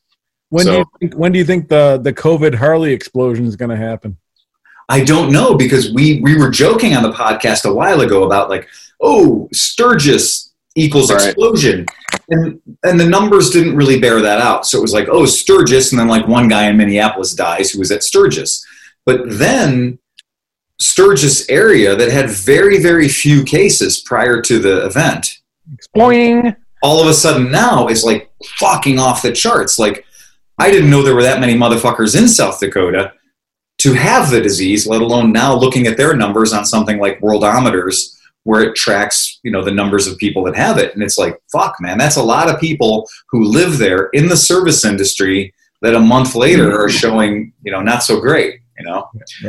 [0.53, 3.70] When do you think, when do you think the the COVID Harley explosion is going
[3.70, 4.19] to happen?
[4.91, 8.51] I don't know because we we were joking on the podcast a while ago about
[8.51, 8.69] like,
[9.01, 11.29] oh, Sturgis equals Right.
[11.29, 11.87] explosion,
[12.29, 14.66] and and the numbers didn't really bear that out.
[14.66, 17.79] So it was like, oh, Sturgis, and then like one guy in Minneapolis dies who
[17.79, 18.62] was at Sturgis,
[19.07, 19.99] but then
[20.81, 25.39] Sturgis area that had very very few cases prior to the event,
[25.97, 26.55] Boing.
[26.83, 29.79] all of a sudden now is like fucking off the charts.
[29.79, 30.05] Like
[30.59, 33.12] I didn't know there were that many motherfuckers in South Dakota
[33.79, 38.16] to have the disease, let alone now looking at their numbers on something like Worldometers,
[38.45, 40.95] where it tracks, you know, the numbers of people that have it.
[40.95, 44.37] And it's like, fuck, man, that's a lot of people who live there in the
[44.37, 46.97] service industry that a month later are mm-hmm.
[46.97, 49.09] showing, you know, not so great, you know.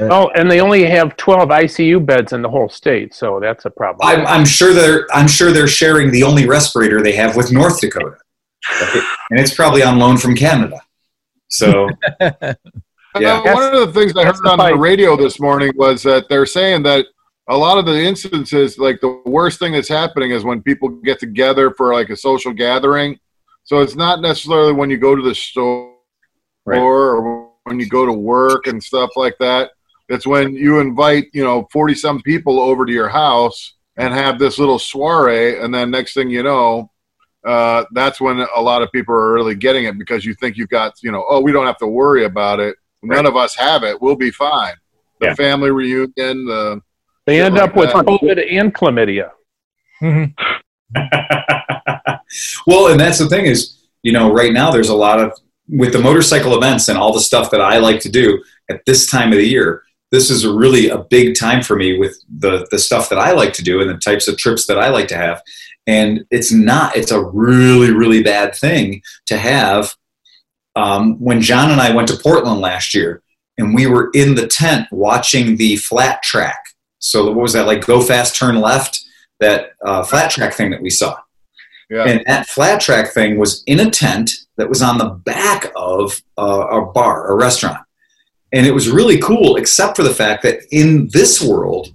[0.09, 3.69] Oh, and they only have 12 ICU beds in the whole state, so that's a
[3.69, 4.07] problem.
[4.07, 7.79] I'm, I'm sure they're I'm sure they're sharing the only respirator they have with North
[7.79, 8.17] Dakota,
[9.29, 10.81] and it's probably on loan from Canada.
[11.53, 11.89] So
[13.19, 13.41] Yeah.
[13.45, 14.77] Uh, one of the things I heard the on the fight.
[14.79, 17.05] radio this morning was that they're saying that
[17.47, 21.19] a lot of the instances, like the worst thing that's happening is when people get
[21.19, 23.19] together for like a social gathering.
[23.65, 25.91] So it's not necessarily when you go to the store
[26.65, 26.79] Right.
[26.79, 29.71] or when you go to work and stuff like that.
[30.09, 34.39] It's when you invite, you know, 40 some people over to your house and have
[34.39, 35.59] this little soiree.
[35.61, 36.89] And then next thing you know,
[37.45, 40.69] uh, that's when a lot of people are really getting it because you think you've
[40.69, 42.75] got, you know, oh, we don't have to worry about it.
[43.01, 44.01] None of us have it.
[44.01, 44.73] We'll be fine.
[45.19, 45.35] The Yeah.
[45.35, 46.81] family reunion, the
[47.25, 48.05] they end like up with that.
[48.05, 49.31] COVID and chlamydia.
[52.67, 55.31] well, and that's the thing is, you know, right now there's a lot of
[55.69, 59.09] with the motorcycle events and all the stuff that I like to do at this
[59.09, 59.83] time of the year.
[60.11, 63.31] This is a really a big time for me with the the stuff that I
[63.31, 65.41] like to do and the types of trips that I like to have.
[65.85, 66.95] And it's not.
[66.95, 69.93] It's a really really bad thing to have.
[70.75, 73.21] Um, when John and I went to Portland last year,
[73.57, 76.59] and we were in the tent watching the flat track.
[76.99, 77.85] So what was that like?
[77.85, 79.03] Go fast, turn left.
[79.39, 81.17] That uh, flat track thing that we saw.
[81.89, 82.05] yeah.
[82.05, 86.21] And that flat track thing was in a tent that was on the back of
[86.37, 87.79] uh, a bar, a restaurant.
[88.53, 91.93] And it was really cool, except for the fact that in this world,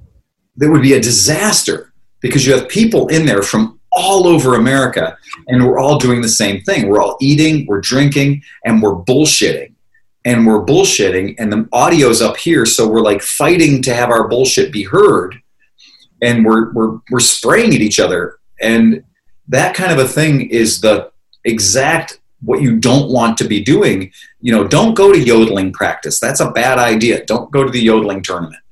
[0.56, 5.18] there would be a disaster because you have people in there from all over America
[5.48, 6.88] and we're all doing the same thing.
[6.88, 9.74] We're all eating, we're drinking, and we're bullshitting.
[10.24, 14.28] And we're bullshitting, and the audio's up here, so we're like fighting to have our
[14.28, 15.36] bullshit be heard.
[16.20, 18.38] And we're, we're, we're spraying at each other.
[18.60, 19.04] And
[19.48, 21.10] that kind of a thing is the
[21.44, 24.12] exact what you don't want to be doing.
[24.40, 26.20] You know, don't go to yodeling practice.
[26.20, 27.24] That's a bad idea.
[27.24, 28.62] Don't go to the yodeling tournament.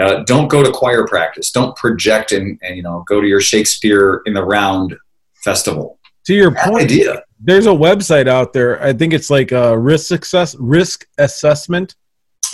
[0.00, 1.50] Uh, don't go to choir practice.
[1.50, 4.96] Don't project and, and you know go to your Shakespeare in the round
[5.44, 5.98] festival.
[6.26, 7.22] To your Bad point, idea.
[7.40, 8.82] there's a website out there.
[8.82, 11.94] I think it's like a risk success risk assessment.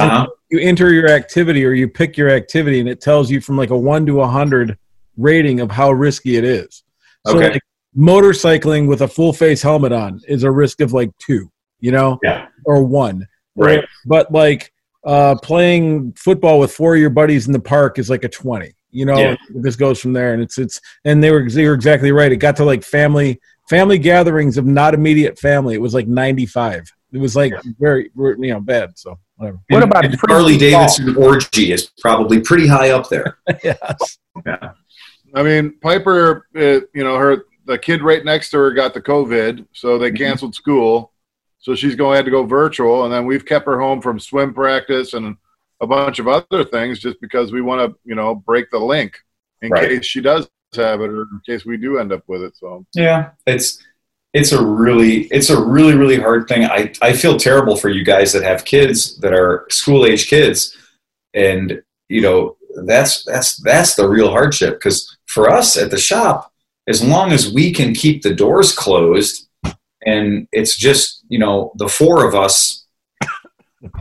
[0.00, 0.26] Uh-huh.
[0.50, 3.70] You enter your activity or you pick your activity, and it tells you from like
[3.70, 4.76] a one to a hundred
[5.16, 6.82] rating of how risky it is.
[7.26, 7.52] So Okay.
[7.54, 7.62] like
[7.96, 11.50] motorcycling with a full face helmet on is a risk of like two,
[11.80, 12.46] you know, Yeah.
[12.64, 13.26] or one.
[13.56, 13.84] Right.
[14.06, 14.72] But like
[15.08, 18.74] uh, playing football with four of your buddies in the park is like a twenty.
[18.90, 19.36] You know, Yeah.
[19.54, 22.30] this goes from there, and it's it's and they were they were exactly right.
[22.30, 25.74] It got to like family family gatherings of not immediate family.
[25.74, 26.84] It was like ninety five.
[27.12, 28.98] It was like very you know bad.
[28.98, 29.58] So whatever.
[29.70, 30.86] What about and free Harley football?
[30.86, 33.38] Davidson orgy is probably pretty high up there.
[33.64, 34.18] yes.
[34.46, 34.72] Yeah.
[35.34, 39.00] I mean, Piper, uh, you know, her the kid right next to her got the
[39.02, 40.16] COVID, so they Mhm.
[40.18, 41.12] canceled school.
[41.58, 44.20] So she's going to have to go virtual, and then we've kept her home from
[44.20, 45.36] swim practice and
[45.80, 49.16] a bunch of other things just because we want to, you know, break the link
[49.62, 49.88] in Right.
[49.88, 52.56] case she does have it or in case we do end up with it.
[52.56, 53.82] So Yeah, it's
[54.34, 56.64] it's a really it's a really really hard thing.
[56.64, 60.76] I I feel terrible for you guys that have kids that are school age kids,
[61.34, 66.52] and you know that's that's that's the real hardship because for us at the shop,
[66.86, 69.47] as long as we can keep the doors closed,
[70.08, 72.86] and it's just you know the four of us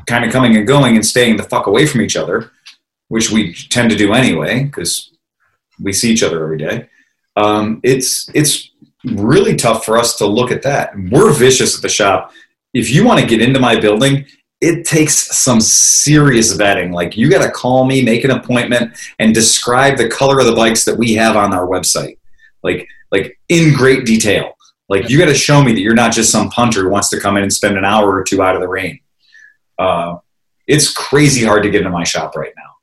[0.08, 2.52] kind of coming and going and staying the fuck away from each other,
[3.10, 5.12] which we tend to do anyway because
[5.82, 6.90] we see each other every day.
[7.36, 8.72] Um, it's it's
[9.06, 10.92] really tough for us to look at that.
[11.12, 12.32] We're vicious at the shop.
[12.74, 14.26] If you want to get into my building,
[14.60, 16.92] it takes some serious vetting.
[16.92, 20.56] Like you got to call me, make an appointment, and describe the color of the
[20.56, 22.18] bikes that we have on our website,
[22.64, 24.57] like like in great detail.
[24.90, 27.20] Like you got to show me that you're not just some punter who wants to
[27.20, 29.00] come in and spend an hour or two out of the rain.
[29.78, 30.18] Uh,
[30.66, 32.76] it's crazy hard to get into my shop right now.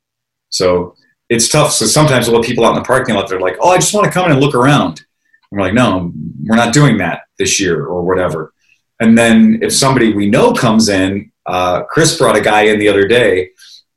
[0.50, 0.96] So
[1.28, 1.72] it's tough.
[1.72, 3.28] So sometimes we'll have people out in the parking lot.
[3.28, 5.74] They're like, "Oh, I just want to come in and look around." And we're like,
[5.74, 6.12] "No,
[6.44, 8.52] we're not doing that this year or whatever."
[9.00, 12.88] And then if somebody we know comes in, uh, Chris brought a guy in the
[12.88, 13.50] other day,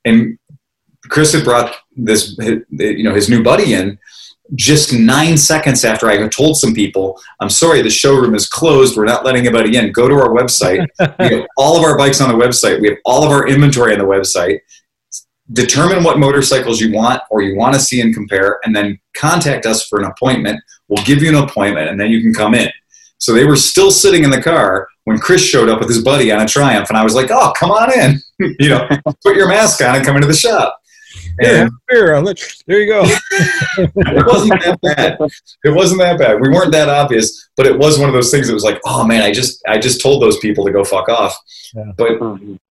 [0.05, 0.37] and
[1.09, 3.97] Chris had brought this, you know, his new buddy in.
[4.55, 8.95] Just nine seconds after I had told some people, "I'm sorry, the showroom is closed.
[8.95, 9.91] We're not letting anybody in.
[9.91, 10.87] Go to our website.
[11.19, 12.79] we have all of our bikes on the website.
[12.79, 14.59] We have all of our inventory on the website."
[15.53, 19.65] determine what motorcycles you want or you want to see and compare, and then contact
[19.65, 20.59] us for an appointment.
[20.87, 22.69] We'll give you an appointment, and then you can come in.
[23.17, 26.31] So they were still sitting in the car when Chris showed up with his buddy
[26.31, 28.21] on a Triumph, and I was like, "Oh, come on in!
[28.59, 28.87] you know,
[29.23, 30.79] put your mask on and come into the shop."
[31.39, 33.03] Here, And here, I'll let you- there you go.
[33.77, 35.17] it wasn't that bad.
[35.63, 36.39] It wasn't that bad.
[36.41, 39.05] We weren't that obvious, but it was one of those things that was like, "Oh
[39.05, 41.35] man, I just I just told those people to go fuck off."
[41.75, 41.91] Yeah.
[41.97, 42.11] But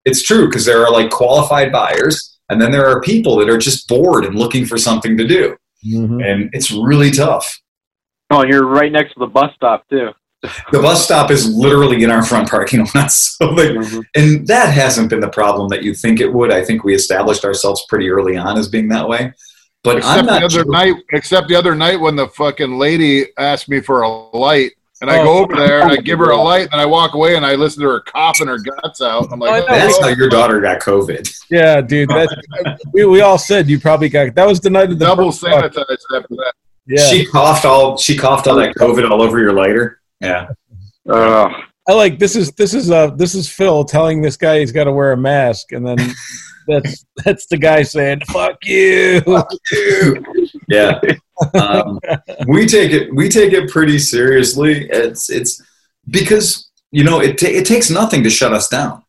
[0.05, 3.59] it's true because there are like qualified buyers, and then there are people that are
[3.59, 6.25] just bored and looking for something to do, Mhm.
[6.25, 7.61] and it's really tough.
[8.31, 10.09] Oh, and you're right next to the bus stop too.
[10.73, 14.03] The bus stop is literally in our front parking lot, so like, Mhm.
[14.15, 16.53] and that hasn't been the problem that you think it would.
[16.53, 19.33] I think we established ourselves pretty early on as being that way.
[19.83, 22.79] But except I'm the not other sure- night, except the other night when the fucking
[22.79, 24.73] lady asked me for a light.
[25.03, 25.25] And I Oh.
[25.25, 27.57] go over there and I give her a light, and I walk away and I
[27.57, 29.29] listen to her coughing her guts out.
[29.31, 31.31] I'm like, That's oh, how your daughter got COVID.
[31.51, 32.09] Yeah, dude.
[32.09, 35.31] That, we, we all said you probably got that was the night of the double
[35.31, 36.53] sanitized after that.
[36.87, 37.97] Yeah, She coughed all.
[37.99, 40.01] She coughed all that COVID all over your lighter.
[40.25, 40.49] Yeah.
[41.09, 41.53] Ugh.
[41.87, 44.85] I like this is this is uh this is Phil telling this guy he's got
[44.85, 45.99] to wear a mask, and then
[46.67, 49.23] that's that's the guy saying "fuck you."
[50.69, 51.01] yeah.
[51.55, 51.99] Um,
[52.47, 54.89] we take it we take it pretty seriously.
[54.89, 55.61] It's it's
[56.09, 59.03] because you know it, ta- it takes nothing to shut us down.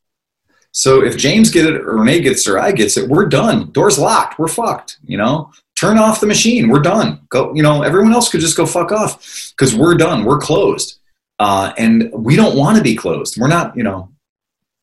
[0.72, 3.72] So if james gets it or renee gets it or i gets it we're done.
[3.74, 4.40] Doors locked.
[4.40, 5.52] We're fucked you know?
[5.76, 6.68] Turn off the machine.
[6.68, 7.28] We're done.
[7.30, 10.26] Go you know everyone else could just go fuck off because we're done.
[10.26, 11.02] We're closed
[11.40, 14.10] uh, and we don't want to be closed we're not you know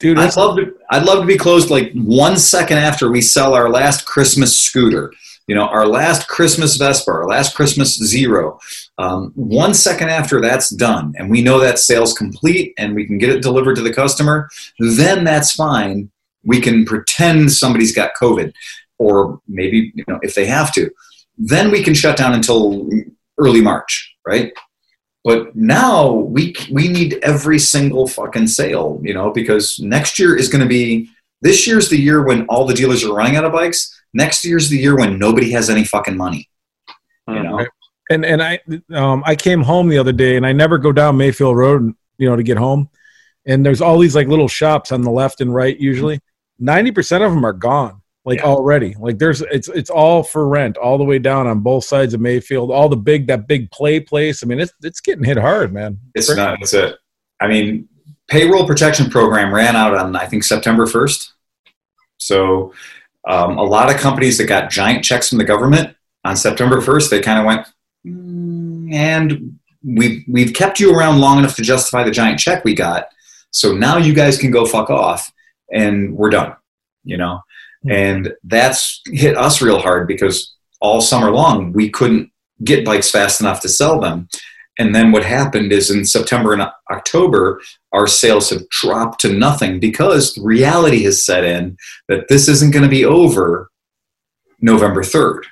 [0.02, 0.74] Dude, I'd love to.
[0.90, 5.12] I'd love to be closed like one second after we sell our last Christmas scooter.
[5.46, 8.58] You know, our last Christmas Vespa, our last Christmas Zero.
[8.98, 13.16] Um, one second after that's done, and we know that sale's complete, and we can
[13.16, 14.50] get it delivered to the customer.
[14.80, 16.10] Then that's fine.
[16.42, 18.52] We can pretend somebody's got COVID,
[18.98, 20.90] or maybe you know if they have to.
[21.38, 22.88] Then we can shut down until
[23.38, 24.52] early March, right?
[25.24, 30.48] But now we we need every single fucking sale, you know, because next year is
[30.48, 31.10] going to be
[31.42, 33.96] this year's the year when all the dealers are running out of bikes.
[34.14, 36.48] Next year's the year when nobody has any fucking money.
[37.28, 37.66] You know,
[38.10, 38.58] and and I
[38.92, 42.28] um I came home the other day, and I never go down Mayfield Road, you
[42.28, 42.90] know, to get home.
[43.46, 45.78] And there's all these like little shops on the left and right.
[45.78, 46.20] Usually,
[46.58, 48.01] ninety percent of them are gone.
[48.24, 48.44] Like Yeah.
[48.46, 52.14] already, like there's it's it's all for rent all the way down on both sides
[52.14, 52.70] of Mayfield.
[52.70, 54.42] All the big that big play place.
[54.42, 55.98] I mean, it's it's getting hit hard, man.
[56.14, 56.60] it's not.
[56.62, 56.94] It's a.
[57.40, 57.88] I mean,
[58.28, 61.32] payroll protection program ran out on I think September first.
[62.18, 62.72] So,
[63.28, 67.10] um, a lot of companies that got giant checks from the government on September 1st,
[67.10, 67.66] they kind of went,
[68.06, 72.74] "Mm, and we've, we've kept you around long enough to justify the giant check we
[72.74, 73.06] got.
[73.50, 75.32] So now you guys can go fuck off
[75.72, 76.54] and we're done,
[77.04, 77.40] you know?
[77.84, 77.90] Hmm.
[77.90, 82.30] And that's hit us real hard because all summer long we couldn't
[82.64, 84.28] get bikes fast enough to sell them.
[84.78, 87.60] And then what happened is in September and October,
[87.92, 91.76] our sales have dropped to nothing because reality has set in
[92.08, 93.70] that this isn't going to be over
[94.60, 95.42] November 3rd.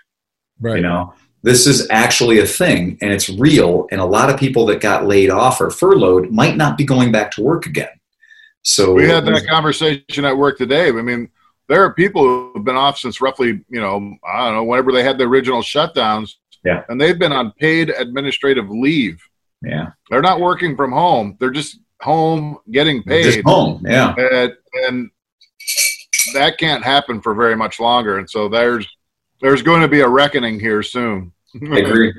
[0.58, 0.76] Right.
[0.76, 3.86] You know, this is actually a thing and it's real.
[3.90, 7.12] And a lot of people that got laid off or furloughed might not be going
[7.12, 7.88] back to work again.
[8.62, 10.88] So We had that conversation at work today.
[10.88, 11.30] I mean,
[11.70, 14.90] there are people who have been off since roughly, you know, I don't know, whenever
[14.90, 16.34] they had the original shutdowns.
[16.64, 16.82] Yeah.
[16.88, 19.22] And they've been on paid administrative leave.
[19.62, 19.90] Yeah.
[20.10, 21.36] They're not working from home.
[21.38, 23.22] They're just home getting paid.
[23.22, 24.14] Just home, yeah.
[24.16, 24.52] And,
[24.88, 25.10] and
[26.34, 28.18] that can't happen for very much longer.
[28.18, 28.88] And so there's
[29.40, 31.32] there's going to be a reckoning here soon.
[31.54, 32.12] I agree.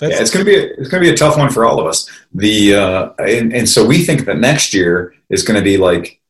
[0.00, 2.10] yeah, it's gonna be a, it's gonna be a tough one for all of us.
[2.34, 6.21] The uh, and, and so we think that next year is gonna be like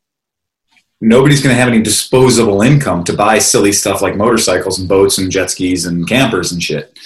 [1.02, 5.30] nobody's gonna have any disposable income to buy silly stuff like motorcycles and boats and
[5.30, 6.96] jet skis and campers and shit.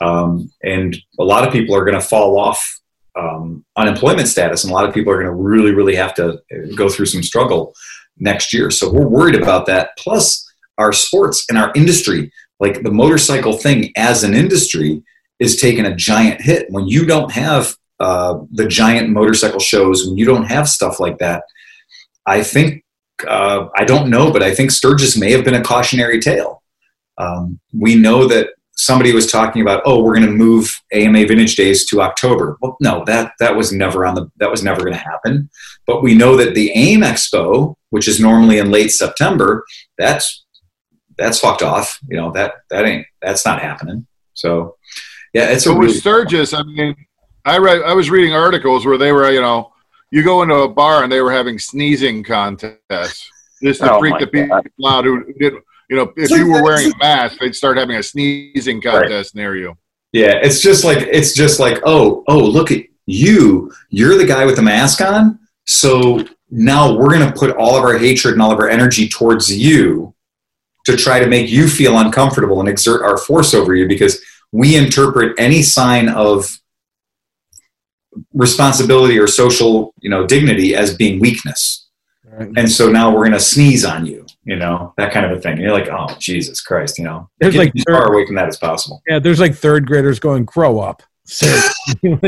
[0.00, 2.80] Um, and a lot of people are gonna fall off
[3.16, 6.40] um, unemployment status, and a lot of people are gonna really really have to
[6.74, 7.72] go through some struggle
[8.18, 8.70] next year.
[8.70, 9.90] So we're worried about that.
[9.98, 10.44] Plus
[10.78, 15.02] our sports and our industry, like the motorcycle thing as an industry
[15.38, 16.66] is taking a giant hit.
[16.70, 21.18] When you don't have uh, the giant motorcycle shows, when you don't have stuff like
[21.18, 21.44] that,
[22.26, 22.83] I think,
[23.26, 26.62] uh, I don't know, but I think Sturgis may have been a cautionary tale.
[27.18, 31.56] Um, we know that somebody was talking about, oh, we're going to move AMA Vintage
[31.56, 32.56] Days to October.
[32.60, 35.48] Well, no, that that was never on the that was never going to happen.
[35.86, 39.64] But we know that the AIM Expo, which is normally in late September,
[39.96, 40.44] that's
[41.16, 41.98] that's fucked off.
[42.08, 44.06] You know that that ain't that's not happening.
[44.34, 44.76] So
[45.32, 46.96] yeah, it's a So with really Sturgis, I mean,
[47.44, 49.73] I read, I was reading articles where they were, you know,
[50.14, 53.28] you go into a bar and they were having sneezing contests.
[53.60, 55.54] Just to Oh freak my the people out who did,
[55.90, 59.56] you know, if you were wearing a mask, they'd start having a sneezing contest near
[59.56, 59.76] you.
[60.12, 63.72] Yeah, it's just like it's just like oh oh look at you.
[63.88, 65.40] You're the guy with the mask on?
[65.66, 69.08] So now we're going to put all of our hatred and all of our energy
[69.08, 70.14] towards you
[70.86, 74.22] to try to make you feel uncomfortable and exert our force over you because
[74.52, 76.60] we interpret any sign of
[78.32, 81.88] responsibility or social you know dignity as being weakness
[82.56, 85.40] and so now we're going to sneeze on you you know that kind of a
[85.40, 88.34] thing and you're like oh jesus christ you know There's like as far away from
[88.36, 91.02] that as possible Yeah, there's like third graders going, grow up.
[92.04, 92.18] I'm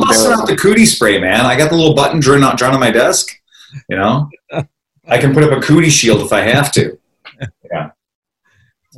[0.00, 1.44] busting out the cootie spray, man.
[1.44, 3.28] I got the little button drawn on, drawn on my desk.
[3.88, 4.28] You know,
[5.08, 6.98] I can put up a cootie shield if I have to.
[7.72, 7.90] Yeah,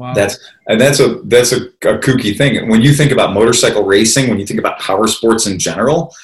[0.02, 0.14] wow.
[0.14, 2.68] that's and that's a that's a, a kooky thing.
[2.68, 6.14] When you think about motorcycle racing, when you think about power sports in general,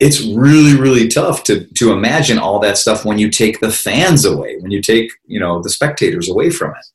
[0.00, 4.24] it's really really tough to to imagine all that stuff when you take the fans
[4.24, 6.86] away, when you take you know the spectators away from it,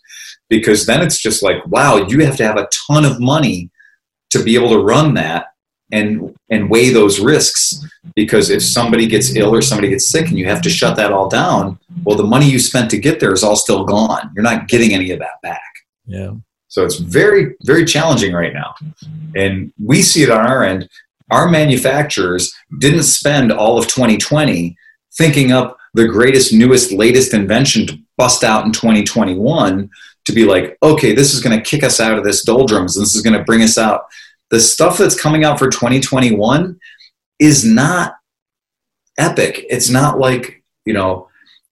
[0.50, 3.70] because then it's just like wow, you have to have a ton of money
[4.32, 5.48] to be able to run that
[5.92, 7.86] and and weigh those risks
[8.16, 11.12] because if somebody gets ill or somebody gets sick and you have to shut that
[11.12, 14.44] all down well the money you spent to get there is all still gone you're
[14.44, 15.70] not getting any of that back
[16.06, 16.32] yeah.
[16.68, 18.73] so it's very very challenging right now
[19.36, 20.90] and we see it on our end
[21.32, 24.76] our manufacturers didn't spend all of 2020
[25.18, 29.90] thinking up the greatest newest latest invention to bust out in 2021
[30.26, 33.15] to be like okay this is going to kick us out of this doldrums this
[33.15, 34.06] is going to bring us out
[34.52, 36.80] the stuff that's coming out for 2021
[37.40, 38.15] is not
[39.18, 39.65] epic.
[39.69, 41.30] It's not like, you know,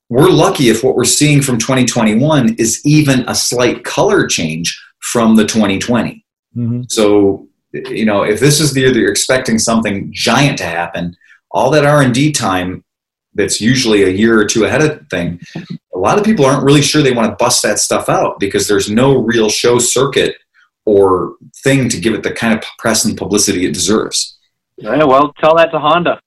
[0.10, 5.36] we're lucky if what we're seeing from 2021 is even a slight color change from
[5.36, 6.26] the 2020.
[6.58, 6.86] Mhm.
[6.90, 11.16] So, you know, if this is the year that you're expecting something giant to happen,
[11.52, 12.84] all that R&D time
[13.36, 15.40] that's usually a year or two ahead of thing,
[15.94, 18.68] a lot of people aren't really sure they want to bust that stuff out because
[18.68, 20.36] there's no real show circuit
[20.86, 24.38] or thing to give it the kind of press and publicity it deserves.
[24.78, 26.20] Yeah, well, tell that to Honda.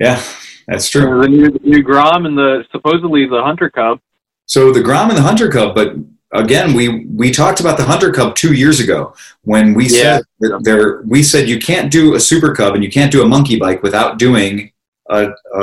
[0.00, 0.20] Yeah,
[0.68, 1.22] that's true.
[1.22, 4.00] The new, the new Grom and the supposedly the Hunter Cub.
[4.46, 5.94] So the Grom and the Hunter Cub, but
[6.32, 10.16] again, we we talked about the Hunter Cub two years ago when we Yeah.
[10.18, 11.02] said that there.
[11.06, 13.82] We said you can't do a Super Cub and you can't do a monkey bike
[13.82, 14.70] without doing
[15.10, 15.62] a, a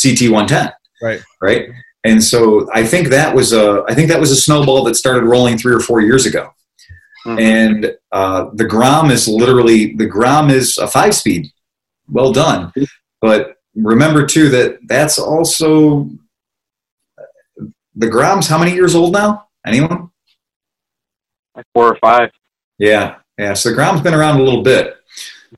[0.00, 1.20] CT 110, Right.
[1.40, 1.68] right?
[2.04, 5.24] And so I think that was a I think that was a snowball that started
[5.24, 6.50] rolling three or four years ago.
[7.26, 11.50] And uh, the Grom is literally the Grom is a five speed.
[12.08, 12.72] Well done,
[13.20, 16.08] but remember too that that's also
[17.94, 19.48] the Grom's how many years old now?
[19.66, 20.10] Anyone?
[21.56, 22.30] like four or five.
[22.78, 23.54] Yeah, yeah.
[23.54, 24.96] So the Grom's been around a little bit.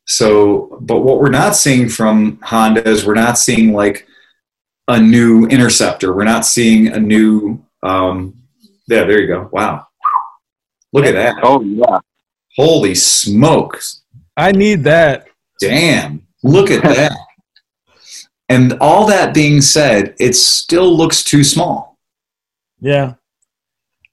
[0.06, 4.06] So, but what we're not seeing from Honda is we're not seeing like
[4.86, 6.14] a new Interceptor.
[6.14, 7.62] We're not seeing a new.
[7.82, 8.34] Um,
[8.86, 9.48] yeah, there you go.
[9.52, 9.86] Wow,
[10.92, 11.36] look at that.
[11.42, 11.98] Oh yeah.
[12.56, 14.02] Holy smokes!
[14.36, 15.28] I need that.
[15.60, 17.12] Damn, look at that.
[18.48, 21.98] And all that being said, it still looks too small.
[22.80, 23.14] Yeah.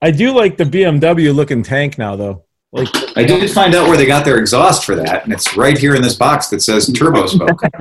[0.02, 2.46] I do like the BMW looking tank now, though.
[2.76, 5.78] Like I did find out where they got their exhaust for that, and it's right
[5.78, 7.62] here in this box that says turbo smoke.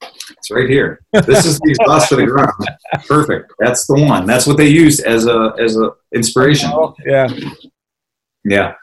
[0.00, 1.00] it's right here.
[1.12, 2.52] This is the exhaust for the Grom.
[3.08, 3.52] Perfect.
[3.58, 4.24] That's the one.
[4.24, 6.70] That's what they used as a as a inspiration.
[7.04, 7.28] Yeah.
[8.44, 8.74] Yeah.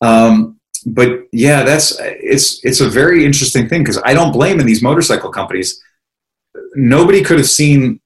[0.00, 4.66] Um, but yeah, that's it's it's a very interesting thing because I don't blame in
[4.66, 5.82] these motorcycle companies.
[6.74, 8.00] Nobody could have seen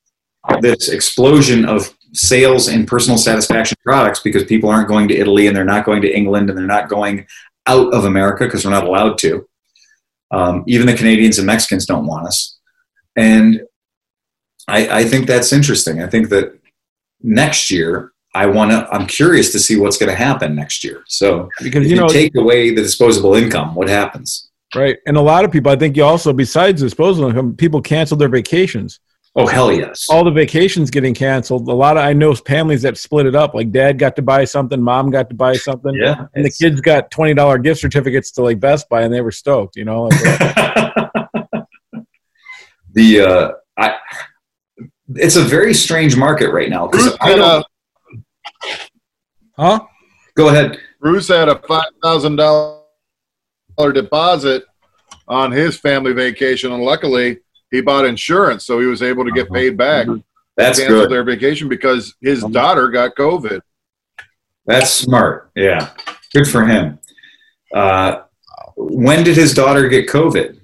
[0.61, 5.57] this explosion of sales and personal satisfaction products because people aren't going to Italy and
[5.57, 7.27] they're not going to England and they're not going
[7.67, 9.47] out of America because we're not allowed to.
[10.31, 12.59] Um, even the Canadians and Mexicans don't want us.
[13.17, 13.63] And
[14.67, 16.03] I, I think that's interesting.
[16.03, 16.59] I think that
[17.23, 18.89] next year, I want to.
[18.93, 21.03] I'm curious to see what's going to happen next year.
[21.09, 24.51] So, Because, if you you, know- take away the disposable income, what happens?
[24.77, 24.99] Right.
[25.07, 28.29] And a lot of people, I think you also, besides disposable income, people cancel their
[28.29, 29.01] vacations.
[29.35, 30.09] Oh hell yes!
[30.11, 31.69] All the vacations getting canceled.
[31.69, 33.55] A lot of I know families that split it up.
[33.55, 35.95] Like dad got to buy something, mom got to buy something.
[35.95, 39.21] Yeah, And the kids got twenty dollar gift certificates to like Best Buy, and they
[39.21, 39.77] were stoked.
[39.77, 40.05] You know.
[40.05, 40.21] Like,
[42.93, 43.97] the uh, I,
[45.15, 47.63] it's a very strange market right now because Bruce I a
[49.59, 49.81] huh?
[50.35, 50.79] Go ahead.
[51.01, 52.83] Bruce had a five thousand dollar
[53.93, 54.65] deposit
[55.27, 57.39] on his family vacation, and luckily
[57.71, 59.55] he bought insurance, so he was able to get uh-huh.
[59.55, 60.07] paid back.
[60.07, 60.21] Mm-hmm.
[60.57, 61.11] That's Canceled good.
[61.11, 63.61] their vacation because his um, daughter got COVID.
[64.67, 65.51] That's smart.
[65.55, 65.91] Yeah,
[66.35, 66.99] good for him.
[67.73, 68.23] Uh,
[68.77, 70.61] when did his daughter get COVID?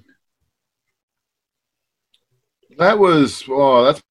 [2.77, 4.01] That was oh, that's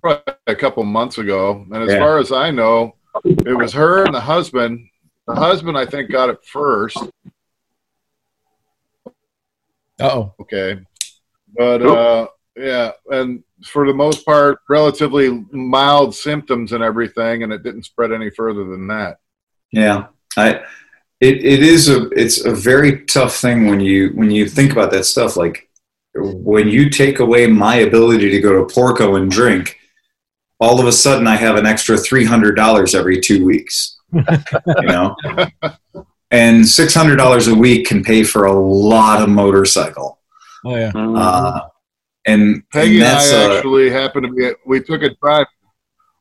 [0.00, 1.66] probably a couple months ago.
[1.72, 1.98] And as Yeah.
[1.98, 4.88] far as I know, it was her and the husband.
[5.26, 6.98] The husband, I think, got it first.
[10.00, 10.34] oh.
[10.40, 10.80] Okay,
[11.56, 17.62] but uh, yeah, and for the most part, relatively mild symptoms and everything, and it
[17.62, 19.18] didn't spread any further than that.
[19.72, 20.06] Yeah,
[20.36, 20.62] I.
[21.20, 24.90] It, it is a it's a very tough thing when you when you think about
[24.92, 25.36] that stuff.
[25.36, 25.68] Like
[26.14, 29.79] when you take away my ability to go to Porco and drink,
[30.60, 33.96] all of a sudden I have an extra three hundred dollars every two weeks.
[34.12, 34.22] you
[34.82, 35.16] know,
[36.30, 40.18] and six hundred dollars a week can pay for a lot of motorcycle.
[40.64, 40.92] Oh yeah.
[40.94, 41.68] Uh,
[42.26, 44.46] and, Peggy and and that's I actually happened to be.
[44.46, 45.46] At, we took a drive.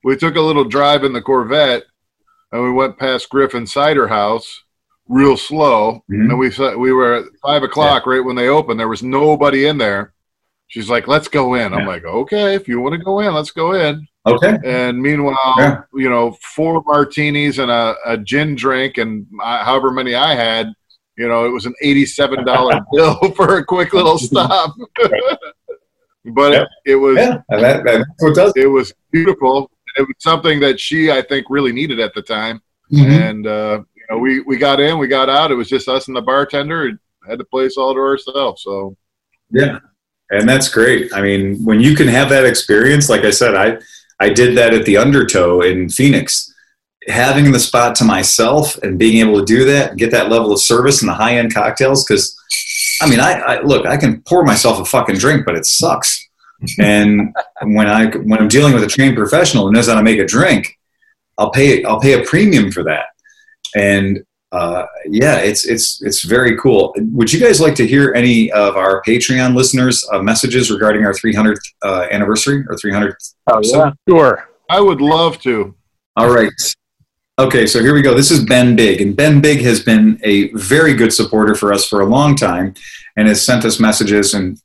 [0.03, 1.83] We took a little drive in the Corvette,
[2.53, 4.63] and we went past Griffin Cider House,
[5.09, 6.03] real slow.
[6.09, 6.29] Mhm.
[6.29, 8.79] And we saw- we were at five o'clock right when they opened.
[8.79, 10.13] There was nobody in there.
[10.69, 11.87] She's like, "Let's go in." I'm Yeah.
[11.87, 14.57] like, "Okay, if you want to go in, let's go in." okay.
[14.63, 15.81] And meanwhile, Yeah.
[15.93, 20.71] you know, four martinis and a, a gin drink, and I, however many I had,
[21.17, 24.75] you know, it was an eighty-seven dollar bill for a quick little stop.
[26.25, 26.61] but Yeah.
[26.61, 28.53] it, it was Yeah, that, that's what does.
[28.55, 29.71] it was beautiful.
[29.97, 32.61] It was something that she, I think, really needed at the time.
[32.93, 33.29] Mhm.
[33.29, 35.51] And uh, you know, we we got in, we got out.
[35.51, 36.91] It was just us and the bartender.
[37.27, 38.63] Had the place all to ourselves.
[38.63, 38.95] So
[39.51, 39.79] Yeah,
[40.29, 41.13] and that's great.
[41.13, 43.77] I mean, when you can have that experience, like I said, I
[44.19, 46.53] I did that at the Undertow in Phoenix.
[47.07, 50.51] Having the spot to myself and being able to do that and get that level
[50.51, 52.37] of service and the high end cocktails, because
[53.01, 56.27] I mean, I, I look, I can pour myself a fucking drink, but it sucks.
[56.79, 57.33] and
[57.63, 60.25] when I when I'm dealing with a trained professional who knows how to make a
[60.25, 60.77] drink,
[61.37, 63.05] I'll pay I'll pay a premium for that.
[63.75, 66.93] And uh, yeah, it's it's it's very cool.
[66.97, 71.13] Would you guys like to hear any of our Patreon listeners' uh, messages regarding our
[71.13, 73.35] 300th uh, anniversary or 300th?
[73.47, 73.91] Oh yeah.
[74.07, 74.49] Sure.
[74.69, 75.75] I would love to.
[76.15, 76.51] All right.
[77.37, 78.13] Okay, so here we go.
[78.13, 81.85] This is Ben Big, and Ben Big has been a very good supporter for us
[81.85, 82.73] for a long time,
[83.17, 84.33] and has sent us messages.
[84.33, 84.59] And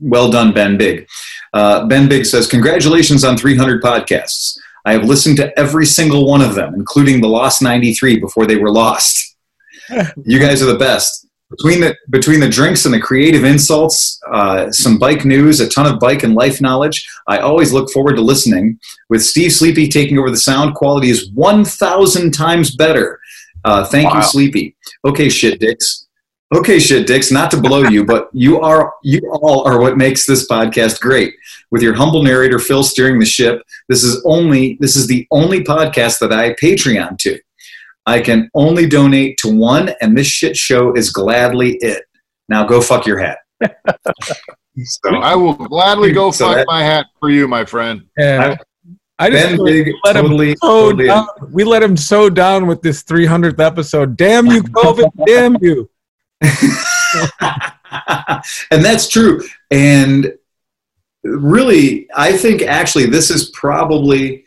[0.00, 1.06] well done, Ben Big.
[1.52, 4.58] Uh, ben Big says, "Congratulations on 300 podcasts.
[4.84, 8.56] I have listened to every single one of them, including the Lost 93 before they
[8.56, 9.36] were lost.
[10.24, 14.70] you guys are the best." Between the between the drinks and the creative insults, uh,
[14.70, 18.22] some bike news, a ton of bike and life knowledge, I always look forward to
[18.22, 18.78] listening.
[19.08, 23.18] With Steve Sleepy taking over, the sound quality is 1,000 times better.
[23.64, 24.76] Uh, thank you, Sleepy.
[25.06, 26.07] Okay, shit dicks.
[26.54, 27.30] Okay, shit dicks.
[27.30, 31.34] Not to blow you, but you are you all are what makes this podcast great.
[31.70, 35.62] With your humble narrator Phil steering the ship, this is only this is the only
[35.62, 37.38] podcast that I Patreon to.
[38.06, 42.04] I can only donate to one, and this shit show is gladly it.
[42.48, 43.38] Now go fuck your hat.
[44.82, 48.06] so, I will gladly go So fuck that- my hat for you, my friend.
[48.16, 48.56] Yeah.
[49.18, 52.68] I just Ben Big, let him totally, so totally down, we let him so down
[52.68, 54.16] with this 300th episode.
[54.16, 55.10] Damn you, COVID!
[55.26, 55.90] damn you!
[58.70, 59.42] and that's true.
[59.70, 60.32] And
[61.24, 64.44] really, I think actually this is probably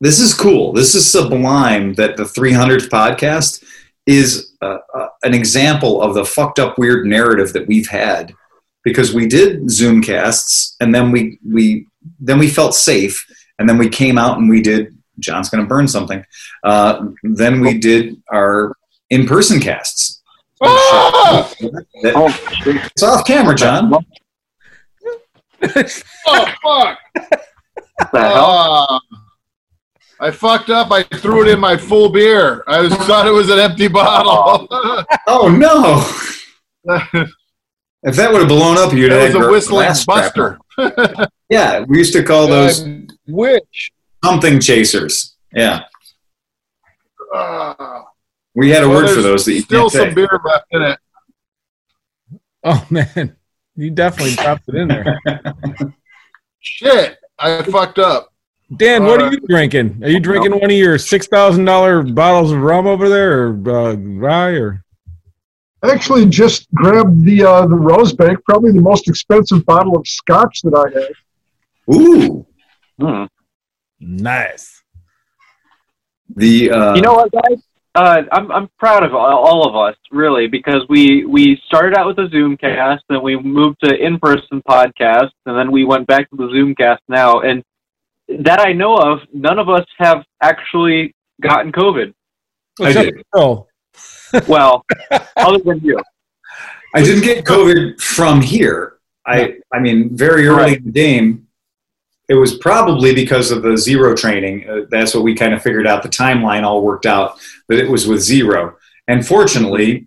[0.00, 0.72] this is cool.
[0.72, 3.62] This is sublime that the 300th podcast
[4.04, 8.34] is uh, uh, an example of the fucked up weird narrative that we've had
[8.82, 11.86] because we did Zoom casts and then we we
[12.18, 13.24] then we felt safe
[13.60, 16.24] and then we came out and we did John's going to burn something.
[16.64, 18.74] Uh, then we did our
[19.10, 20.11] in-person casts.
[20.62, 21.82] That-
[22.92, 23.92] it's off camera, John.
[25.64, 26.98] Oh fuck!
[27.14, 28.44] the hell?
[28.48, 29.00] Ah.
[30.18, 30.90] I fucked up.
[30.90, 32.64] I threw it in my full beer.
[32.66, 34.66] I was, thought it was an empty bottle.
[35.28, 36.04] Oh no!
[38.04, 40.58] If that would have blown up, you'd have was a whistling glass buster.
[41.48, 42.84] Yeah, we used to call those
[43.28, 43.92] Which?
[44.24, 45.36] something chasers.
[45.52, 45.82] Yeah,
[47.32, 48.06] Ah.
[48.54, 49.98] We had a Well, word for those that you Still can't say.
[50.06, 50.98] some beer left in it.
[52.64, 53.36] Oh man,
[53.76, 55.18] you definitely dropped it in there.
[56.60, 57.18] Shit!
[57.38, 58.28] I fucked up.
[58.76, 60.00] Dan, what are you drinking?
[60.02, 63.70] Are you drinking one of your six thousand dollar bottles of rum over there, or
[63.70, 64.84] uh, rye, or?
[65.84, 70.74] Actually, just grabbed the uh, the Rosebank, probably the most expensive bottle of scotch that
[70.74, 71.96] I have.
[71.96, 72.46] Ooh,
[73.00, 73.24] Hmm.
[73.98, 74.82] Nice.
[76.36, 77.62] the uh, You know what, guys?
[77.94, 82.06] Uh, I'm I'm proud of all, all of us, really, because we we started out
[82.06, 86.30] with a Zoom cast, then we moved to in-person podcasts, and then we went back
[86.30, 87.40] to the Zoomcast now.
[87.40, 87.62] And
[88.40, 92.14] that I know of, none of us have actually gotten COVID.
[92.80, 93.22] I did.
[93.34, 93.68] Phil.
[94.48, 94.82] Well,
[95.36, 96.00] other than you.
[96.94, 98.94] I didn't get COVID from here.
[99.26, 101.46] I I mean, very early in the game,
[102.32, 104.66] it was probably because of the zero training.
[104.66, 106.02] Uh, that's what we kind of figured out.
[106.02, 107.38] The timeline all worked out
[107.68, 110.06] that it was with zero, and fortunately,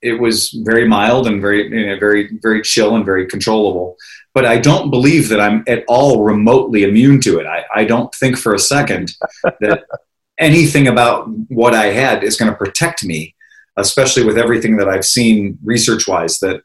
[0.00, 3.96] it was very mild and very you know, very very chill and very controllable.
[4.32, 7.46] But I don't believe that I'm at all remotely immune to it.
[7.46, 9.12] I, I don't think for a second
[9.60, 9.84] that
[10.38, 13.34] anything about what I had is going to protect me,
[13.76, 16.62] especially with everything that I've seen research wise that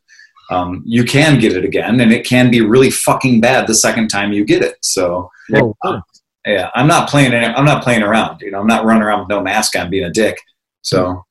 [0.50, 4.08] um, you can get it again and it can be really fucking bad the second
[4.08, 4.78] time you get it.
[4.82, 5.76] So Whoa.
[5.84, 6.02] uh,
[6.46, 7.34] yeah, I'm not playing.
[7.34, 8.42] I'm not playing around.
[8.42, 10.38] You know, I'm not running around with no mask on, being a dick.
[10.82, 11.26] So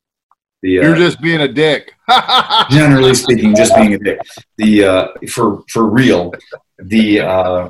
[0.61, 1.93] the You're uh, just being a dick.
[2.69, 4.19] generally speaking, just being a dick.
[4.57, 6.33] The uh, for for real,
[6.77, 7.69] the uh,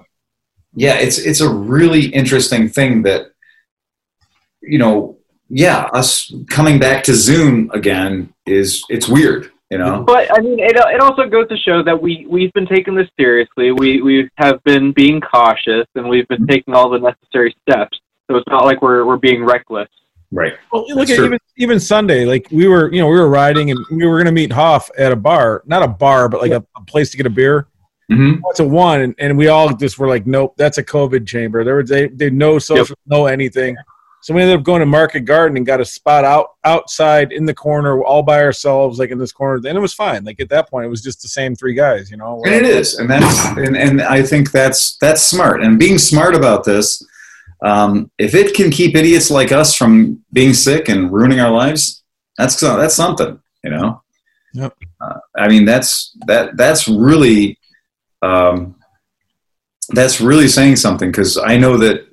[0.76, 3.28] yeah, it's it's a really interesting thing that
[4.62, 5.18] you know,
[5.50, 9.52] yeah, us coming back to Zoom again is it's weird.
[9.70, 12.68] You know, But I mean, it, it also goes to show that we we've been
[12.68, 13.72] taking this seriously.
[13.74, 18.00] We we have been being cautious, and we've been taking all the necessary steps.
[18.30, 19.90] So it's not like we're we're being reckless.
[20.32, 20.54] right?
[20.72, 21.26] Well, look That's at true.
[21.26, 22.24] even even Sunday.
[22.26, 24.90] Like we were, you know, we were riding and we were going to meet Hoff
[24.98, 27.68] at a bar, not a bar, but like a, a place to get a beer.
[28.10, 31.28] hmm It's a one, and, and we all just were like, nope, that's a COVID
[31.28, 31.66] chamber.
[31.66, 33.76] There was they they no social, no anything.
[34.28, 37.46] So we ended up going to Market Garden and got a spot out outside in
[37.46, 40.26] the corner, all by ourselves, like in this corner, and it was fine.
[40.26, 42.42] Like at that point, it was just the same three guys, you know.
[42.44, 45.64] And it is, and that's and, and I think that's that's smart.
[45.64, 47.02] And being smart about this,
[47.62, 52.04] um, if it can keep idiots like us from being sick and ruining our lives,
[52.38, 54.04] that's that's something, you know.
[54.56, 54.78] Yep.
[55.00, 57.58] Uh, I mean, that's that that's really
[58.22, 58.76] um,
[59.92, 62.06] that's really saying something because I know that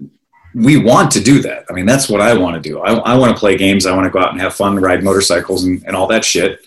[0.55, 1.65] we want to do that.
[1.69, 2.81] I mean, that's what I want to do.
[2.81, 3.87] I, I want to play games.
[3.87, 6.61] I want to go out and have fun, ride motorcycles, and, and all that shit.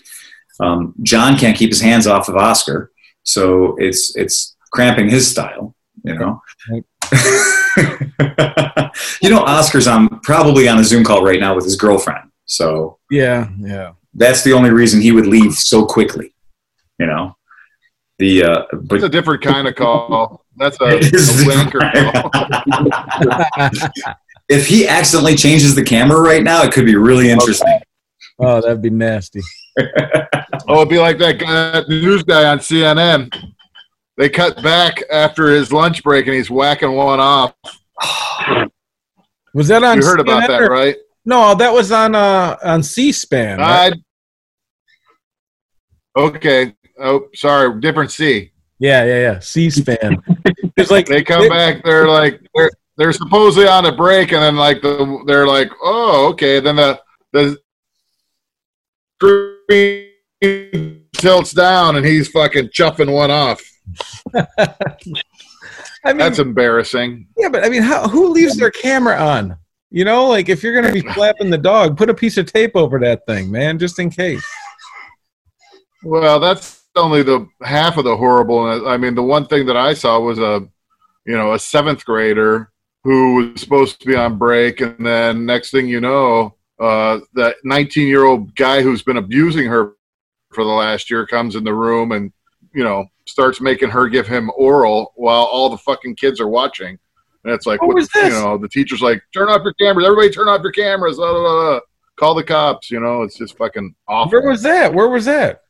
[0.60, 2.90] Um, John can't keep his hands off of Oscar,
[3.22, 5.74] so it's it's cramping his style.
[6.04, 6.42] You know.
[9.22, 12.30] you know, Oscar's on probably on a Zoom call right now with his girlfriend.
[12.44, 13.92] So Yeah, yeah.
[14.14, 16.34] that's the only reason he would leave so quickly.
[16.98, 17.36] You know,
[18.18, 20.44] the uh, It's a different kind of call.
[20.58, 21.80] That's a, It is a wanker
[23.92, 24.14] call.
[24.48, 27.78] if he accidentally changes the camera right now, it could be really interesting.
[28.38, 29.40] Oh, that'd be nasty.
[30.68, 33.32] Oh, it'd be like that guy, that news guy on CNN.
[34.16, 37.54] They cut back after his lunch break and he's whacking one off.
[39.54, 39.98] Was that on?
[40.00, 40.96] You heard about that, or- right?
[41.24, 43.58] No, that was on uh on C-SPAN.
[43.58, 43.92] right?
[46.16, 46.74] Okay.
[46.98, 47.78] Oh, sorry.
[47.80, 48.50] Different C.
[48.78, 49.38] Yeah, yeah, yeah.
[49.40, 50.22] C-SPAN.
[50.76, 51.82] It's like They come back.
[51.82, 56.28] They're like they're they're supposedly on a break, and then like the they're like, oh,
[56.30, 56.60] okay.
[56.60, 57.00] Then the
[57.32, 57.58] the
[59.16, 63.60] screen tilts down and he's fucking chuffing one off.
[66.04, 67.26] I mean, That's embarrassing.
[67.36, 69.56] yeah, but I mean, how, who leaves their camera on?
[69.90, 72.76] You know, like if you're gonna be flapping the dog, put a piece of tape
[72.76, 74.46] over that thing, man, just in case.
[76.04, 78.86] Well, that's only the half of the horrible.
[78.88, 80.68] I mean, the one thing that I saw was a,
[81.24, 82.70] you know, a seventh grader
[83.04, 87.56] who was supposed to be on break, and then next thing you know, uh, that
[87.64, 89.94] 19 year old guy who's been abusing her
[90.52, 92.32] for the last year comes in the room and,
[92.74, 96.98] you know, starts making her give him oral while all the fucking kids are watching.
[97.44, 100.06] And it's like, What was you know, the teacher's like, turn off your cameras.
[100.06, 101.16] Everybody turn off your cameras.
[101.16, 101.80] blah, blah, blah.
[102.16, 102.90] Call the cops.
[102.90, 104.32] You know, it's just fucking awful.
[104.32, 104.92] Where was that?
[104.92, 105.62] Where was that?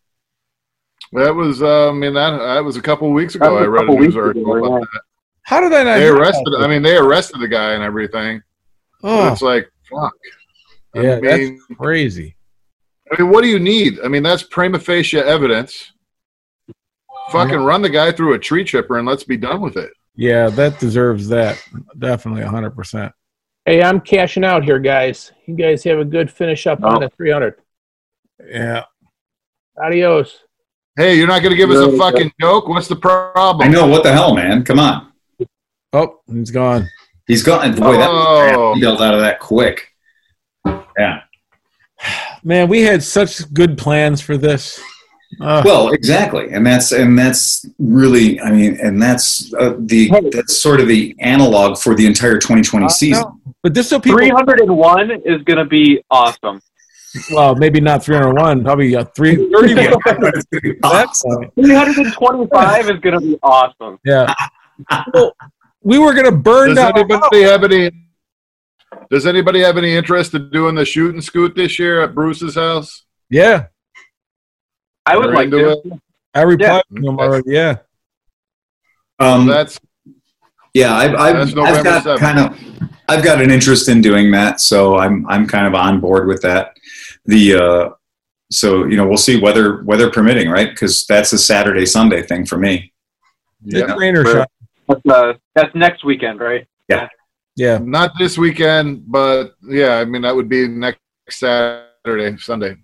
[1.12, 3.56] That was, uh, I mean, that, that was a couple of weeks ago.
[3.56, 4.86] I read a couple news weeks ago, article about yeah.
[4.92, 5.02] that.
[5.42, 5.98] How did I not?
[5.98, 6.48] They arrested.
[6.48, 8.42] about I mean, they arrested the guy and everything.
[9.02, 10.12] Oh, It's like, fuck.
[10.94, 12.36] I yeah, mean, that's crazy.
[13.10, 14.00] I mean, what do you need?
[14.04, 15.92] I mean, that's prima facie evidence.
[17.30, 19.90] Fucking run the guy through a tree chipper and let's be done with it.
[20.14, 21.62] Yeah, that deserves that.
[21.98, 23.12] Definitely, hundred percent.
[23.68, 25.30] Hey, I'm cashing out here, guys.
[25.46, 27.60] You guys have a good finish up on the 300.
[28.50, 28.84] Yeah.
[29.78, 30.38] Adios.
[30.98, 32.66] Hey, you're not going to give us a fucking joke?
[32.66, 33.68] What's the problem?
[33.68, 34.64] I know what the hell, man.
[34.64, 35.12] Come on.
[35.92, 36.88] Oh, he's gone.
[37.28, 37.72] He's gone.
[37.76, 38.74] Boy, that Oh.
[38.74, 39.94] he bailed out of that quick.
[40.66, 41.20] Yeah.
[42.42, 44.80] Man, we had such good plans for this.
[45.40, 50.56] Uh, Well, exactly, and that's and that's really, I mean, and that's uh, the that's
[50.56, 53.24] sort of the analog for the entire 2020 season.
[53.62, 56.60] but this so people, 301 is going to be awesome.
[57.30, 60.00] Well, maybe not 301, probably uh, 331.
[60.82, 63.98] That's 325 is going to be awesome.
[64.04, 64.32] Yeah.
[65.12, 65.32] Well,
[65.82, 66.92] we were gonna burn Does down.
[66.98, 67.90] anybody have any?
[69.10, 72.54] Does anybody have any interest in doing the shoot and scoot this year at Bruce's
[72.54, 73.04] house?
[73.30, 73.66] Yeah,
[75.06, 75.70] I would You're like to.
[75.70, 76.00] it?
[76.34, 77.50] I replied to him already.
[77.50, 77.76] Yeah.
[79.18, 79.80] Um, That's
[80.74, 82.18] yeah, I've, I've, I've got 7th.
[82.18, 86.00] kind of, I've got an interest in doing that, so I'm I'm kind of on
[86.00, 86.76] board with that.
[87.28, 87.90] The uh,
[88.50, 90.70] so you know we'll see weather weather permitting, right?
[90.70, 92.92] Because that's a Saturday Sunday thing for me.
[93.64, 94.46] It's rain or shine.
[94.88, 96.66] That's, uh, that's next weekend, right?
[96.88, 97.08] Yeah.
[97.56, 97.78] Yeah.
[97.82, 102.76] Not this weekend, but yeah, I mean that would be next Saturday, Sunday.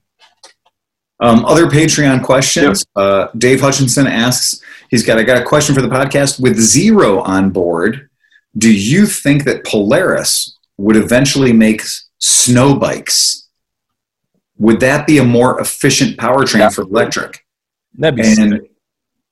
[1.21, 2.85] Um, other Patreon questions.
[2.95, 4.61] Uh, Dave Hutchinson asks,
[4.91, 6.41] he's got, I got a question for the podcast.
[6.41, 8.11] With Zero on board,
[8.59, 11.83] do you think that Polaris would eventually make
[12.19, 13.44] snow bikes?
[14.59, 17.45] Would that be a more efficient powertrain for electric?
[17.95, 18.69] That'd be And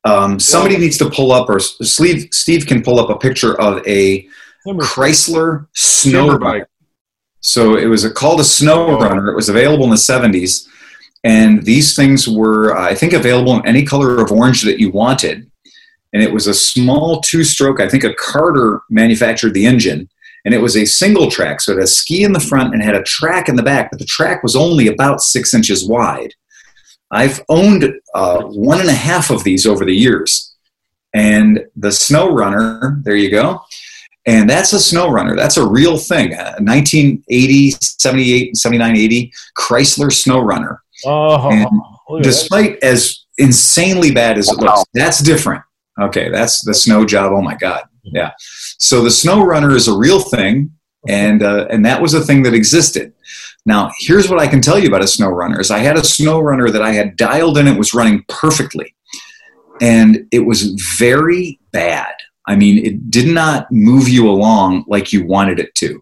[0.04, 3.86] um, somebody needs to pull up, or Steve, Steve can pull up a picture of
[3.86, 4.26] a
[4.66, 6.66] Chrysler snow Timber bike.
[7.40, 8.98] So it was a, called a Snow.
[8.98, 9.28] Runner.
[9.28, 10.68] It was available in the 70s.
[11.24, 14.90] And these things were, uh, I think, available in any color of orange that you
[14.90, 15.50] wanted.
[16.12, 20.08] And it was a small two stroke, I think a Carter manufactured the engine.
[20.44, 21.60] And it was a single track.
[21.60, 23.90] So it had a ski in the front and had a track in the back,
[23.90, 26.34] but the track was only about six inches wide.
[27.10, 30.54] I've owned uh, one and a half of these over the years.
[31.14, 33.62] And the Snow Runner, there you go.
[34.24, 35.34] And that's a snow runner.
[35.34, 36.32] That's a real thing.
[36.34, 40.80] A 1980, 78, 79, 80 Chrysler snow runner.
[41.04, 42.22] Oh, And that.
[42.22, 45.62] Despite as insanely bad as it looks, that's different.
[46.00, 47.32] Okay, that's the snow job.
[47.32, 47.82] Oh my God.
[48.02, 48.32] Yeah.
[48.78, 50.70] So the snow runner is a real thing.
[51.08, 53.12] And, uh, and that was a thing that existed.
[53.66, 56.04] Now, here's what I can tell you about a snow runner is I had a
[56.04, 57.66] snow runner that I had dialed in.
[57.66, 58.94] It was running perfectly.
[59.80, 60.62] And it was
[60.98, 62.12] very bad.
[62.46, 66.00] I mean, it did not move you along like you wanted it to.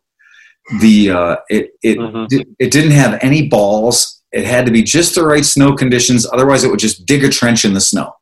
[0.80, 2.28] The uh, it it Mhm.
[2.28, 4.22] di- it didn't have any balls.
[4.32, 6.26] It had to be just the right snow conditions.
[6.32, 8.12] Otherwise, it would just dig a trench in the snow.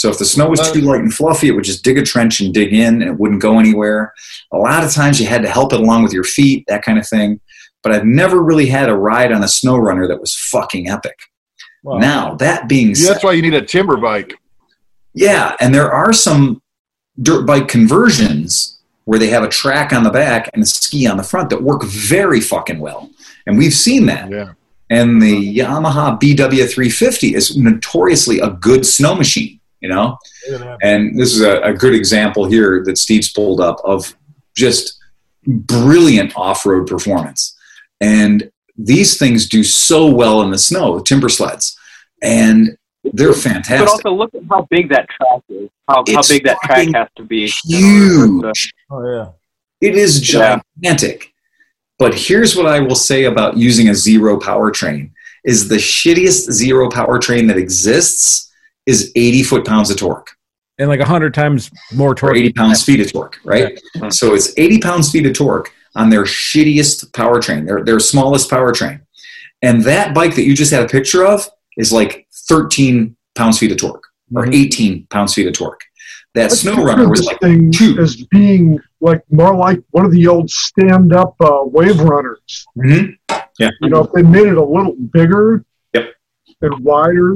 [0.00, 2.40] So if the snow was too light and fluffy, it would just dig a trench
[2.40, 4.14] and dig in, and it wouldn't go anywhere.
[4.50, 6.98] A lot of times, you had to help it along with your feet, that kind
[6.98, 7.38] of thing.
[7.82, 11.18] But I've never really had a ride on a snow runner that was fucking epic.
[11.82, 11.98] Wow.
[11.98, 14.34] Now that being Yeah, said, that's why you need a timber bike.
[15.14, 16.62] yeah, and there are some
[17.20, 21.16] dirt bike conversions where they have a track on the back and a ski on
[21.18, 23.10] the front that work very fucking well.
[23.46, 24.30] And we've seen that.
[24.30, 24.52] Yeah.
[24.88, 30.16] And the Yamaha BW350 is notoriously a good snow machine, you know?
[30.82, 34.14] And this is a, a good example here that Steve's pulled up of
[34.56, 34.98] just
[35.46, 37.56] brilliant off road performance.
[38.00, 41.78] And these things do so well in the snow, timber sleds.
[42.22, 43.86] And they're fantastic.
[43.86, 45.68] But also look at how big that track is.
[45.88, 47.44] How, how big that track has to be.
[47.68, 48.72] in order for it to- huge.
[48.90, 49.26] Oh yeah.
[49.80, 50.60] It is Yeah.
[50.82, 51.32] gigantic.
[51.98, 55.10] But here's what I will say about using a zero powertrain
[55.44, 58.49] is the shittiest zero powertrain that exists
[58.86, 60.30] is 80 foot pounds of torque
[60.78, 63.78] and like 100 times more or torque 80 pounds feet of torque, right?
[64.10, 69.00] So it's 80 pounds feet of torque on their shittiest powertrain, their, their smallest powertrain.
[69.62, 71.46] And that bike that you just had a picture of
[71.76, 74.04] is like 13 pounds feet of torque
[74.34, 75.80] or 18 pounds feet of torque.
[76.34, 77.40] That Let's snow runner was like
[77.72, 77.98] two.
[77.98, 82.64] as being like more like one of the old stand-up uh, wave runners.
[82.78, 83.16] Mhm.
[83.58, 83.70] Yeah.
[83.80, 86.10] You know, if they made it a little bigger Yep.
[86.62, 87.34] and wider,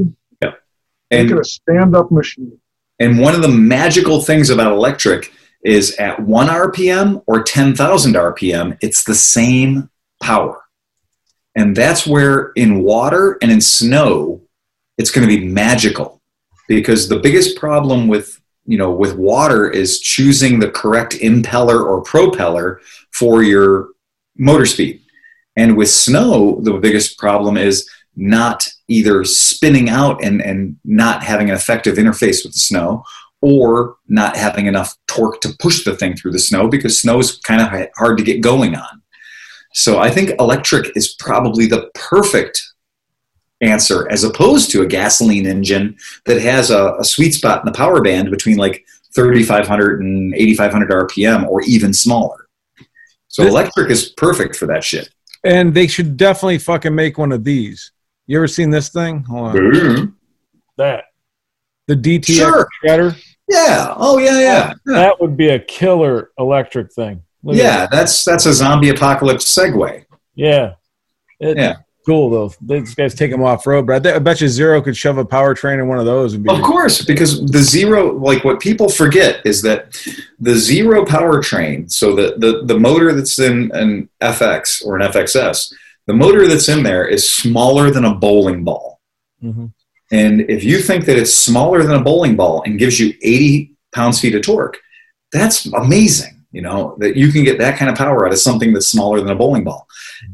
[1.17, 1.23] Yep.
[1.25, 2.59] make And it a stand-up machine.
[2.99, 5.33] And one of the magical things about electric
[5.65, 9.91] is at 1 RPM or 10,000 RPM, it's the same
[10.23, 10.61] power.
[11.57, 14.43] And that's where in water and in snow,
[14.99, 16.21] it's going to be magical
[16.69, 22.03] because the biggest problem with you know with water is choosing the correct impeller or
[22.03, 22.81] propeller
[23.13, 23.89] for your
[24.37, 25.01] motor speed
[25.57, 31.49] and with snow the biggest problem is not either spinning out and, and not having
[31.49, 33.03] an effective interface with the snow
[33.41, 37.39] or not having enough torque to push the thing through the snow because snow is
[37.41, 39.03] kind of hard to get going on.
[39.75, 42.63] So i think electric is probably the perfect
[43.61, 45.97] answer as opposed to a gasoline engine
[46.27, 48.85] that has a, a sweet spot in the power band between like
[49.15, 52.49] 3500 and 8500 rpm or even smaller.
[53.29, 55.09] So electric is perfect for that shit.
[55.45, 57.91] And they should definitely fucking make one of these
[58.27, 60.05] you ever seen this thing hold on mm-hmm.
[60.77, 61.05] That
[61.87, 62.69] the DTV Sure.
[62.85, 63.17] shredder
[63.49, 67.23] yeah oh yeah yeah that would be a killer electric thing.
[67.43, 67.91] Look yeah that.
[67.91, 70.73] that's that's a zombie apocalypse segue yeah.
[71.41, 71.77] It- Yeah.
[72.07, 74.81] cool though these guys take them off road but I, bet- I bet you zero
[74.83, 78.13] could shove a powertrain in one of those and be Of course, because the zero,
[78.15, 79.95] like what people forget is that
[80.41, 85.73] the zero powertrain, so the, the, the motor that's in an FX or an FXS,
[86.07, 89.01] the motor that's in there is smaller than a bowling ball.
[89.43, 89.73] Mhm.
[90.13, 93.73] And if you think that it's smaller than a bowling ball and gives you 80
[93.93, 94.79] pounds feet of torque,
[95.33, 96.31] that's amazing.
[96.53, 99.21] You know, that you can get that kind of power out of something that's smaller
[99.21, 99.89] than a bowling ball.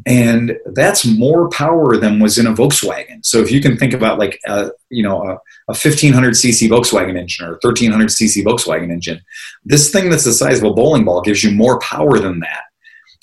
[0.05, 3.25] And that's more power than was in a Volkswagen.
[3.25, 5.33] So if you can think about like, a, you know, a,
[5.69, 9.23] a 1500 cc Volkswagen engine or a 1300 cc Volkswagen engine,
[9.65, 12.65] this thing that's the size of a bowling ball gives you more power than that.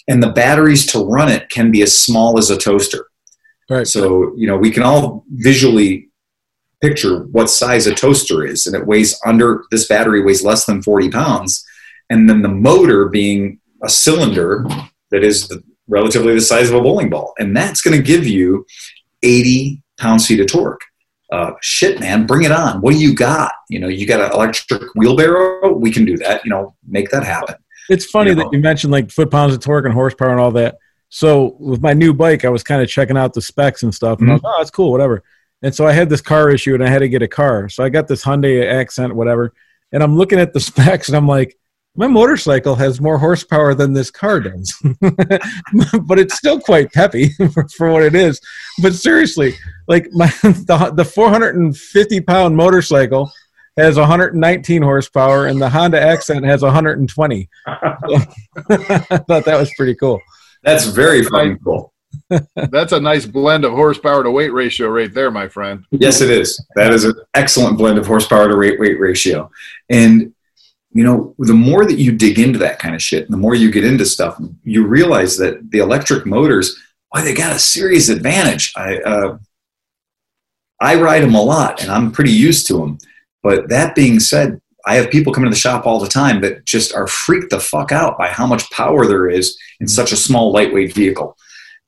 [0.08, 3.08] And the batteries to run it can be as small as a toaster.
[3.70, 3.88] Right.
[3.88, 6.10] So, you know, we can all visually
[6.82, 10.82] picture what size a toaster is, and it weighs under this battery weighs less than
[10.82, 11.66] 40 pounds.
[12.10, 14.66] And then the motor being a cylinder
[15.12, 17.34] that is the, relatively the size of a bowling ball.
[17.38, 18.66] And that's going to give you
[19.24, 20.82] 80 pounds feet of torque.
[21.32, 22.80] Uh, shit, man, bring it on.
[22.80, 23.52] What do you got?
[23.70, 25.74] You know, you got an electric wheelbarrow?
[25.74, 26.46] We can do that.
[26.46, 27.56] You know, make that happen.
[27.90, 28.50] It's funny You that know.
[28.54, 30.78] you mentioned like foot pounds of torque and horsepower and all that.
[31.10, 34.20] So with my new bike, I was kind of checking out the specs and stuff,
[34.20, 34.48] and I was, mm-hmm.
[34.48, 35.24] oh, that's cool, whatever.
[35.62, 37.70] And so I had this car issue, and I had to get a car.
[37.70, 39.54] So I got this Hyundai Accent, whatever,
[39.92, 41.58] and I'm looking at the specs, and I'm like,
[41.98, 47.68] my motorcycle has more horsepower than this car does, but it's still quite peppy for,
[47.70, 48.40] for what it is.
[48.82, 49.56] But seriously,
[49.88, 53.32] like my the, the 450 pound motorcycle
[53.78, 57.50] has 119 horsepower, and the Honda Accent has 120.
[57.66, 57.76] I
[59.28, 60.20] thought that was pretty cool.
[60.64, 61.94] That's very fucking cool.
[62.56, 65.86] That's a nice blend of horsepower to weight ratio right there, my friend.
[65.92, 66.64] Yes, it is.
[66.76, 69.52] That is an excellent blend of horsepower to weight weight ratio.
[69.90, 70.34] And
[70.92, 73.72] you know, the more that you dig into that kind of shit, the more you
[73.72, 76.76] get into stuff, you realize that the electric motors,
[77.10, 78.74] why they got a serious advantage.
[78.76, 79.38] I uh,
[80.80, 82.98] I ride them a lot, and I'm pretty used to them.
[83.44, 86.66] But that being said, I have people come into the shop all the time that
[86.66, 90.18] just are freaked the fuck out by how much power there is in such a
[90.18, 91.36] small, lightweight vehicle,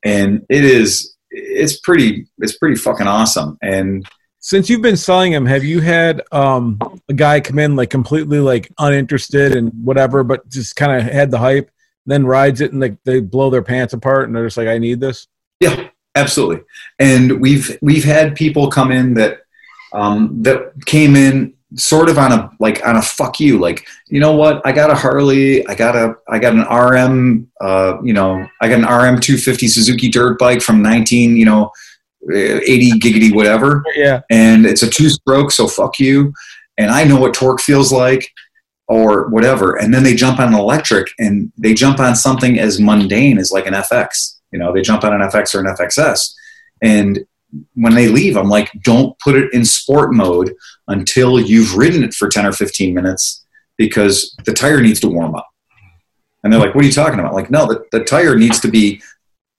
[0.04, 3.56] and it is it's pretty it's pretty fucking awesome.
[3.62, 4.06] And
[4.40, 6.78] Since you've been selling them, have you had um,
[7.08, 11.30] a guy come in like completely like uninterested and whatever, but just kind of had
[11.30, 11.70] the hype,
[12.06, 14.78] then rides it and like they blow their pants apart and they're just like, I
[14.78, 15.26] need this.
[15.60, 16.62] Yeah, absolutely.
[16.98, 19.40] And we've we've had people come in that
[19.92, 24.18] um, that came in sort of on a like on a fuck you, like you
[24.20, 24.60] know what?
[24.64, 28.68] I got a Harley, I got a I got an RM, uh, you know, I
[28.68, 31.70] got an RM 250 Suzuki dirt bike from 19, you know,
[32.30, 34.20] uh, 80 giggity whatever, Yeah.
[34.30, 36.32] and it's a two stroke, so fuck you.
[36.76, 38.30] And I know what torque feels like
[38.88, 39.76] or whatever.
[39.76, 43.52] And then they jump on an electric and they jump on something as mundane as
[43.52, 44.38] like an FX.
[44.52, 46.34] You know, they jump on an FX or an FXS.
[46.82, 47.20] And
[47.74, 50.54] when they leave, I'm like, don't put it in sport mode
[50.88, 53.44] until you've ridden it for 10 or 15 minutes
[53.76, 55.48] because the tire needs to warm up.
[56.42, 57.34] And they're like, what are you talking about?
[57.34, 59.02] Like, no, the, the tire needs to be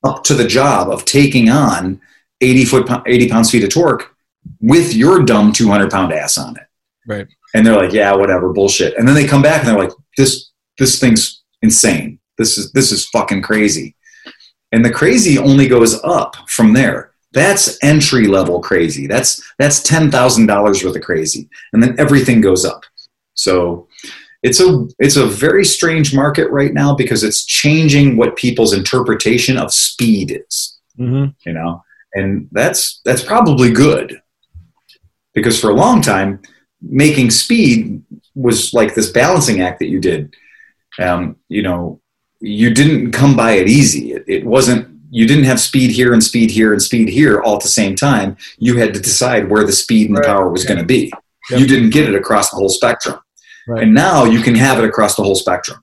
[0.04, 2.02] up to the job of taking on
[2.42, 4.16] 80 foot, 80 pounds feet of torque
[4.60, 6.64] with your dumb 200 pound ass on it.
[7.06, 7.28] Right.
[7.54, 8.98] And they're like, yeah, whatever, bullshit.
[8.98, 12.20] And then they come back and they're like, this, this thing's insane.
[12.38, 13.96] This is, this is fucking crazy.
[14.72, 17.11] And the crazy only goes up from there.
[17.34, 19.08] That's entry level crazy.
[19.08, 21.50] That's, that's $10,000 worth of crazy.
[21.74, 22.84] And then everything goes up.
[23.34, 23.88] So
[24.44, 29.58] it's a it's a very strange market right now because it's changing what people's interpretation
[29.58, 31.32] of speed is Mm-hmm.
[31.46, 31.84] you know
[32.14, 34.22] and that's that's probably good
[35.34, 36.42] because for a long time
[36.82, 38.04] making speed
[38.36, 40.36] was like this balancing act that you did
[41.00, 42.02] um, you know
[42.42, 46.24] you didn't come by it easy it, it wasn't you didn't have speed here and
[46.24, 49.66] speed here and speed here all at the same time you had to decide where
[49.66, 51.12] the speed and the power was going to be
[51.50, 53.20] you didn't get it across the whole spectrum
[53.68, 53.84] Right.
[53.84, 55.80] and now you can have it across the whole spectrum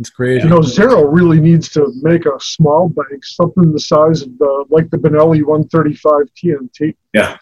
[0.00, 0.44] It's crazy.
[0.44, 4.64] You know, Zero really needs to make a small bike, something the size of the
[4.70, 6.94] like the Benelli 135 TNT.
[7.12, 7.36] Yeah.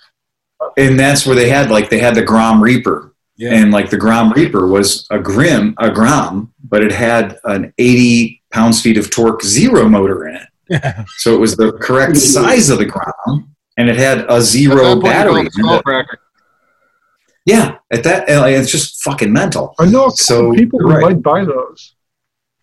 [0.79, 3.15] And that's where they had like they had the Grom Reaper.
[3.37, 3.53] Yeah.
[3.55, 8.43] And like the Grom Reaper was a grim a Grom, but it had an 80
[8.51, 10.49] pounds feet of torque zero motor in it.
[11.19, 15.03] So it was the correct size of the Grom and it had a zero At
[15.03, 15.33] that point, you battery.
[15.33, 15.85] call it a in skull it.
[15.85, 16.19] cracker.
[17.45, 19.75] Yeah, at that uh, it's just fucking mental.
[19.79, 21.01] I know So, people who right.
[21.03, 21.95] might buy those.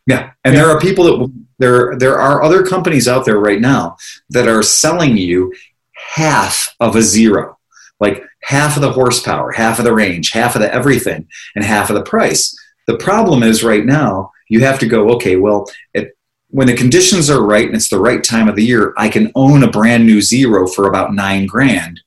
[0.05, 3.95] Yeah, and there are people that there there are other companies out there right now
[4.31, 5.53] that are selling you
[5.93, 7.57] half of a zero,
[8.01, 11.89] like half of the horsepower, half of the range, half of the everything, and half
[11.89, 12.53] of the price.
[12.87, 15.37] The problem is right now you have to go okay.
[15.37, 16.17] Well, it,
[16.53, 19.31] when the conditions are right and it's the right time of the year, I can
[19.33, 21.99] own a brand new zero for about nine grand,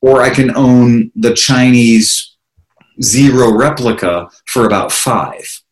[0.00, 2.36] or I can own the Chinese
[3.02, 5.62] zero replica for about five.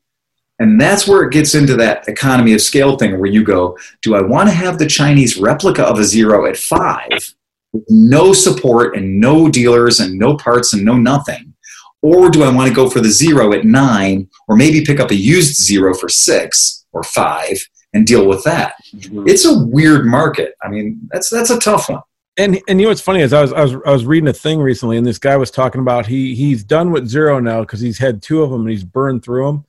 [0.59, 4.17] And that's where it gets into that economy of scale thing where you go, do
[4.17, 7.33] I want to have the Chinese replica of a zero at five,
[7.73, 11.55] with no support and no dealers and no parts and no nothing?
[12.03, 15.13] Or do I want to go for the zero at nine, or maybe pick up
[15.13, 17.57] a used zero for six or five
[17.95, 18.75] and deal with that?
[18.95, 19.29] Mm-hmm.
[19.29, 20.55] It's a weird market.
[20.63, 22.03] I mean, that's that's a tough one.
[22.37, 24.33] And and you know what's funny is I was I was I was reading a
[24.33, 27.81] thing recently, and this guy was talking about he he's done with zero now because
[27.81, 29.65] he's had two of them and he's burned through them,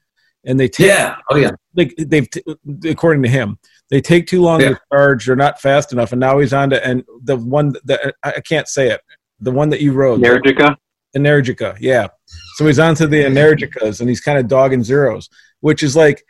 [0.46, 1.16] and they take Yeah.
[1.32, 1.52] Oh yeah.
[1.76, 2.44] like they've t-
[2.86, 3.58] according to him
[3.90, 4.70] they take too long Yeah.
[4.70, 8.14] to charge they're not fast enough and now he's on to and the one that
[8.24, 9.02] I I can't say it
[9.40, 10.76] the one that you rode Energica?
[11.18, 12.08] Energica yeah
[12.56, 15.30] so he's on to the Energicas and he's kind of dogging zeros
[15.62, 16.24] which is like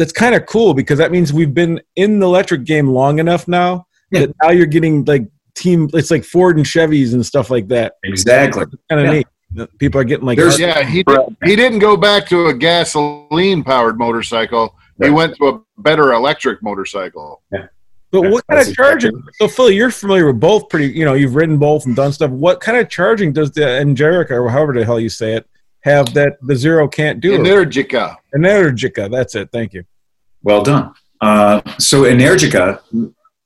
[0.00, 3.46] that's kind of cool because that means we've been in the electric game long enough
[3.46, 4.20] now Yeah.
[4.20, 5.24] that now you're getting like
[5.54, 8.64] team it's like Ford and Chevys and stuff like that Exactly.
[8.88, 9.12] kind of Yeah.
[9.12, 11.04] neat people are getting like There's- Yeah, he
[11.44, 14.74] he didn't go back to a gasoline powered motorcycle.
[15.02, 17.42] He went to a better electric motorcycle.
[17.52, 17.66] yeah.
[18.12, 19.22] But Yeah, what kind of charging?
[19.34, 20.68] So Phil, you're familiar with both.
[20.68, 22.30] Pretty, you know, you've ridden both and done stuff.
[22.30, 25.46] What kind of charging does the Angelica, or however the hell you say it,
[25.82, 27.38] have that the Zero can't do?
[27.38, 28.16] Energica.
[28.36, 29.10] Energica.
[29.10, 29.48] That's it.
[29.52, 29.84] Thank you.
[30.42, 30.94] Well done.
[31.20, 32.80] Uh, so Energica,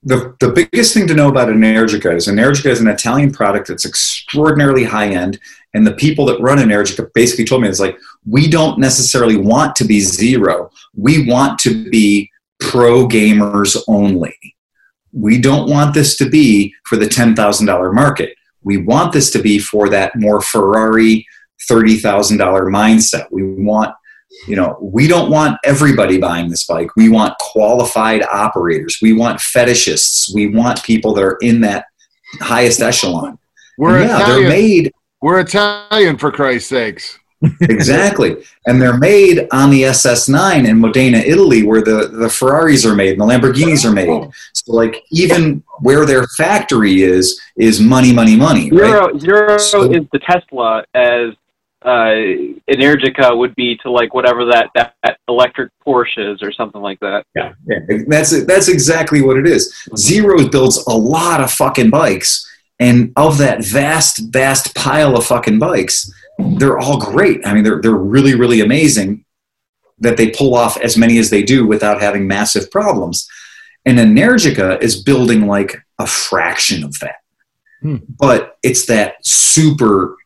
[0.05, 3.87] the, the biggest thing to know about Energica is Energica is an Italian product that's
[3.87, 5.41] extraordinarily high end.
[5.73, 9.75] And the people that run Energica basically told me it's like, we don't necessarily want
[9.77, 10.71] to be zero.
[10.95, 12.31] We want to be
[12.61, 14.37] pro gamers only.
[15.13, 18.35] We don't want this to be for the $10,000 market.
[18.63, 21.27] We want this to be for that more Ferrari
[21.71, 22.39] $30,000
[22.71, 23.27] mindset.
[23.31, 23.95] We want
[24.47, 26.95] you know we don't want everybody buying this bike.
[26.97, 28.99] We want qualified operators.
[29.01, 30.35] We want fetishists.
[30.35, 31.87] We want people that are in that
[32.41, 33.39] highest echelon.
[33.79, 37.19] We're And yeah they're made We're Italian for Christ's sakes.
[37.61, 38.37] exactly.
[38.67, 43.13] And they're made on the ss9 in modena italy where the, the ferraris are made
[43.13, 44.31] and the lamborghinis are made.
[44.53, 48.89] So like even where their factory is is money money money right?
[48.89, 51.35] Zero, zero So- is the Tesla as
[51.85, 52.15] uh,
[52.71, 56.99] Energica would be to like whatever that, that, that electric Porsche is or something like
[57.01, 57.25] that.
[57.37, 59.87] Yeah, yeah, that's that's exactly what it is.
[59.97, 62.51] Zero builds a lot of fucking bikes,
[62.81, 66.11] and of that vast, vast pile of fucking bikes,
[66.57, 67.47] they're all great.
[67.47, 69.25] I mean, they're they're really, really amazing
[69.99, 73.29] that they pull off as many as they do without having massive problems.
[73.87, 77.17] And Energica is building like a fraction of that,
[77.83, 77.97] Hmm.
[78.19, 80.17] but it's that super.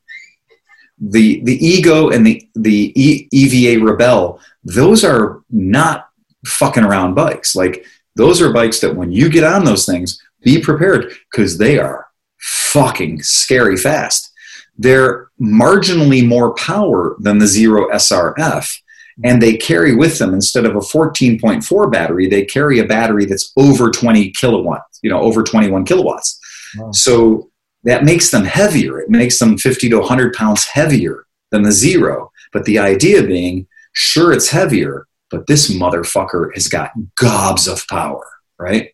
[1.00, 6.08] The the ego and the the e, EVA Rebel, those are not
[6.44, 7.54] fucking around bikes.
[7.54, 7.84] Like
[8.16, 12.08] those are bikes that when you get on those things, be prepared because they are
[12.38, 14.32] fucking scary fast.
[14.76, 18.78] They're marginally more power than the Zero SRF,
[19.24, 23.52] and they carry with them instead of a 14.4 battery, they carry a battery that's
[23.56, 26.38] over 20 kilowatts, you know, over 21 kilowatts.
[26.76, 26.92] Wow.
[26.92, 27.47] So
[27.84, 28.98] that makes them heavier.
[29.00, 32.30] It makes them 50 to 100 pounds heavier than the zero.
[32.52, 38.24] But the idea being, sure, it's heavier, but this motherfucker has got gobs of power,
[38.59, 38.90] right?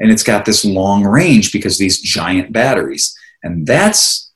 [0.00, 3.16] And it's got this long range because these giant batteries.
[3.42, 4.32] And that's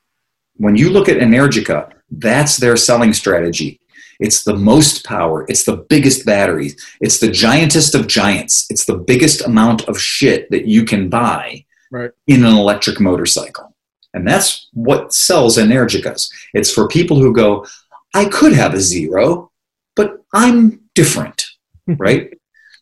[0.55, 3.79] when you look at Energica, that's their selling strategy.
[4.19, 5.45] It's the most power.
[5.47, 6.75] It's the biggest batteries.
[6.99, 8.65] It's the giantest of giants.
[8.69, 12.11] It's the biggest amount of shit that you can buy Right.
[12.27, 13.68] in an electric motorcycle.
[14.13, 16.31] And that's what sells Energicas.
[16.53, 17.65] It's for people who go,
[18.13, 19.51] I could have a zero,
[19.95, 21.45] but I'm different,
[21.87, 22.33] right?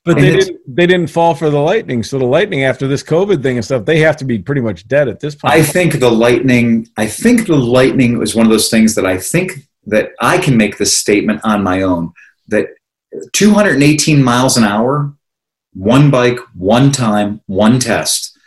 [0.06, 0.60] But And they didn't.
[0.66, 2.02] They didn't fall for the lightning.
[2.02, 4.88] So the lightning, after this COVID thing and stuff, they have to be pretty much
[4.88, 5.54] dead at this point.
[5.54, 6.88] I think the lightning.
[6.96, 10.56] I think the lightning was one of those things that I think that I can
[10.56, 12.14] make this statement on my own
[12.48, 12.68] that
[13.34, 15.14] 218 miles an hour,
[15.74, 18.38] one bike, one time, one test,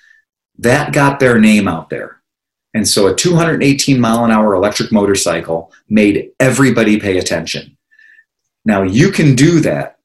[0.59, 2.20] that got their name out there.
[2.75, 7.77] And so a 218 mile an hour electric motorcycle made everybody pay attention.
[8.65, 9.99] Now you can do that.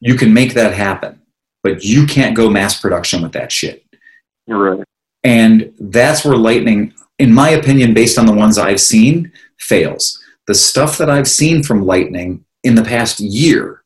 [0.00, 1.20] You can make that happen,
[1.62, 3.84] but you can't go mass production with that shit.
[4.46, 4.84] You're right.
[5.24, 10.22] And that's where Lightning, in my opinion, based on the ones I've seen, fails.
[10.46, 13.82] The stuff that I've seen from Lightning in the past year,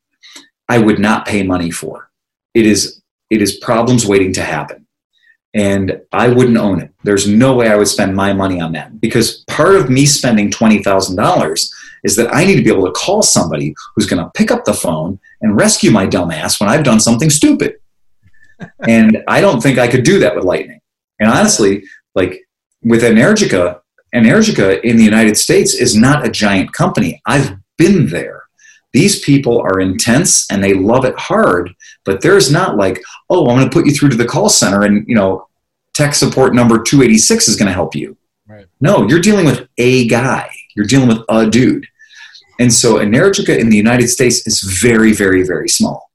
[0.69, 2.11] I would not pay money for.
[2.55, 4.82] It is it is problems waiting to happen.
[5.55, 6.95] And I wouldn't own it.
[7.03, 9.01] There's no way I would spend my money on that.
[9.01, 11.73] Because part of me spending twenty thousand dollars
[12.05, 14.75] is that I need to be able to call somebody who's gonna pick up the
[14.75, 17.77] phone and rescue my dumb ass when I've done something stupid.
[18.89, 20.81] and I don't think I could do that with Lightning.
[21.21, 21.85] And honestly,
[22.15, 22.41] like
[22.83, 23.81] with Energica,
[24.15, 27.21] Energica in the United States is not a giant company.
[27.27, 28.42] I've been there.
[28.93, 31.75] These people are intense and they love it hard,
[32.05, 34.83] but there's not like, oh, I'm going to put you through to the call center
[34.83, 35.47] and, you know,
[35.95, 38.17] tech support number 286 is going to help you.
[38.47, 38.67] Right.
[38.81, 40.51] No, you're dealing with a guy.
[40.77, 41.87] You're dealing with a dude.
[42.59, 46.11] And so Energica in the United States is very, very, very small.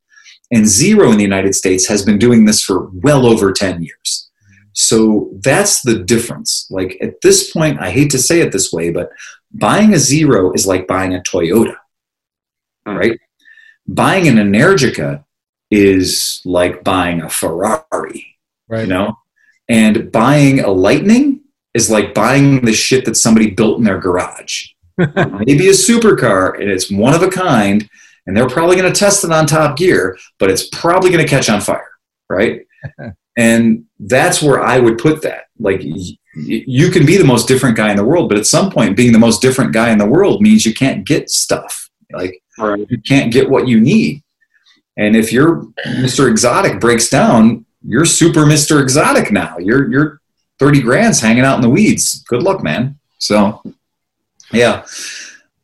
[0.51, 4.29] And Zero in the United States has been doing this for well over 10 years.
[4.73, 6.67] So that's the difference.
[6.69, 9.09] Like at this point, I hate to say it this way, but
[9.51, 11.75] buying a Zero is like buying a Toyota,
[12.87, 12.97] Hmm.
[12.97, 13.19] right?
[13.87, 15.23] Buying an Energica
[15.71, 18.37] is like buying a Ferrari,
[18.69, 18.81] Right.
[18.81, 19.17] you know?
[19.69, 21.41] And buying a Lightning
[21.73, 24.67] is like buying the shit that somebody built in their garage.
[24.97, 27.87] Maybe a supercar and it's one of a kind,
[28.25, 31.29] and they're probably going to test it on top gear, but it's probably going to
[31.29, 31.91] catch on fire,
[32.29, 32.61] right?
[33.37, 35.43] and that's where I would put that.
[35.59, 38.69] Like, y- you can be the most different guy in the world, but at some
[38.71, 41.86] point, being the most different guy in the world means you can't get stuff.
[42.11, 42.85] Like, Right.
[42.89, 44.23] you can't get what you need.
[44.97, 46.29] And if your Mr.
[46.29, 48.81] Exotic breaks down, you're super Mr.
[48.81, 49.57] Exotic now.
[49.59, 50.21] You're you're
[50.59, 52.23] 30 grand's hanging out in the weeds.
[52.27, 52.97] Good luck, man.
[53.19, 53.61] So
[54.51, 54.85] yeah.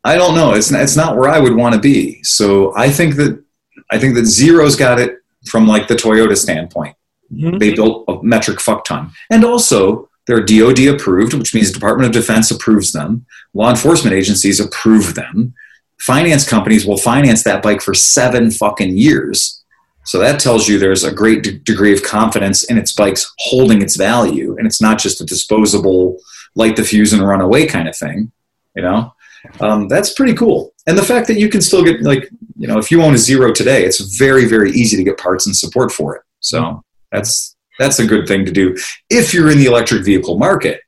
[0.04, 0.52] I don't know.
[0.54, 2.22] It's it's not where I would want to be.
[2.22, 3.42] So I think that
[3.90, 6.94] I think that Zero's got it from like the Toyota standpoint.
[7.32, 7.58] Mm-hmm.
[7.58, 9.10] They built a metric fuck ton.
[9.30, 13.26] And also they're DoD approved, which means Department of Defense approves them.
[13.52, 15.54] Law enforcement agencies approve them
[16.00, 19.62] finance companies will finance that bike for seven fucking years.
[20.04, 23.80] So that tells you there's a great de- degree of confidence in its bikes holding
[23.80, 26.18] its value, and it's not just a disposable
[26.54, 28.30] light the fuse and run away kind of thing.
[28.76, 29.14] You know,
[29.60, 30.74] um, that's pretty cool.
[30.86, 33.18] And the fact that you can still get like you know if you own a
[33.18, 36.22] zero today, it's very very easy to get parts and support for it.
[36.40, 38.76] So that's that's a good thing to do
[39.08, 40.80] if you're in the electric vehicle market,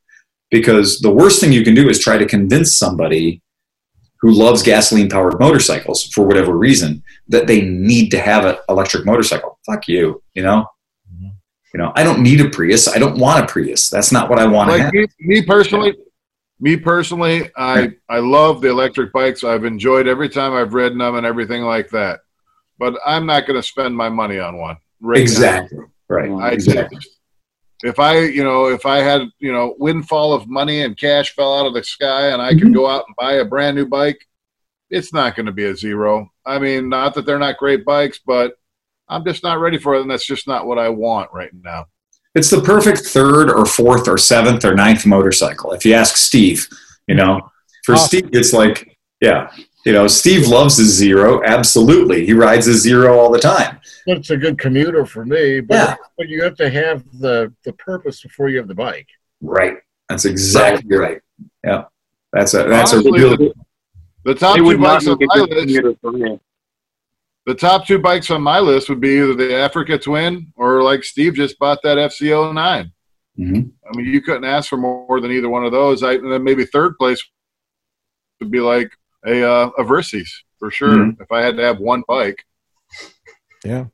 [0.51, 3.41] because the worst thing you can do is try to convince somebody
[4.27, 9.07] who loves gasoline powered motorcycles for whatever reason that they need to have an electric
[9.07, 9.57] motorcycle.
[9.65, 10.67] Fuck you, you know?
[11.15, 11.29] Mm-hmm.
[11.73, 12.89] You know, I don't need a Prius.
[12.89, 13.89] I don't want a Prius.
[13.89, 14.93] That's not what I want to like have.
[14.93, 15.95] me, me personally,
[16.59, 19.45] me personally, I I love the electric bikes.
[19.45, 22.19] I've enjoyed every time I've ridden them and everything like that.
[22.81, 24.77] But I'm not going to spend my money on one.
[25.01, 25.23] Right now.
[25.23, 25.85] Exactly.
[26.09, 26.33] Right.
[26.33, 26.99] I exactly.
[26.99, 27.16] just,
[27.85, 31.59] if I, you know, if I had, you know, windfall of money and cash fell
[31.59, 32.59] out of the sky and I Mm-hmm.
[32.61, 34.19] could go out and buy a brand new bike,
[34.91, 36.31] it's not going to be a zero.
[36.45, 38.55] I mean, not that they're not great bikes, but
[39.09, 41.87] I'm just not ready for it, and that's just not what I want right now.
[42.35, 45.73] It's the perfect third or fourth or seventh or ninth motorcycle.
[45.73, 46.67] If you ask Steve,
[47.07, 47.41] you know,
[47.85, 47.99] for Oh.
[47.99, 49.51] Steve, it's like, yeah,
[49.85, 51.43] you know, Steve loves his zero.
[51.45, 52.27] Absolutely.
[52.27, 53.81] He rides his zero all the time.
[54.07, 55.97] It's a good commuter for me, but Yeah.
[56.17, 59.09] but you have to have the the purpose before you have the bike.
[59.41, 59.79] Right.
[60.09, 61.21] That's exactly right.
[61.65, 61.85] Yeah.
[62.33, 63.53] That's a, that's Honestly, a really,
[64.25, 65.59] The top two bikes on my list.
[65.61, 66.41] commuter for me.
[67.47, 71.03] The top two bikes on my list would be either the Africa Twin or like
[71.05, 72.93] Steve just bought that FCO 9.
[73.39, 73.71] Mhm.
[73.93, 76.03] I mean, you couldn't ask for more than either one of those.
[76.03, 77.23] I, and then maybe third place
[78.41, 78.91] would be like
[79.27, 80.29] a uh, a Versys
[80.59, 80.91] for sure.
[80.97, 81.21] Mhm.
[81.21, 82.45] If I had to have one bike,
[83.65, 83.87] Yeah.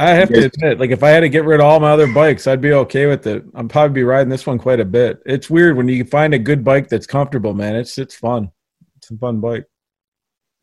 [0.00, 2.10] I have to admit, like if I had to get rid of all my other
[2.10, 3.44] bikes, I'd be okay with it.
[3.54, 5.20] I'd probably be riding this one quite a bit.
[5.26, 7.76] It's weird when you find a good bike that's comfortable, man.
[7.76, 8.50] It's it's fun.
[8.96, 9.66] It's a fun bike.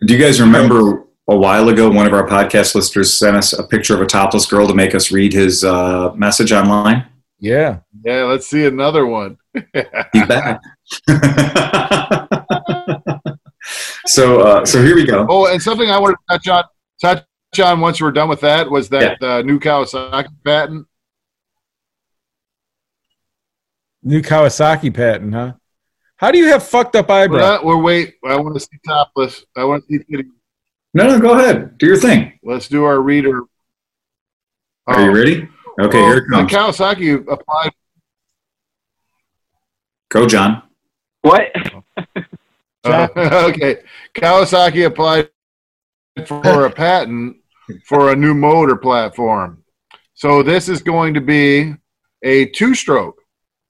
[0.07, 3.63] Do you guys remember a while ago one of our podcast listeners sent us a
[3.63, 7.05] picture of a topless girl to make us read his uh, message online?
[7.37, 7.81] Yeah.
[8.03, 9.37] yeah, let's see another one.
[9.53, 10.61] He's back.
[14.07, 15.27] so uh, so here we go.
[15.29, 16.63] Oh, and something I wanted to touch on
[16.99, 17.23] touch
[17.63, 20.85] on once we're done with that was that uh, new Kawasaki patent.
[24.03, 25.53] New Kawasaki patent, huh?
[26.17, 27.41] How do you have fucked up We're, eyebrows?
[27.41, 28.15] not, we're wait.
[28.25, 29.45] I want to see topless.
[29.55, 30.03] I want to see.
[30.03, 30.29] titty.
[30.93, 31.77] No, no, go ahead.
[31.77, 32.39] Do your thing.
[32.43, 33.41] Let's do our reader.
[34.87, 35.49] Are you ready?
[35.79, 36.51] Okay, Well, here it comes.
[36.51, 37.71] The Kawasaki applied.
[40.09, 40.63] Go, John.
[41.21, 41.51] What?
[42.83, 43.07] Uh,
[43.49, 43.77] okay,
[44.15, 45.29] Kawasaki applied
[46.25, 47.37] for a patent
[47.85, 49.63] for a new motor platform.
[50.13, 51.75] So this is going to be
[52.23, 53.21] a two-stroke,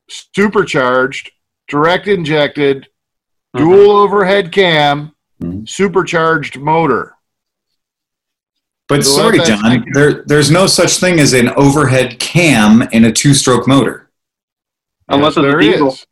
[0.10, 1.32] supercharged,
[1.68, 2.88] direct injected,
[3.56, 3.60] mm-hmm.
[3.60, 5.66] dual overhead cam, mm-hmm.
[5.66, 7.16] supercharged motor.
[8.88, 12.84] But So sorry, what that's John, there, there's no such thing as an overhead cam
[12.94, 14.10] in a two stroke motor.
[15.10, 15.88] Unless Yes, it's a diesel.
[15.90, 16.06] is.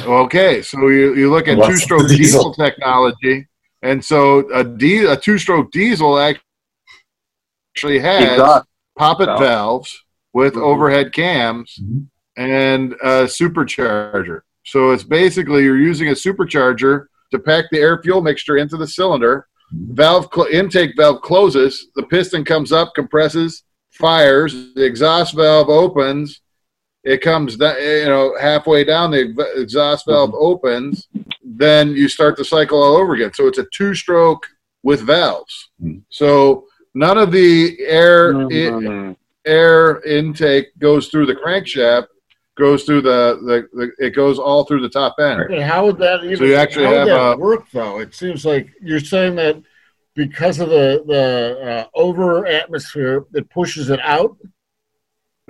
[0.00, 2.50] Okay, so you, you look at What's two-stroke diesel?
[2.50, 2.54] diesel?
[2.54, 3.46] technology,
[3.82, 8.66] and so a, di- a two-stroke diesel actually has Exhaust
[8.98, 9.40] poppet valve.
[9.40, 10.62] valves with Mhm.
[10.62, 12.06] overhead cams Mhm.
[12.36, 14.40] and a supercharger.
[14.64, 18.86] So it's basically you're using a supercharger to pack the air fuel mixture into the
[18.86, 19.46] cylinder.
[19.72, 23.62] Valve cl- intake valve closes, the piston comes up, compresses,
[23.92, 26.40] fires, the exhaust valve opens.
[27.02, 31.08] It comes down, you know, halfway down, the exhaust valve opens.
[31.42, 33.32] Then you start the cycle all over again.
[33.34, 34.46] So it's a two-stroke
[34.82, 35.70] with valves.
[35.82, 36.02] Mhm.
[36.10, 39.14] So none of the air i-
[39.46, 42.08] air intake goes through the crankshaft,
[42.58, 45.42] goes through the, the, the it goes all through the top end.
[45.48, 48.00] But how would that even So you actually how would have that a- work though?
[48.00, 49.56] It seems like you're saying that
[50.14, 54.36] because of the the uh, over atmosphere, it pushes it out.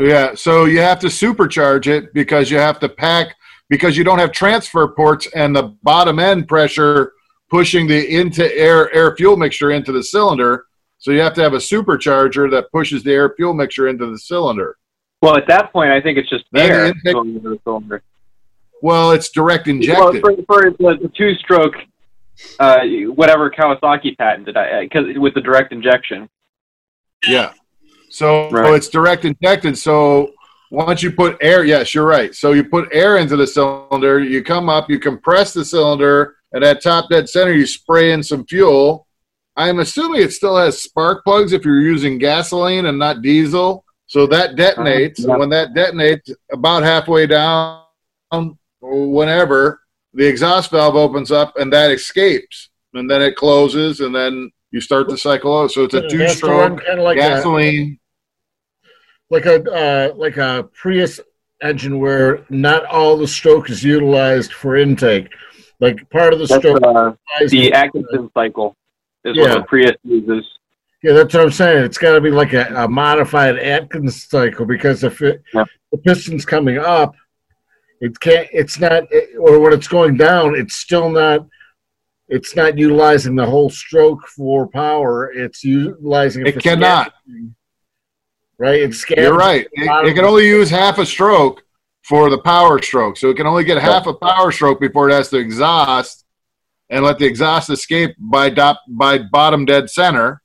[0.00, 3.36] Yeah, so you have to supercharge it because you have to pack
[3.68, 7.12] because you don't have transfer ports and the bottom end pressure
[7.50, 10.64] pushing the into air air fuel mixture into the cylinder.
[10.98, 14.18] So you have to have a supercharger that pushes the air fuel mixture into the
[14.18, 14.76] cylinder.
[15.22, 17.60] Well, at that point, I think it's just Then the air intake- going into the
[17.64, 18.02] cylinder.
[18.82, 21.74] Well, it's direct Well, for, for the, the two-stroke,
[22.58, 22.78] uh,
[23.14, 26.30] whatever Kawasaki patented, because with the direct injection.
[27.28, 27.52] Yeah.
[28.10, 28.74] So Right.
[28.74, 29.78] it's direct injected.
[29.78, 30.32] So
[30.70, 32.34] once you put air, yes, you're right.
[32.34, 36.64] So you put air into the cylinder, you come up, you compress the cylinder, and
[36.64, 39.06] at top dead center, you spray in some fuel.
[39.56, 43.84] I'm assuming it still has spark plugs if you're using gasoline and not diesel.
[44.06, 45.20] So that detonates.
[45.20, 45.32] Uh-huh.
[45.32, 47.82] And when that detonates, about halfway down,
[48.80, 49.80] whenever,
[50.14, 52.70] the exhaust valve opens up and that escapes.
[52.94, 55.70] And then it closes, and then you start the cycle out.
[55.70, 57.99] So it's a two has to run stroke kinda like a- gasoline.
[59.30, 61.20] Like a uh, like a Prius
[61.62, 65.28] engine where not all the stroke is utilized for intake.
[65.78, 66.80] Like part of the That's stroke.
[66.84, 68.76] uh, is- the Atkinson cycle
[69.24, 69.42] is Yeah.
[69.44, 70.46] what the Prius uses.
[71.02, 71.84] Yeah, that's what I'm saying.
[71.84, 75.64] It's got to be like a, a modified Atkins cycle because if it, Yeah.
[75.92, 77.14] the piston's coming up,
[78.02, 78.46] it can't.
[78.52, 81.46] It's not, it, or when it's going down, it's still not.
[82.28, 85.32] It's not utilizing the whole stroke for power.
[85.32, 87.12] It's utilizing It cannot.
[87.24, 87.54] scavenging,
[88.60, 89.66] Right, it's You're right.
[89.72, 91.64] It, it can only use half a stroke
[92.04, 93.16] for the power stroke.
[93.16, 96.26] So it can only get half a power stroke before it has to exhaust
[96.90, 100.42] and let the exhaust escape by dop, by bottom dead center.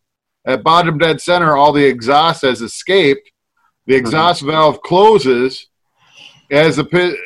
[0.47, 3.29] At bottom dead center, all the exhaust has escaped.
[3.85, 5.67] The exhaust valve closes
[6.51, 7.17] as the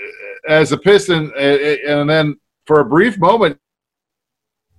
[0.48, 2.36] as the piston, and then
[2.66, 3.60] for a brief moment,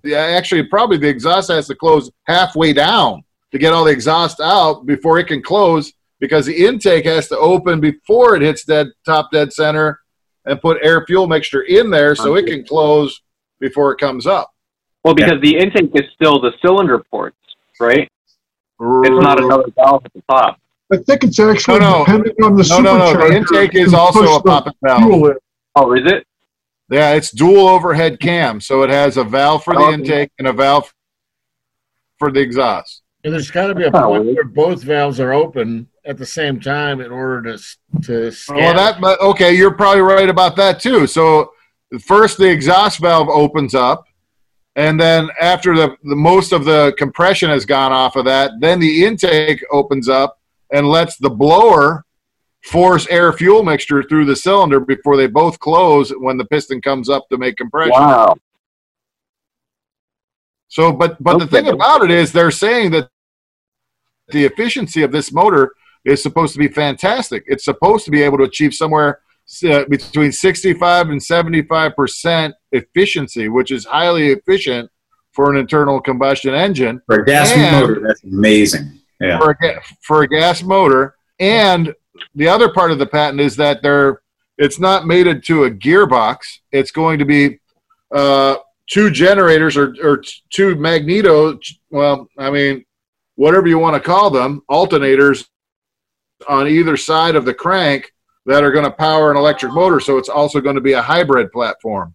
[0.03, 3.23] yeah, actually, probably the exhaust has to close halfway down
[3.53, 7.39] to get all the exhaust out before it can close because the intake has to
[7.39, 10.01] open before it hits dead top dead center
[10.45, 13.23] and put air fuel mixture in there so it can close
[13.59, 14.51] before it comes up.
[15.05, 17.37] Well, because the intake is still the cylinder ports,
[17.81, 18.09] right?
[18.83, 20.59] It's not another valve at the top.
[20.93, 22.05] I think it's actually No, no.
[22.05, 23.13] depending on the No, no, no.
[23.13, 25.37] The intake is also a the poppet valve.
[25.77, 26.27] Oh, is it?
[26.91, 29.95] Yeah, it's dual overhead cam, so it has a valve for the Okay.
[29.95, 30.93] intake and a valve
[32.19, 33.03] for the exhaust.
[33.23, 36.60] And there's got to be a point where both valves are open at the same
[36.60, 38.56] time in order to to scan.
[38.56, 41.06] Well, that but okay, you're probably right about that too.
[41.06, 41.52] So
[42.01, 44.05] first the exhaust valve opens up,
[44.77, 48.81] and then after the, the most of the compression has gone off of that, then
[48.81, 50.39] the intake opens up
[50.72, 52.05] and lets the blower
[52.64, 57.09] force air fuel mixture through the cylinder before they both close when the piston comes
[57.09, 57.93] up to make compression.
[57.93, 58.36] Wow.
[60.68, 63.10] So, but but the thing about it is, they're saying that
[64.28, 65.74] the efficiency of this motor
[66.05, 67.44] is supposed to be fantastic.
[67.47, 69.20] It's supposed to be able to achieve somewhere
[69.68, 74.90] uh, between 65 and 75 percent efficiency, which is highly efficient
[75.32, 78.93] for an internal combustion engine For a gas And- motor, that's amazing.
[79.20, 79.39] Yeah.
[79.39, 81.14] for a, for a gas motor.
[81.39, 81.94] And
[82.35, 84.22] the other part of the patent is that they're
[84.56, 86.39] it's not mated to a gearbox.
[86.70, 87.60] It's going to be
[88.14, 88.56] uh,
[88.90, 91.59] two generators or, or two magneto.
[91.90, 92.85] Well, I mean,
[93.36, 95.47] whatever you want to call them, alternators
[96.49, 98.12] on either side of the crank
[98.47, 100.01] that are going to power an electric motor.
[100.01, 102.15] So it's also going to be a hybrid platform.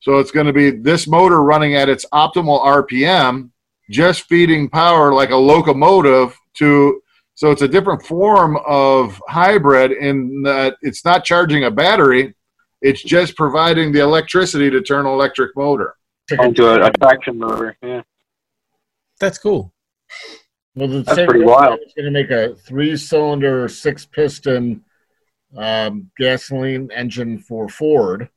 [0.00, 3.50] So it's going to be this motor running at its optimal RPM,
[3.90, 7.00] just feeding power like a locomotive to.
[7.34, 12.34] So it's a different form of hybrid in that it's not charging a battery,
[12.82, 15.94] it's just providing the electricity to turn an electric motor.
[16.30, 17.76] Into a, a traction motor.
[17.82, 18.02] Yeah.
[19.20, 19.72] That's cool.
[20.74, 21.80] Well, the That's same pretty wild.
[21.80, 24.82] that's going to make a three-cylinder, six-piston
[25.56, 28.28] um, gasoline engine for Ford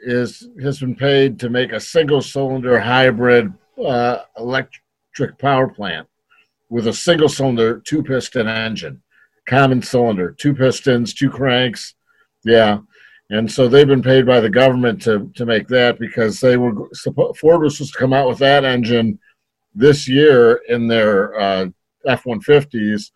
[0.00, 6.06] is has been paid to make a single-cylinder hybrid uh, electric power plant
[6.68, 9.02] with a single-cylinder, two-piston engine,
[9.48, 11.94] common cylinder, two pistons, two cranks.
[12.44, 12.80] Yeah,
[13.30, 16.74] and so they've been paid by the government to to make that because they were
[17.40, 19.18] Ford was supposed to come out with that engine
[19.76, 21.66] this year in their uh,
[22.06, 23.10] F-150s,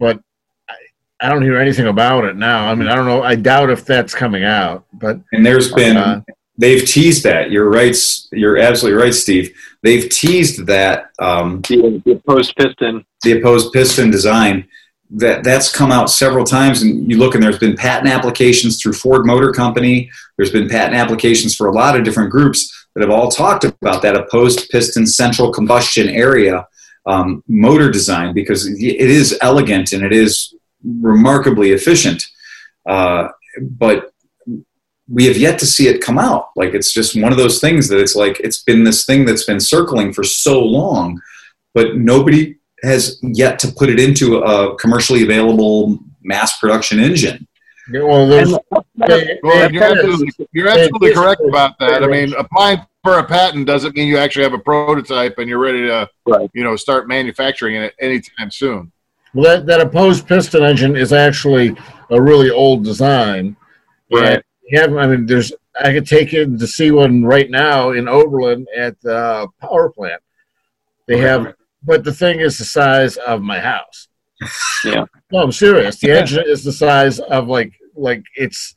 [0.00, 0.20] but
[0.68, 0.74] I,
[1.20, 2.66] I don't hear anything about it now.
[2.68, 3.22] I mean, I don't know.
[3.22, 6.22] I doubt if that's coming out, but And there's been Uh,
[6.56, 7.50] they've teased that.
[7.50, 7.96] You're right.
[8.32, 9.54] You're absolutely right, Steve.
[9.82, 13.04] They've teased that um, The, the opposed piston.
[13.22, 14.66] the opposed piston design.
[15.10, 18.92] That that's come out several times, and you look, and there's been patent applications through
[18.92, 20.10] Ford Motor Company.
[20.36, 24.02] There's been patent applications for a lot of different groups that have all talked about
[24.02, 26.66] that opposed piston central combustion area
[27.06, 28.76] um, motor design because it
[29.10, 30.54] is elegant and it is
[31.00, 32.24] remarkably efficient.
[32.86, 33.28] Uh,
[33.60, 34.12] but
[35.10, 36.48] we have yet to see it come out.
[36.56, 39.44] Like it's just one of those things that it's like it's been this thing that's
[39.44, 41.20] been circling for so long,
[41.74, 47.46] but nobody has yet to put it into a commercially available mass production engine.
[47.92, 48.50] yeah, well, there's
[48.96, 52.02] they- Well, they- you're absolutely, you're absolutely correct about that.
[52.04, 55.58] I mean, applying for a patent doesn't mean you actually have a prototype and you're
[55.58, 56.50] ready to, Right.
[56.54, 58.92] you know, start manufacturing it anytime soon.
[59.34, 61.76] Well, that, that opposed piston engine is actually
[62.10, 63.56] a really old design.
[64.12, 64.34] Right.
[64.34, 67.90] And you have, I mean, there's, I could take you to see one right now
[67.90, 70.20] in Oberlin at the power plant.
[71.06, 74.08] They have, but the thing is the size of my house.
[74.84, 75.04] Yeah.
[75.30, 75.98] No, I'm serious.
[75.98, 78.74] The engine is the size of like, like it's,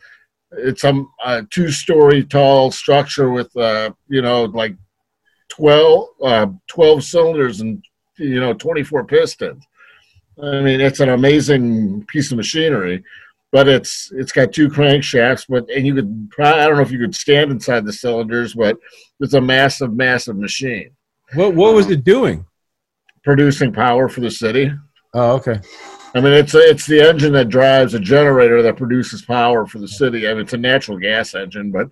[0.53, 4.75] it's a, a two-story tall structure with, uh, you know, like
[5.49, 7.83] 12, uh, 12 cylinders and,
[8.17, 9.63] you know, 24 pistons.
[10.41, 13.03] I mean, it's an amazing piece of machinery,
[13.51, 15.45] but it's it's got two crankshafts.
[15.47, 18.53] But and you could probably I don't know if you could stand inside the cylinders,
[18.53, 18.77] but
[19.19, 20.91] it's a massive, massive machine
[21.35, 22.45] What what was it doing?
[23.23, 24.71] producing power for the city.
[25.13, 25.59] Oh, okay.
[26.13, 29.87] I mean, it's it's the engine that drives a generator that produces power for the
[29.87, 30.27] city.
[30.27, 31.89] I mean, it's a natural gas engine, but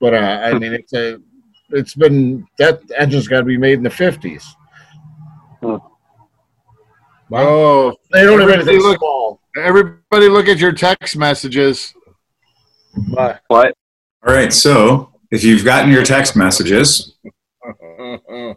[0.00, 1.20] but uh, I mean, it's a
[1.70, 4.44] it's been that engine's got to be made in the fifties.
[7.32, 9.40] Oh, They don't have everybody anything look, small.
[9.56, 11.94] everybody look at your text messages.
[13.08, 13.40] What?
[14.26, 14.52] All right.
[14.52, 17.14] So if you've gotten your text messages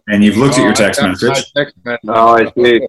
[0.07, 1.99] and you've looked at Oh, your text message, text message.
[2.07, 2.87] Oh, I see.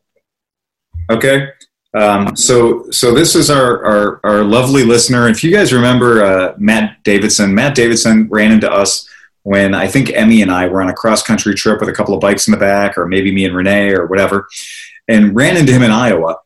[1.10, 1.48] Okay.
[1.94, 5.28] Um, so so this is our, our, our lovely listener.
[5.28, 9.08] If you guys remember uh, Matt Davidson, Matt Davidson ran into us
[9.44, 12.14] when I think Emmy and I were on a cross country trip with a couple
[12.14, 14.48] of bikes in the back, or maybe me and Renee or whatever,
[15.06, 16.36] and ran into him in Iowa.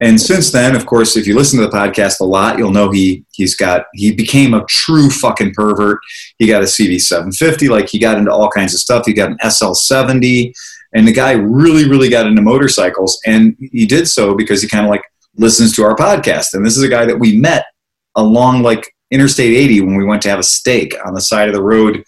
[0.00, 2.90] And since then, of course, if you listen to the podcast a lot, you'll know
[2.90, 5.98] he he's got he became a true fucking pervert.
[6.38, 9.06] He got a CD 750, like he got into all kinds of stuff.
[9.06, 10.52] He got an SL 70,
[10.94, 13.20] and the guy really, really got into motorcycles.
[13.26, 15.02] And he did so because he kind of like
[15.36, 16.54] listens to our podcast.
[16.54, 17.66] And this is a guy that we met
[18.14, 21.54] along like Interstate 80 when we went to have a steak on the side of
[21.54, 22.02] the road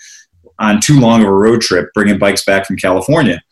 [0.58, 3.42] on too long of a road trip, bringing bikes back from California.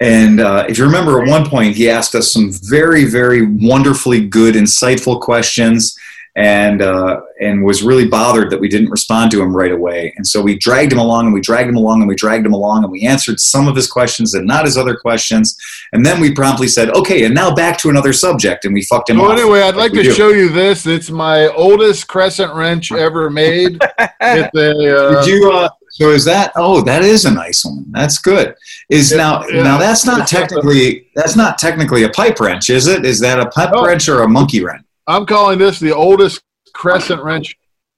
[0.00, 4.26] And uh, if you remember, at one point, he asked us some very, very wonderfully
[4.26, 5.96] good, insightful questions
[6.36, 10.12] and uh, and was really bothered that we didn't respond to him right away.
[10.16, 12.52] And so we dragged him along and we dragged him along and we dragged him
[12.52, 15.56] along and we answered some of his questions and not his other questions.
[15.92, 19.10] And then we promptly said, "Okay, and now back to another subject." And we fucked
[19.10, 19.18] him.
[19.18, 20.86] Well, off, anyway, I'd like we to show you this.
[20.86, 23.80] It's my oldest crescent wrench ever made.
[23.98, 25.52] a, uh, Did you?
[25.52, 26.50] Uh, so is that?
[26.56, 27.84] Oh, that is a nice one.
[27.90, 28.56] That's good.
[28.88, 29.62] Is now yeah.
[29.62, 33.04] now that's not It's not a- technically that's not technically a pipe wrench, is it?
[33.04, 33.84] Is that a pipe No.
[33.84, 34.84] wrench or a monkey wrench?
[35.06, 37.56] I'm calling this the oldest crescent wrench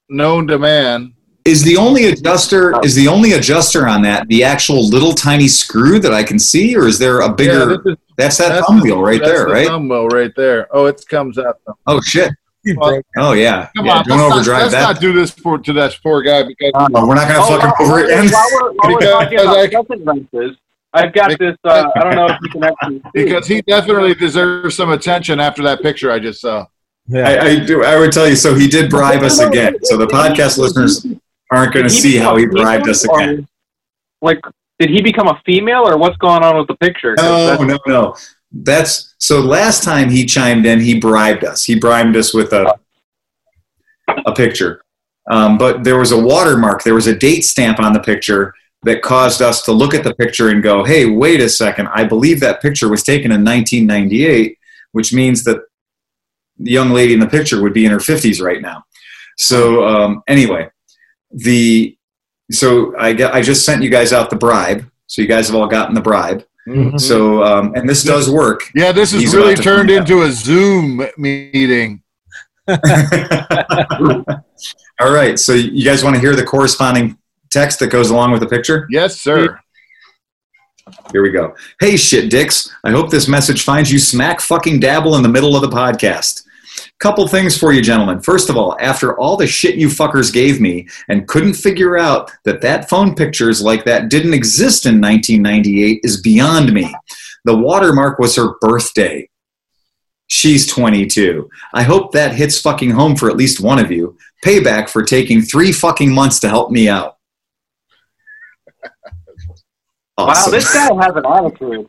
[0.09, 1.15] known to man.
[1.45, 6.01] Is the only adjuster is the only adjuster on that the actual little tiny screw
[6.01, 7.71] that I can see, or is there a bigger?
[7.85, 9.67] Yeah, is- that's that that's thumb wheel right that's there, the right?
[9.69, 10.67] Thumb wheel right there.
[10.75, 11.61] Oh, it comes out.
[11.87, 12.33] Oh shit!
[12.77, 13.99] Well, Oh yeah, Come yeah.
[13.99, 14.81] on, Don't let's, overdrive not, let's that.
[14.95, 18.01] not do this for to that poor guy because Oh, we're not gonna fucking over
[18.01, 18.09] it.
[18.33, 20.57] While we're, while we're talking about I- crescent wrenches,
[20.95, 21.57] I've got this.
[21.63, 23.25] Uh, I don't know if you can actually see.
[23.25, 26.67] because he definitely deserves some attention after that picture I just saw.
[27.15, 27.85] I, I do.
[27.85, 28.37] I would tell you.
[28.37, 29.77] So he did bribe us again.
[29.85, 31.07] So the podcast listeners
[31.51, 33.47] aren't going to Did see how he bribed us again.
[34.21, 34.41] Like,
[34.79, 37.15] did he become a female, or what's going on with the picture?
[37.17, 38.17] No, no, no.
[38.51, 39.41] That's so.
[39.41, 41.65] Last time he chimed in, he bribed us.
[41.65, 42.79] He bribed us with a
[44.27, 44.83] a picture.
[45.31, 46.83] Um, but there was a watermark.
[46.83, 50.15] There was a date stamp on the picture that caused us to look at the
[50.15, 51.89] picture and go, "Hey, wait a second!
[51.89, 54.59] I believe that picture was taken in 1998,
[54.93, 55.63] which means that
[56.59, 58.85] the young lady in the picture would be in her 50s right now."
[59.37, 60.69] So um, anyway,
[61.31, 61.97] the
[62.51, 64.89] so I I just sent you guys out the bribe.
[65.07, 66.45] So you guys have all gotten the bribe.
[66.99, 68.63] So um, and this does work.
[68.75, 70.11] Yeah, this is He's really turned find out.
[70.11, 72.03] into a Zoom meeting.
[75.01, 75.39] All right.
[75.39, 77.17] So you guys want to hear the corresponding
[77.51, 78.87] text that goes along with the picture?
[78.91, 79.61] Yes, sir.
[81.13, 81.55] Here we go.
[81.81, 82.75] Hey, shit dicks.
[82.85, 86.43] I hope this message finds you smack fucking dabble in the middle of the podcast.
[86.99, 88.21] Couple things for you, gentlemen.
[88.21, 92.33] First of all, after all the shit you fuckers gave me and couldn't figure out
[92.45, 96.95] that that phone pictures like that didn't exist in 1998 is beyond me.
[97.45, 99.29] The watermark was her birthday.
[100.29, 101.49] She's 22.
[101.75, 104.17] I hope that hits fucking home for at least one of you.
[104.45, 107.17] Payback for taking three fucking months to help me out.
[110.19, 111.87] Wow, this guy has an attitude.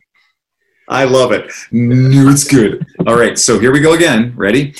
[0.86, 1.50] I love it.
[1.72, 2.86] No, it's good.
[3.06, 4.34] All right, so here we go again.
[4.36, 4.74] Ready?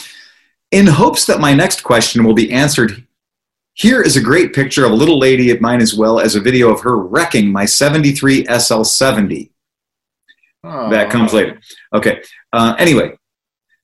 [0.71, 3.07] In hopes that my next question will be answered,
[3.73, 6.41] here is a great picture of a little lady at mine as well as a
[6.41, 9.51] video of her wrecking my 73 SL70.
[10.91, 11.61] That comes later.
[11.95, 12.21] Okay.
[12.53, 13.13] Uh, anyway,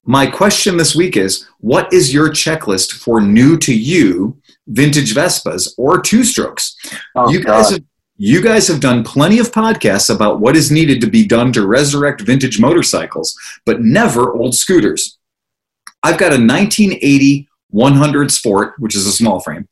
[0.04, 5.72] my question this week is what is your checklist for new to you vintage Vespas
[5.78, 6.76] or two strokes?
[7.14, 7.72] Oh, you guys God.
[7.74, 7.84] have
[8.16, 11.66] you guys have done plenty of podcasts about what is needed to be done to
[11.66, 13.36] resurrect vintage motorcycles,
[13.66, 15.18] but never old scooters.
[16.04, 19.66] I've got a 1980 100 Sport, which is a small frame,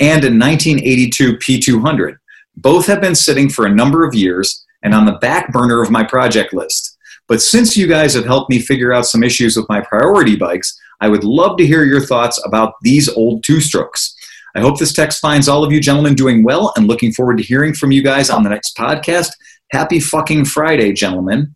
[0.00, 2.16] and a 1982 P200.
[2.56, 5.90] Both have been sitting for a number of years and on the back burner of
[5.90, 6.98] my project list.
[7.28, 10.78] But since you guys have helped me figure out some issues with my priority bikes,
[11.00, 14.14] I would love to hear your thoughts about these old two strokes.
[14.56, 17.44] I hope this text finds all of you gentlemen doing well and looking forward to
[17.44, 19.30] hearing from you guys on the next podcast.
[19.70, 21.54] Happy fucking Friday, gentlemen.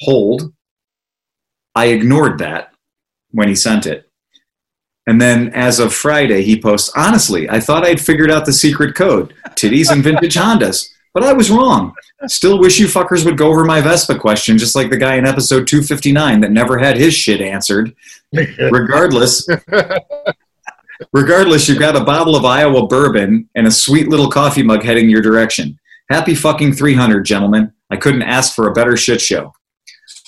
[0.00, 0.52] Hold.
[1.74, 2.72] I ignored that
[3.30, 4.08] when he sent it.
[5.06, 8.94] And then as of Friday, he posts, honestly, I thought I'd figured out the secret
[8.94, 11.94] code titties and vintage Hondas, but I was wrong.
[12.26, 15.26] Still wish you fuckers would go over my Vespa question, just like the guy in
[15.26, 17.94] episode 259 that never had his shit answered.
[18.70, 19.48] Regardless,
[21.12, 25.08] regardless, you've got a bottle of Iowa bourbon and a sweet little coffee mug heading
[25.08, 25.78] your direction.
[26.10, 27.72] Happy fucking 300, gentlemen.
[27.90, 29.52] I couldn't ask for a better shit show.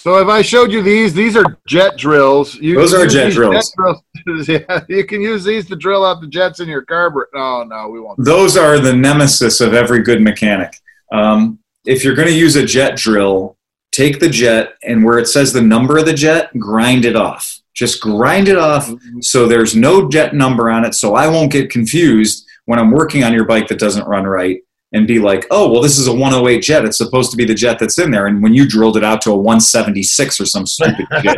[0.00, 2.54] So if I showed you these, these are jet drills.
[2.54, 3.70] You Those are jet drills.
[3.76, 7.28] drills- yeah, you can use these to drill out the jets in your carburetor.
[7.34, 8.24] No, no, we won't.
[8.24, 10.74] Those are the nemesis of every good mechanic.
[11.12, 13.58] Um, if you're going to use a jet drill,
[13.92, 17.60] take the jet and where it says the number of the jet, grind it off.
[17.74, 18.90] Just grind it off
[19.20, 23.22] so there's no jet number on it, so I won't get confused when I'm working
[23.22, 24.62] on your bike that doesn't run right
[24.92, 26.84] and be like, oh, well, this is a 108 jet.
[26.84, 28.26] It's supposed to be the jet that's in there.
[28.26, 31.36] And when you drilled it out to a 176 or some stupid shit,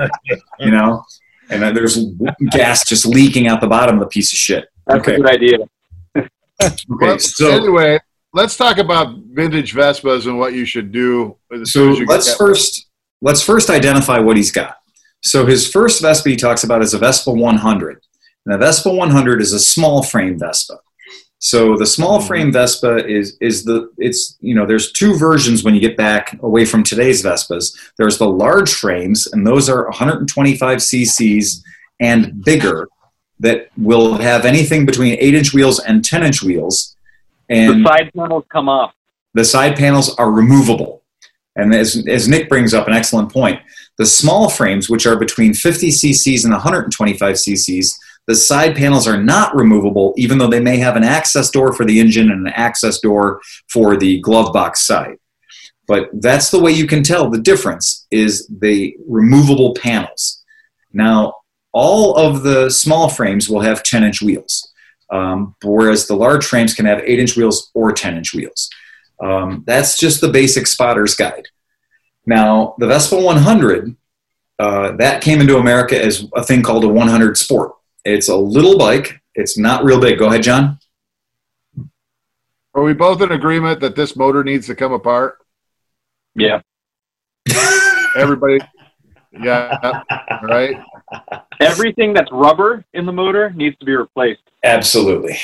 [0.58, 1.02] you know,
[1.50, 1.98] and then there's
[2.50, 4.68] gas just leaking out the bottom of the piece of shit.
[4.86, 5.14] That's okay.
[5.14, 5.58] a good idea.
[6.62, 6.76] Okay.
[6.88, 7.98] Well, So, anyway,
[8.34, 11.36] let's talk about vintage Vespas and what you should do.
[11.52, 12.86] as so soon as you get let's that- first
[13.20, 14.76] let's first identify what he's got.
[15.22, 18.00] So his first Vespa he talks about is a Vespa 100,
[18.46, 20.78] And the Vespa 100 is a small frame Vespa.
[21.44, 22.28] So the small mm-hmm.
[22.28, 26.40] frame Vespa is is the it's you know there's two versions when you get back
[26.40, 27.76] away from today's Vespas.
[27.98, 31.64] There's the large frames, and those are 125 cc's
[31.98, 32.88] and bigger
[33.40, 36.96] that will have anything between eight inch wheels and 10 inch wheels.
[37.48, 38.94] And the side panels come off.
[39.34, 41.02] the side panels are removable.
[41.56, 43.60] And as, as Nick brings up an excellent point,
[43.98, 49.20] the small frames, which are between 50 cc's and 125 cc's, the side panels are
[49.20, 52.52] not removable, even though they may have an access door for the engine and an
[52.54, 55.16] access door for the glove box side.
[55.88, 60.42] But that's the way you can tell the difference is the removable panels.
[60.92, 61.34] Now,
[61.72, 64.72] all of the small frames will have 10 inch wheels,
[65.10, 68.70] um, whereas the large frames can have 8 inch wheels or 10 inch wheels.
[69.22, 71.48] Um, that's just the basic spotter's guide.
[72.26, 73.96] Now, the Vespa 100,
[74.58, 77.72] uh, that came into America as a thing called a 100 Sport.
[78.04, 79.20] It's a little bike.
[79.34, 80.18] It's not real big.
[80.18, 80.78] Go ahead, John.
[82.74, 85.38] Are we both in agreement that this motor needs to come apart?
[86.34, 86.62] Yeah.
[88.16, 88.58] Everybody,
[89.40, 90.02] yeah,
[90.42, 90.76] right.
[91.60, 94.42] Everything that's rubber in the motor needs to be replaced.
[94.64, 95.38] Absolutely.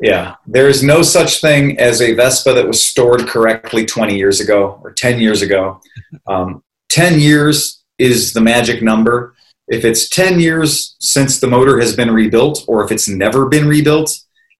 [0.00, 0.36] Yeah.
[0.46, 4.80] There is no such thing as a Vespa that was stored correctly 20 years ago
[4.82, 5.80] or 10 years ago.
[6.26, 9.34] Um, 10 years is the magic number.
[9.68, 13.68] If it's 10 years since the motor has been rebuilt, or if it's never been
[13.68, 14.18] rebuilt,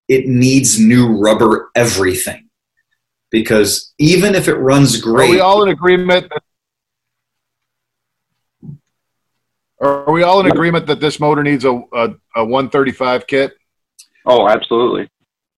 [0.09, 2.49] it needs new rubber everything.
[3.31, 5.13] Because even if it runs great.
[5.13, 6.31] Are great, we all in agreement?
[6.31, 6.43] That,
[9.81, 13.53] are we all in agreement that this motor needs a a, a 135 kit?
[14.27, 15.11] Oh, absolutely.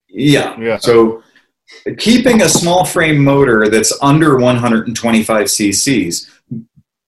[0.09, 0.59] Yeah.
[0.59, 0.78] Yeah.
[0.78, 1.22] So
[1.98, 6.31] keeping a small frame motor that's under 125 cc's,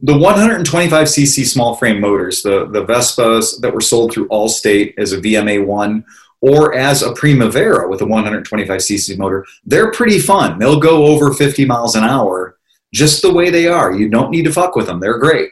[0.02, 5.12] the 125 cc small frame motors, the, the Vespas that were sold through Allstate as
[5.12, 6.04] a VMA1
[6.40, 10.58] or as a Primavera with a 125 cc motor, they're pretty fun.
[10.58, 12.58] They'll go over 50 miles an hour
[12.92, 13.94] just the way they are.
[13.94, 14.98] You don't need to fuck with them.
[14.98, 15.50] They're great.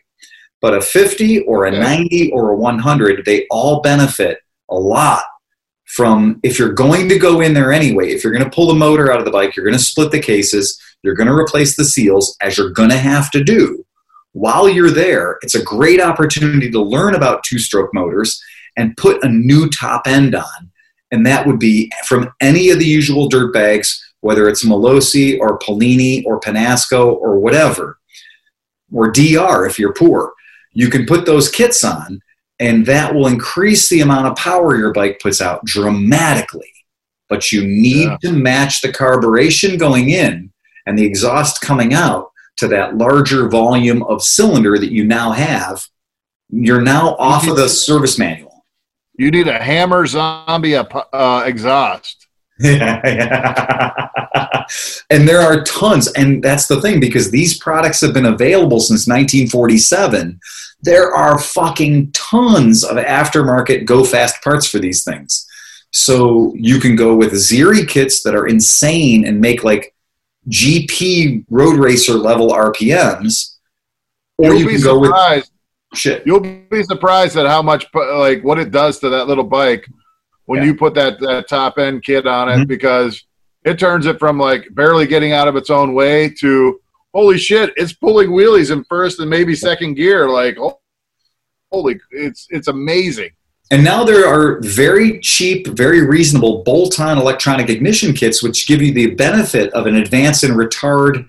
[0.61, 5.23] But a 50 or a 90 or a 100, they all benefit a lot
[5.87, 8.75] from if you're going to go in there anyway, if you're going to pull the
[8.75, 11.77] motor out of the bike, you're going to split the cases, you're going to replace
[11.77, 13.85] the seals, as you're going to have to do.
[14.33, 18.41] While you're there, it's a great opportunity to learn about two stroke motors
[18.77, 20.71] and put a new top end on.
[21.11, 25.59] And that would be from any of the usual dirt bags, whether it's Malossi or
[25.59, 27.99] Polini or Pinasco or whatever,
[28.93, 30.33] or DR if you're poor.
[30.73, 32.21] You can put those kits on
[32.61, 36.71] and that will increase the amount of power your bike puts out dramatically.
[37.29, 38.17] But you need Yeah.
[38.23, 40.53] to match the carburation going in
[40.87, 42.30] and the exhaust coming out
[42.61, 45.87] to that larger volume of cylinder that you now have.
[46.51, 48.65] You're now off of the service manual.
[49.17, 52.27] You need a hammer zombie uh, exhaust.
[52.63, 52.77] and
[55.27, 60.39] there are tons and that's the thing because these products have been available since 1947
[60.83, 65.47] there are fucking tons of aftermarket go fast parts for these things
[65.91, 69.95] so you can go with Zirri kits that are insane and make like
[70.49, 73.57] gp road racer level rpms
[74.39, 75.53] or You'll you be can go with surprised.
[75.95, 79.87] shit You'll be surprised at how much, like, what it does to that little bike
[80.47, 80.67] when Yeah.
[80.67, 82.69] you put that, that top end kit on it Mhm.
[82.69, 83.23] because
[83.65, 86.81] it turns it from like barely getting out of its own way to
[87.13, 90.29] holy shit, it's pulling wheelies in first and maybe second gear.
[90.31, 90.81] Like, oh,
[91.71, 93.31] holy, it's it's amazing.
[93.71, 98.83] And now there are very cheap, very reasonable bolt on electronic ignition kits, which give
[98.83, 101.29] you the benefit of an advance and retard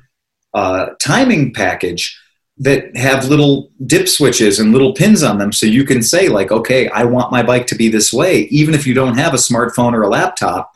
[0.56, 2.18] uh, timing package
[2.58, 5.52] that have little dip switches and little pins on them.
[5.52, 8.42] So you can say, like, okay, I want my bike to be this way.
[8.50, 10.72] Even if you don't have a smartphone or a laptop,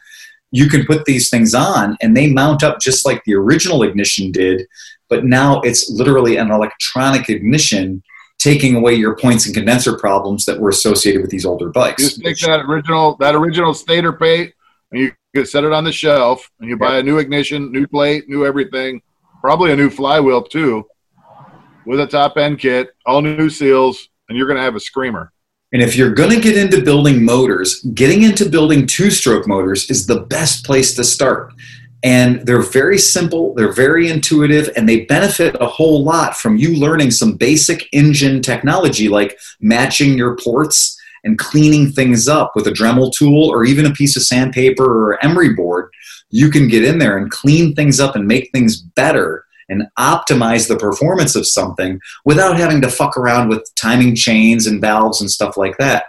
[0.51, 4.31] you can put these things on and they mount up just like the original ignition
[4.31, 4.65] did.
[5.09, 8.03] But now it's literally an electronic ignition
[8.39, 12.01] taking away your points and condenser problems that were associated with these older bikes.
[12.01, 14.53] You just take that original that original stator plate
[14.91, 17.87] and you can set it on the shelf and you buy a new ignition, new
[17.87, 19.01] plate, new everything,
[19.41, 20.85] probably a new flywheel too,
[21.85, 25.31] with a top end kit, all new seals, and you're gonna have a screamer.
[25.73, 29.89] And if you're going to get into building motors, getting into building two stroke motors
[29.89, 31.51] is the best place to start.
[32.05, 36.75] And they're very simple, they're very intuitive, and they benefit a whole lot from you
[36.75, 42.71] learning some basic engine technology like matching your ports and cleaning things up with a
[42.71, 45.89] Dremel tool or even a piece of sandpaper or emery board.
[46.29, 50.67] You can get in there and clean things up and make things better and optimize
[50.67, 55.31] the performance of something without having to fuck around with timing chains and valves and
[55.31, 56.03] stuff like that.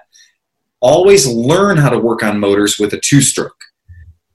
[0.82, 3.65] always learn how to work on motors with a two stroke.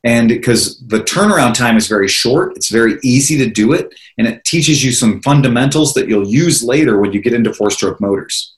[0.03, 4.28] And because the turnaround time is very short, it's very easy to do it, and
[4.28, 8.02] it teaches you some fundamentals that you'll use later when you get into four stroke
[8.02, 8.56] motors.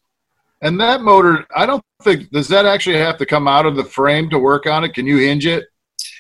[0.61, 3.83] And that motor, I don't think does that actually have to come out of the
[3.83, 4.93] frame to work on it.
[4.93, 5.65] Can you hinge it?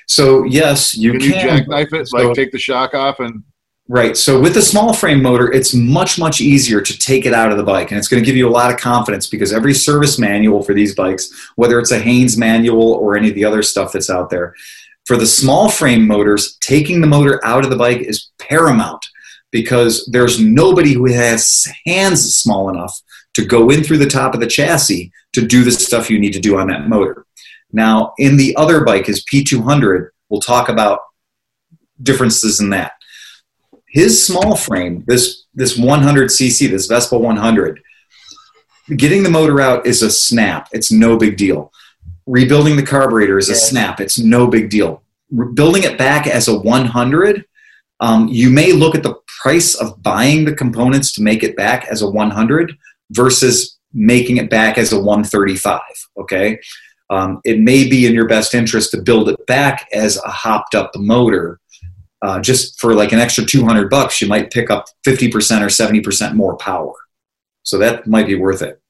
[0.07, 1.21] So yes, you can.
[1.21, 3.43] can, you jackknife it, So- like take the shock off and
[3.89, 4.15] Right.
[4.15, 7.57] So with the small frame motor, it's much, much easier to take it out of
[7.57, 7.91] the bike.
[7.91, 10.73] And it's going to give you a lot of confidence because every service manual for
[10.73, 14.29] these bikes, whether it's a Haynes manual or any of the other stuff that's out
[14.29, 14.55] there,
[15.05, 19.05] for the small frame motors, taking the motor out of the bike is paramount
[19.51, 22.99] because there's nobody who has hands small enough
[23.33, 26.33] to go in through the top of the chassis to do the stuff you need
[26.33, 27.25] to do on that motor.
[27.71, 31.01] Now, in the other bike, his P200, we'll talk about
[32.01, 32.93] differences in that
[33.93, 37.79] his small frame, this this 100cc, this Vespa 100,
[38.97, 40.67] getting the motor out is a snap.
[40.71, 41.71] It's no big deal.
[42.25, 43.99] Rebuilding the carburetor is a snap.
[43.99, 45.03] It's no big deal.
[45.53, 47.45] Building it back as a 100,
[47.99, 51.85] um, you may look at the price of buying the components to make it back
[51.89, 52.77] as a 100
[53.11, 55.81] versus making it back as a 135.
[56.17, 56.59] Okay,
[57.09, 60.75] um, it may be in your best interest to build it back as a hopped
[60.75, 61.59] up motor
[62.23, 66.35] uh, just for like an extra 200 bucks, you might pick up 50% or 70%
[66.35, 66.93] more power.
[67.63, 68.81] So that might be worth it.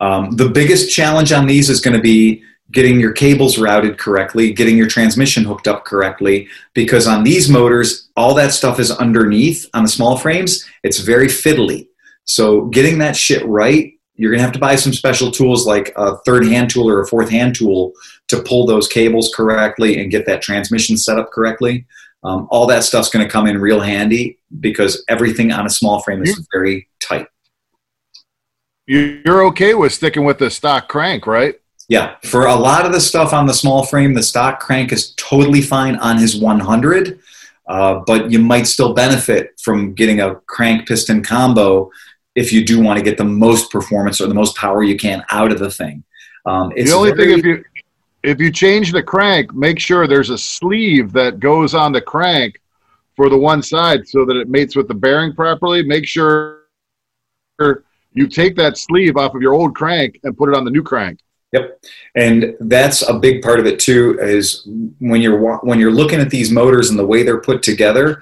[0.00, 2.42] Um, the biggest challenge on these is going to be
[2.72, 8.08] getting your cables routed correctly, getting your transmission hooked up correctly, because on these motors,
[8.16, 10.64] all that stuff is underneath on the small frames.
[10.82, 11.88] It's very fiddly.
[12.24, 15.92] So getting that shit right, you're going to have to buy some special tools like
[15.96, 17.92] a third hand tool or a fourth hand tool
[18.28, 21.86] to pull those cables correctly and get that transmission set up correctly.
[22.22, 26.00] Um, all that stuff's going to come in real handy because everything on a small
[26.00, 27.26] frame is very tight.
[28.86, 31.54] You- you're okay with sticking with the stock crank, right?
[31.88, 35.12] Yeah, for a lot of the stuff on the small frame, the stock crank is
[35.16, 37.18] totally fine on his 100,
[37.68, 41.90] uh, but you might still benefit from getting a crank piston combo
[42.34, 45.22] if you do want to get the most performance or the most power you can
[45.30, 46.02] out of the thing.
[46.46, 47.64] Um, it's the only very- thing if you
[48.22, 52.58] if you change the crank, make sure there's a sleeve that goes on the crank
[53.16, 55.82] for the one side so that it mates with the bearing properly.
[55.82, 56.60] Make sure
[58.14, 60.82] you take that sleeve off of your old crank and put it on the new
[60.82, 61.20] crank.
[61.52, 61.84] Yep,
[62.16, 64.18] and that's a big part of it too.
[64.20, 64.66] Is
[64.98, 68.20] when you're when you're looking at these motors and the way they're put together,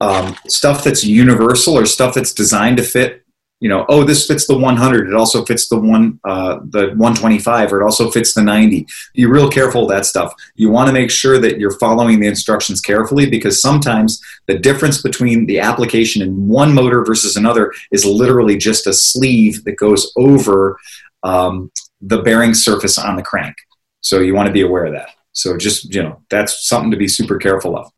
[0.00, 3.21] um, stuff that's universal or stuff that's designed to fit.
[3.62, 5.06] You know, oh, this fits the 100.
[5.06, 8.88] It also fits the one, uh, the 125, or it also fits the 90.
[9.14, 10.34] Be real careful of that stuff.
[10.56, 15.00] You want to make sure that you're following the instructions carefully because sometimes the difference
[15.00, 20.12] between the application in one motor versus another is literally just a sleeve that goes
[20.16, 20.76] over
[21.22, 23.54] um, the bearing surface on the crank.
[24.00, 25.10] So you want to be aware of that.
[25.30, 27.92] So just you know that's something to be super careful of.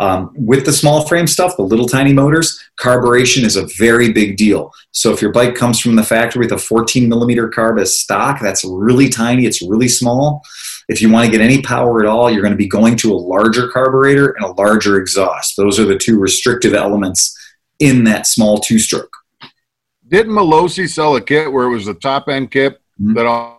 [0.00, 4.36] Um, with the small frame stuff, the little tiny motors, carburation is a very big
[4.36, 4.72] deal.
[4.92, 8.40] So if your bike comes from the factory with a 14 millimeter carb as stock,
[8.40, 9.44] that's really tiny.
[9.44, 10.42] It's really small.
[10.88, 13.12] If you want to get any power at all, you're going to be going to
[13.12, 15.56] a larger carburetor and a larger exhaust.
[15.56, 17.36] Those are the two restrictive elements
[17.78, 19.14] in that small two stroke.
[20.08, 23.14] Didn't Malossi sell a kit where it was a top end kit Mm-hmm.
[23.14, 23.56] that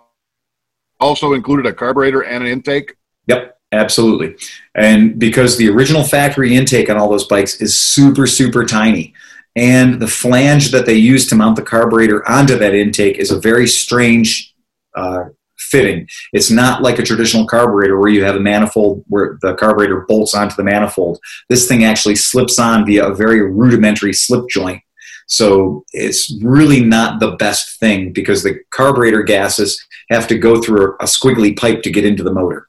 [1.00, 2.96] also included a carburetor and an intake?
[3.28, 4.36] Yep, absolutely.
[4.76, 9.14] And because the original factory intake on all those bikes is super, super tiny.
[9.56, 13.40] And the flange that they use to mount the carburetor onto that intake is a
[13.40, 14.54] very strange
[14.96, 15.26] uh,
[15.58, 16.08] fitting.
[16.34, 20.34] It's not like a traditional carburetor where you have a manifold where the carburetor bolts
[20.34, 21.20] onto the manifold.
[21.50, 24.82] This thing actually slips on via a very rudimentary slip joint.
[25.28, 30.96] So it's really not the best thing because the carburetor gases have to go through
[31.00, 32.68] a squiggly pipe to get into the motor.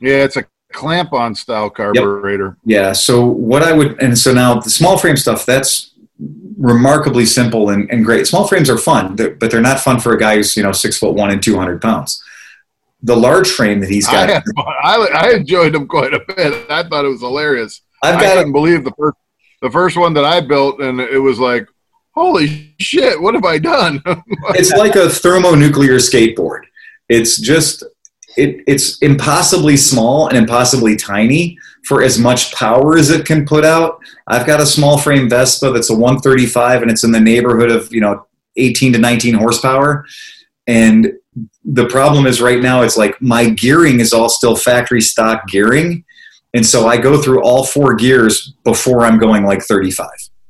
[0.00, 2.56] Yeah, it's a clamp on style carburetor.
[2.64, 2.92] Yeah.
[2.92, 5.94] So what I would, and so now the small frame stuff, that's
[6.58, 8.26] remarkably simple and, and great.
[8.26, 10.98] Small frames are fun, but they're not fun for a guy who's, you know, six
[10.98, 12.22] foot one and 200 pounds.
[13.02, 14.42] The large frame that he's got, had.
[14.82, 16.70] I, I enjoyed them quite a bit.
[16.70, 17.82] I thought it was hilarious.
[18.02, 19.16] I've I couldn't believe the first
[19.62, 21.66] the first one that I built, and it was like,
[22.14, 24.02] holy shit, what have I done?
[24.50, 26.62] it's like a thermonuclear skateboard.
[27.08, 27.84] It's just,
[28.36, 33.64] it, it's impossibly small and impossibly tiny for as much power as it can put
[33.64, 33.98] out.
[34.26, 37.92] I've got a small frame Vespa that's a 135 and it's in the neighborhood of,
[37.92, 40.04] you know, 18 to 19 horsepower.
[40.66, 41.12] And
[41.64, 46.04] the problem is right now it's like my gearing is all still factory stock gearing.
[46.54, 50.08] And so I go through all four gears before I'm going like 35,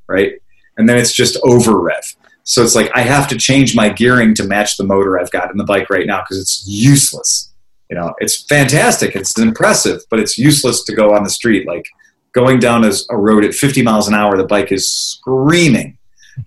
[0.09, 0.35] right?
[0.77, 2.05] And then it's just over rev.
[2.45, 5.51] So it's like I have to change my gearing to match the motor I've got
[5.51, 7.53] in the bike right now because it's useless.
[7.91, 11.67] You know, it's fantastic, it's impressive, but it's useless to go on the street.
[11.67, 11.87] Like
[12.33, 15.99] going down a a road at 50 miles an hour, the bike is screaming.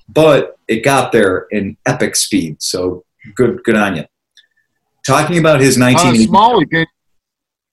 [0.08, 2.62] But it got there in epic speed.
[2.62, 3.04] So
[3.36, 4.06] good, good on you.
[5.06, 6.28] Talking about his On a 19.
[6.28, 6.86] Smalley, can,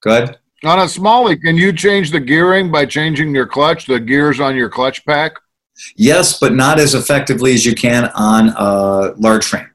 [0.02, 0.38] Go ahead.
[0.64, 4.56] on a Smalley, can you change the gearing by changing your clutch, the gears on
[4.56, 5.32] your clutch pack?
[5.96, 9.68] Yes, but not as effectively as you can on a large frame.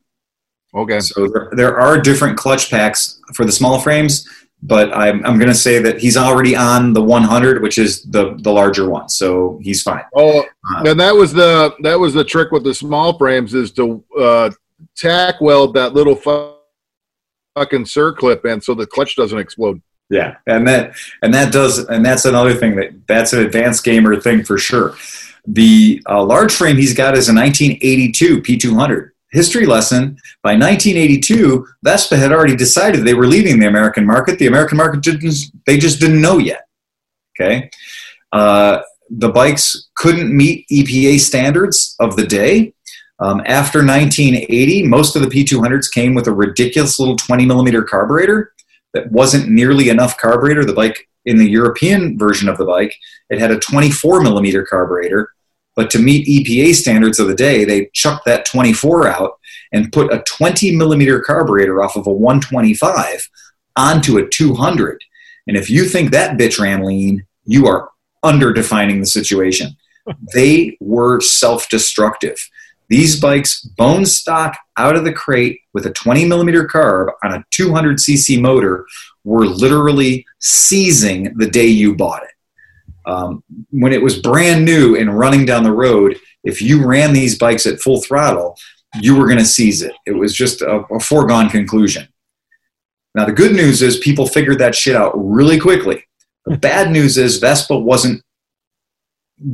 [0.74, 1.00] Okay.
[1.00, 4.28] So there, there are different clutch packs for the small frames,
[4.64, 8.36] but I'm, I'm going to say that he's already on the 100, which is the,
[8.42, 9.10] the larger one.
[9.10, 10.04] So he's fine.
[10.16, 10.44] Oh,
[10.86, 14.52] and that was the that was the trick with the small frames is to uh,
[14.96, 16.56] tack weld that little fucking
[17.86, 19.82] circlip in so the clutch doesn't explode.
[20.10, 24.20] Yeah, and that and that does and that's another thing that that's an advanced gamer
[24.20, 24.96] thing for sure.
[25.48, 29.12] The uh, large frame he's got is a 1982 P200.
[29.32, 34.40] History lesson: By 1982, Vespa had already decided they were leaving the American market.
[34.40, 35.36] The American market didn't;
[35.66, 36.68] they just didn't know yet.
[37.40, 37.70] Okay,
[38.34, 42.74] uh, the bikes couldn't meet EPA standards of the day.
[43.20, 48.52] Um, after 1980, most of the P200s came with a ridiculous little 20 millimeter carburetor
[48.94, 50.66] that wasn't nearly enough carburetor.
[50.66, 52.96] The bike in the European version of the bike,
[53.30, 55.30] it had a 24 millimeter carburetor,
[55.82, 59.40] but to meet EPA standards of the day, they chucked that 24 out
[59.72, 63.28] and put a 20 millimeter carburetor off of a 125
[63.76, 65.02] onto a 200.
[65.48, 67.90] And if you think that bitch ran lean, you are
[68.22, 69.76] under defining the situation.
[70.36, 72.38] they were self destructive.
[72.90, 77.44] These bikes, bone stock out of the crate with a 20 millimeter carb on a
[77.50, 78.86] 200 cc motor,
[79.24, 82.30] were literally seizing the day you bought it.
[83.06, 87.38] Um, when it was brand new and running down the road, if you ran these
[87.38, 88.58] bikes at full throttle,
[89.00, 89.94] you were going to seize it.
[90.06, 92.08] It was just a, a foregone conclusion.
[93.16, 96.06] Now, the good news is people figured that shit out really quickly.
[96.46, 98.24] The bad news is Vespa wasn't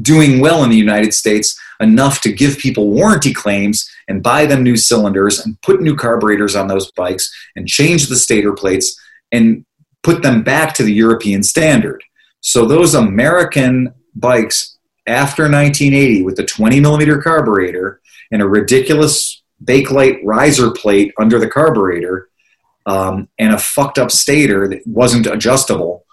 [0.02, 4.64] doing well in the United States enough to give people warranty claims and buy them
[4.64, 9.00] new cylinders and put new carburetors on those bikes and change the stator plates
[9.32, 9.66] and
[10.04, 12.04] put them back to the European standard.
[12.42, 18.02] So those American bikes after 1980 with the 20 millimeter carburetor
[18.32, 22.30] and a ridiculous Bakelite riser plate under the carburetor
[22.86, 26.06] um, and a fucked up stator that wasn't adjustable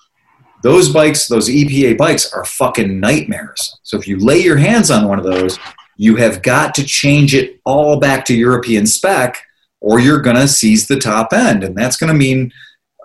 [0.64, 3.78] those bikes, those EPA bikes, are fucking nightmares.
[3.82, 5.58] So if you lay your hands on one of those,
[5.98, 9.36] you have got to change it all back to European spec,
[9.82, 11.64] or you're going to seize the top end.
[11.64, 12.50] And that's going to mean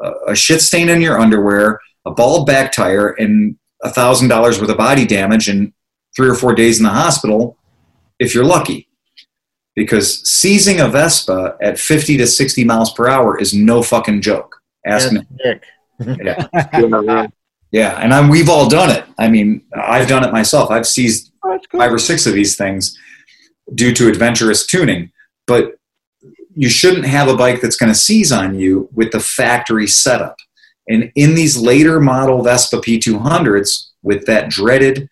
[0.02, 4.70] a, a shit stain in your underwear, a bald back tire, and a $1,000 worth
[4.70, 5.74] of body damage and
[6.16, 7.58] three or four days in the hospital
[8.20, 8.88] if you're lucky.
[9.76, 14.62] Because seizing a Vespa at 50 to 60 miles per hour is no fucking joke.
[14.86, 15.22] Ask me.
[15.46, 15.64] Nick.
[16.02, 17.28] Yeah.
[17.72, 19.06] Yeah, and I'm, we've all done it.
[19.20, 20.72] I mean, I've done it myself.
[20.72, 22.98] I've seized oh, five or six of these things
[23.76, 25.12] due to adventurous tuning.
[25.46, 25.76] But
[26.56, 30.38] you shouldn't have a bike that's going to seize on you with the factory setup.
[30.90, 35.08] And in these later model Vespa P200s with that dreaded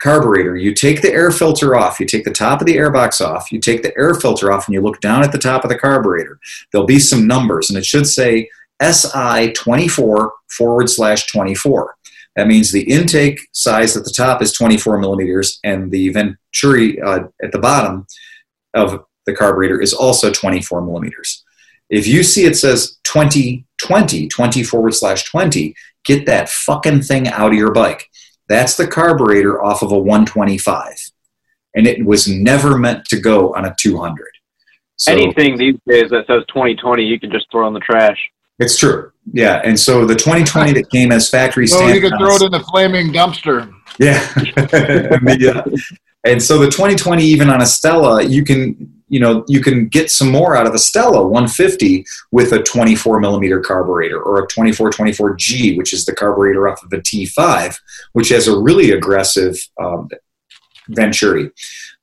[0.00, 3.50] carburetor, you take the air filter off, you take the top of the airbox off,
[3.50, 5.78] you take the air filter off, and you look down at the top of the
[5.78, 6.38] carburetor.
[6.70, 8.48] There'll be some numbers, and it should say
[8.80, 11.94] SI 24 forward slash 24.
[12.36, 17.24] That means the intake size at the top is 24 millimeters, and the venturi uh,
[17.42, 18.06] at the bottom
[18.74, 21.44] of the carburetor is also 24 millimeters.
[21.88, 25.74] If you see it says 20, 20, 20 forward slash 20,
[26.04, 28.10] get that fucking thing out of your bike.
[28.48, 30.94] That's the carburetor off of a 125.
[31.74, 34.26] And it was never meant to go on a 200.
[34.96, 38.18] So, Anything these days that says 2020, you can just throw in the trash.
[38.58, 39.12] It's true.
[39.32, 39.60] Yeah.
[39.62, 41.94] And so the 2020 that came as factory So standard.
[41.94, 43.70] you can throw it in the flaming dumpster.
[43.98, 44.26] Yeah.
[45.38, 45.62] yeah.
[46.24, 50.10] And so the 2020, even on a Stella, you can, you know, you can get
[50.10, 55.76] some more out of a Stella 150 with a 24 millimeter carburetor or a 2424G,
[55.76, 57.76] which is the carburetor off of the T5,
[58.12, 60.08] which has a really aggressive um,
[60.88, 61.50] Venturi.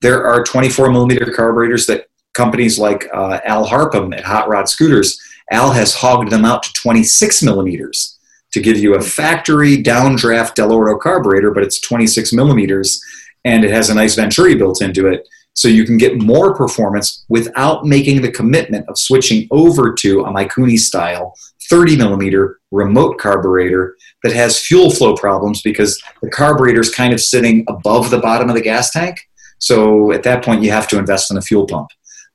[0.01, 5.19] There are 24 millimeter carburetors that companies like uh, Al Harpum at Hot Rod Scooters,
[5.51, 8.17] Al has hogged them out to 26 millimeters
[8.51, 13.01] to give you a factory downdraft Dell'Orto carburetor, but it's 26 millimeters
[13.45, 15.27] and it has a nice Venturi built into it.
[15.53, 20.33] So you can get more performance without making the commitment of switching over to a
[20.33, 21.35] Mikuni style
[21.69, 27.22] 30 millimeter remote carburetor that has fuel flow problems because the carburetor is kind of
[27.22, 29.17] sitting above the bottom of the gas tank.
[29.59, 31.90] So at that point, you have to invest in a fuel pump.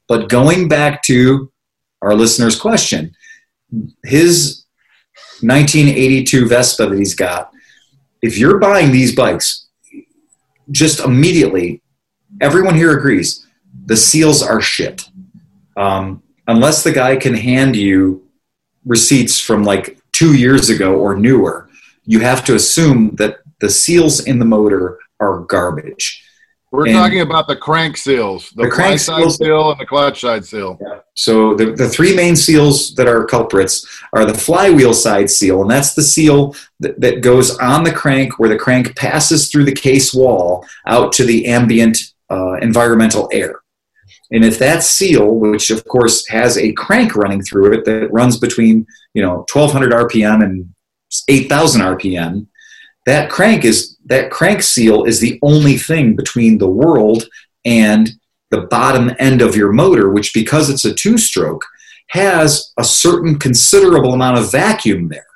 [0.07, 1.53] But going back to
[2.01, 3.15] our listener's question,
[4.05, 4.65] his
[5.43, 7.51] 1982 Vespa that he's got,
[8.23, 9.67] if you're buying these bikes,
[10.71, 11.83] just immediately,
[12.41, 13.47] everyone here agrees
[13.87, 15.09] the seals are shit.
[15.77, 18.27] Um, unless the guy can hand you
[18.85, 21.69] receipts from like two years ago or newer,
[22.05, 26.25] you have to assume that the seals in the motor are garbage.
[26.71, 30.21] We're And- talking about the crank seals, the, The crank side seal and the clutch
[30.21, 30.79] side seal.
[31.15, 35.71] So the, the three main seals that are culprits are the flywheel side seal, and
[35.71, 39.73] that's the seal that, that goes on the crank where the crank passes through the
[39.75, 41.99] case wall out to the ambient
[42.31, 43.61] uh, environmental air.
[44.31, 48.39] And if that seal, which of course has a crank running through it that runs
[48.39, 50.75] between you know 1200 RPM and
[51.29, 52.47] 8000 RPM,
[53.07, 57.25] that crank is that crank seal is the only thing between the world
[57.65, 58.11] and
[58.51, 61.65] the bottom end of your motor, which because it's a two stroke,
[62.11, 65.27] has a certain considerable amount of vacuum there.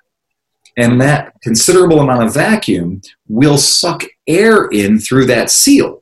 [0.76, 6.01] And that considerable amount of vacuum will suck air in through that seal.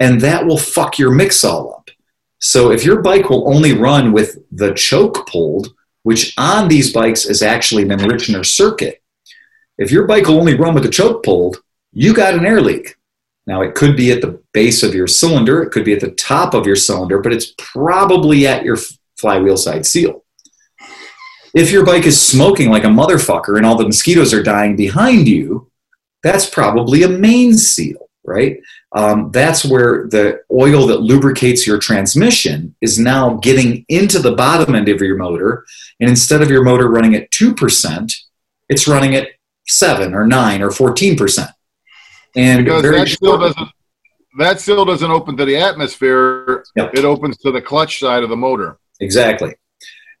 [0.00, 1.90] And that will fuck your mix all up.
[2.38, 7.24] So if your bike will only run with the choke pulled, which on these bikes
[7.24, 9.02] is actually an enrichener circuit,
[9.78, 12.96] if your bike will only run with the choke pulled, you got an air leak.
[13.46, 16.12] Now, it could be at the base of your cylinder, it could be at the
[16.12, 18.78] top of your cylinder, but it's probably at your
[19.18, 20.24] flywheel side seal.
[21.54, 25.28] If your bike is smoking like a motherfucker and all the mosquitoes are dying behind
[25.28, 25.70] you,
[26.22, 28.58] that's probably a main seal, right?
[28.94, 34.74] Um, that's where the oil that lubricates your transmission is now getting into the bottom
[34.74, 35.64] end of your motor.
[36.00, 38.12] And instead of your motor running at 2%,
[38.68, 39.28] it's running at
[39.66, 41.52] 7 or 9 or 14%.
[42.36, 43.68] And that seal short- doesn't
[44.36, 46.64] that seal doesn't open to the atmosphere.
[46.74, 46.94] Yep.
[46.94, 48.78] It opens to the clutch side of the motor.
[49.00, 49.54] Exactly.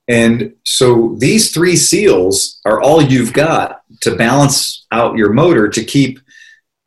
[0.06, 5.84] And so these three seals are all you've got to balance out your motor to
[5.84, 6.20] keep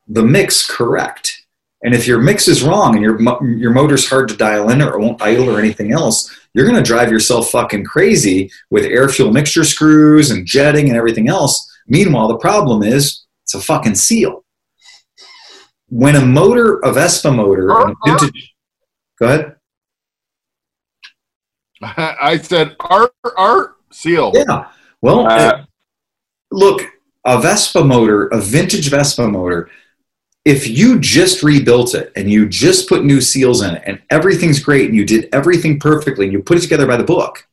[0.08, 1.37] the mix correct.
[1.84, 3.22] And if your mix is wrong and your
[3.58, 6.82] your motor's hard to dial in or won't idle or anything else, you're going to
[6.84, 11.70] drive yourself fucking crazy with air fuel mixture screws and jetting and everything else.
[11.88, 14.44] Meanwhile, the problem is it's a fucking seal.
[15.90, 18.56] When a motor, a Vespa motor, a vintage,
[19.20, 19.56] go ahead.
[21.82, 24.32] I said art art seal.
[24.34, 24.68] Yeah.
[25.02, 25.66] Well, Uh, uh,
[26.52, 26.82] look,
[27.24, 29.70] a Vespa motor, a vintage Vespa motor,
[30.48, 34.64] if you just rebuilt it and you just put new seals in it and everything's
[34.64, 37.46] great and you did everything perfectly and you put it together by the book,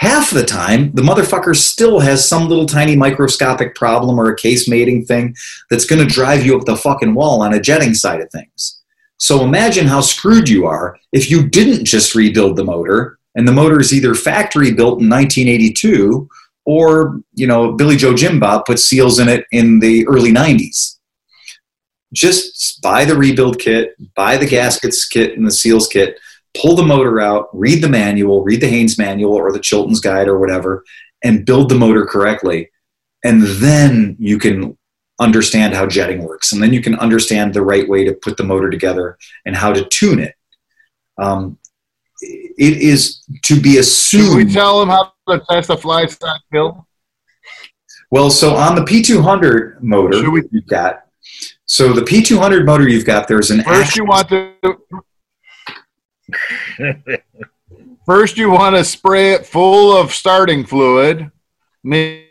[0.00, 4.68] half the time the motherfucker still has some little tiny microscopic problem or a case
[4.68, 5.32] mating thing
[5.70, 8.82] that's going to drive you up the fucking wall on a jetting side of things.
[9.20, 13.52] So imagine how screwed you are if you didn't just rebuild the motor and the
[13.52, 16.28] motor is either factory built in 1982
[16.64, 20.97] or, you know, Billy Joe Jim Bob put seals in it in the early 90s.
[22.12, 26.18] Just buy the rebuild kit, buy the gaskets kit and the seals kit,
[26.60, 30.26] pull the motor out, read the manual, read the Haynes manual or the Chilton's guide
[30.28, 30.84] or whatever,
[31.22, 32.70] and build the motor correctly.
[33.24, 34.76] And then you can
[35.20, 36.52] understand how jetting works.
[36.52, 39.72] And then you can understand the right way to put the motor together and how
[39.72, 40.34] to tune it.
[41.20, 41.58] Um,
[42.22, 44.52] it is to be Should we assumed.
[44.52, 46.06] tell them how to test a fly?
[48.10, 51.00] Well, so on the P200 motor Should we- you've got,
[51.68, 54.78] so the P200 motor you've got, there's an First, you want to.
[58.06, 61.30] First, you want to spray it full of starting fluid.
[61.84, 62.26] Maybe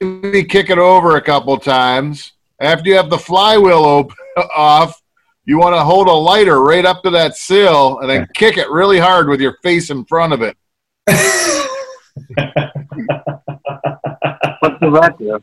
[0.00, 2.32] kick it over a couple times.
[2.60, 4.12] After you have the flywheel op-
[4.56, 5.00] off,
[5.44, 8.68] you want to hold a lighter right up to that seal and then kick it
[8.68, 10.56] really hard with your face in front of it.
[14.58, 15.40] What does that do?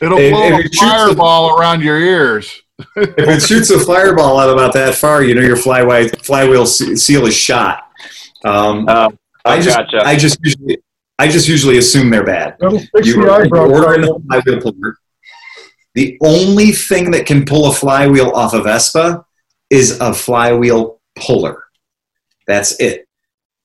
[0.00, 2.50] It'll If- blow if a it shoots a- fireball around your ears.
[2.96, 7.26] if it shoots a fireball out about that far, you know your flywheel flywheel seal
[7.26, 7.88] is shot.
[8.44, 9.10] Um, Uh,
[9.44, 10.02] I just, gotcha.
[10.04, 10.78] I just, usually,
[11.18, 12.56] I just usually assume they're bad.
[12.58, 14.96] That'll fix You the eyebrow order in a flywheel puller.
[15.94, 19.24] The only thing that can pull a flywheel off a Vespa
[19.70, 21.62] is a flywheel puller.
[22.48, 23.06] That's it.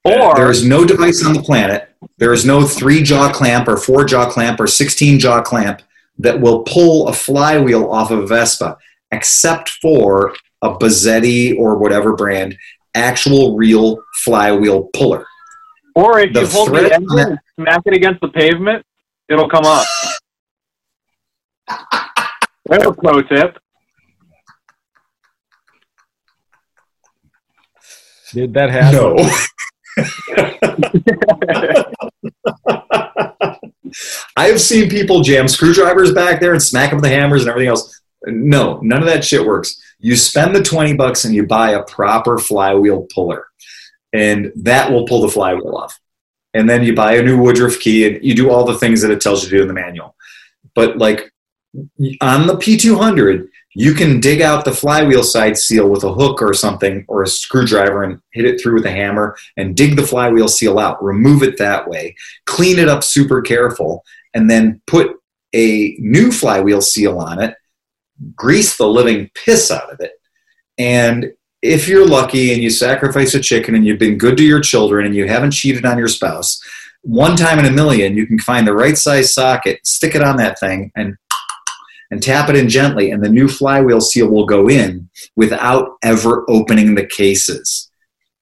[0.05, 1.89] Or- there is no device on the planet.
[2.17, 5.81] There is no three jaw clamp or four jaw clamp or sixteen jaw clamp
[6.19, 8.77] that will pull a flywheel off of a Vespa,
[9.11, 12.57] except for a Buzzetti or whatever brand
[12.93, 15.25] actual real flywheel puller.
[15.95, 18.85] Or if The you hold the engine that- and smack it against the pavement,
[19.29, 19.85] it'll come up.
[22.65, 23.57] There's a pro tip.
[28.33, 29.27] Did that happen?
[34.35, 37.49] I have seen people jam screwdrivers back there and smack them with the hammers and
[37.49, 38.01] everything else.
[38.25, 39.81] No, none of that shit works.
[39.99, 43.45] You spend the 20 bucks and you buy a proper flywheel puller,
[44.13, 45.99] and that will pull the flywheel off.
[46.53, 49.11] And then you buy a new Woodruff key and you do all the things that
[49.11, 50.15] it tells you to do in the manual.
[50.73, 51.31] But like
[52.21, 56.53] on the P200, you can dig out the flywheel side seal with a hook or
[56.53, 60.47] something or a screwdriver and hit it through with a hammer and dig the flywheel
[60.47, 62.15] seal out, remove it that way,
[62.45, 65.17] clean it up super careful, and then put
[65.53, 67.55] a new flywheel seal on it,
[68.35, 70.13] grease the living piss out of it.
[70.77, 71.31] And
[71.61, 75.05] if you're lucky and you sacrifice a chicken and you've been good to your children
[75.05, 76.61] and you haven't cheated on your spouse,
[77.01, 80.37] one time in a million you can find the right size socket, stick it on
[80.37, 81.15] that thing, and
[82.11, 86.45] and tap it in gently, and the new flywheel seal will go in without ever
[86.49, 87.91] opening the cases.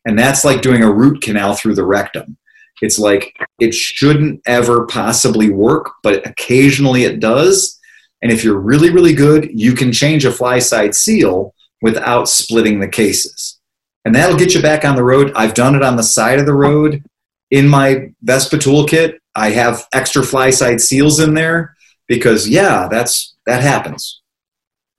[0.06, 2.38] And that's like doing a root canal through the rectum.
[2.82, 7.78] It's like it shouldn't ever possibly work, but occasionally it does.
[8.22, 12.80] And if you're really, really good, you can change a fly side seal without splitting
[12.80, 13.60] the cases.
[14.06, 15.34] And that'll get you back on the road.
[15.36, 17.04] I've done it on the side of the road
[17.52, 19.18] in my Vespa toolkit.
[19.36, 21.76] I have extra fly side seals in there
[22.08, 24.22] because, yeah, that's that happens.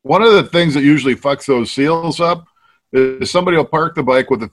[0.03, 2.47] One of the things that usually fucks those seals up
[2.93, 4.49] is somebody will park the bike with a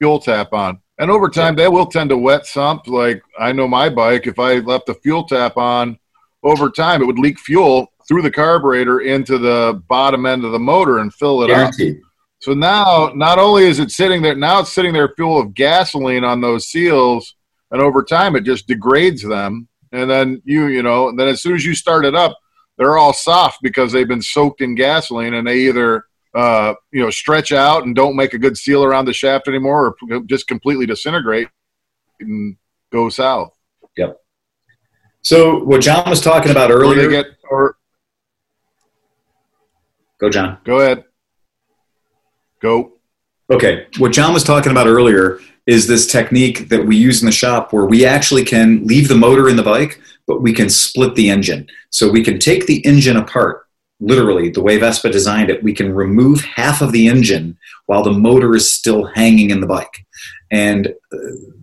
[0.00, 0.80] fuel tap on.
[0.98, 2.86] And over time, they will tend to wet sump.
[2.86, 5.98] Like I know my bike, if I left the fuel tap on,
[6.42, 10.58] over time it would leak fuel through the carburetor into the bottom end of the
[10.58, 11.96] motor and fill it Guaranteed.
[11.96, 12.02] up.
[12.38, 16.22] So now, not only is it sitting there, now it's sitting there full of gasoline
[16.22, 17.34] on those seals,
[17.70, 19.68] and over time it just degrades them.
[19.90, 22.38] And then you, you know, and then as soon as you start it up,
[22.78, 27.10] they're all soft because they've been soaked in gasoline, and they either uh, you know
[27.10, 30.86] stretch out and don't make a good seal around the shaft anymore, or just completely
[30.86, 31.48] disintegrate
[32.20, 32.56] and
[32.92, 33.56] go south.
[33.96, 34.20] Yep.
[35.22, 37.08] So what John was talking about earlier.
[37.08, 37.76] get or
[40.20, 40.58] go, John.
[40.64, 41.04] go ahead,
[42.60, 42.92] go.
[43.50, 47.32] Okay, what John was talking about earlier is this technique that we use in the
[47.32, 51.14] shop where we actually can leave the motor in the bike, but we can split
[51.14, 51.66] the engine.
[51.90, 53.66] So we can take the engine apart,
[54.00, 55.62] literally, the way Vespa designed it.
[55.62, 57.56] We can remove half of the engine
[57.86, 60.04] while the motor is still hanging in the bike.
[60.50, 61.16] And uh,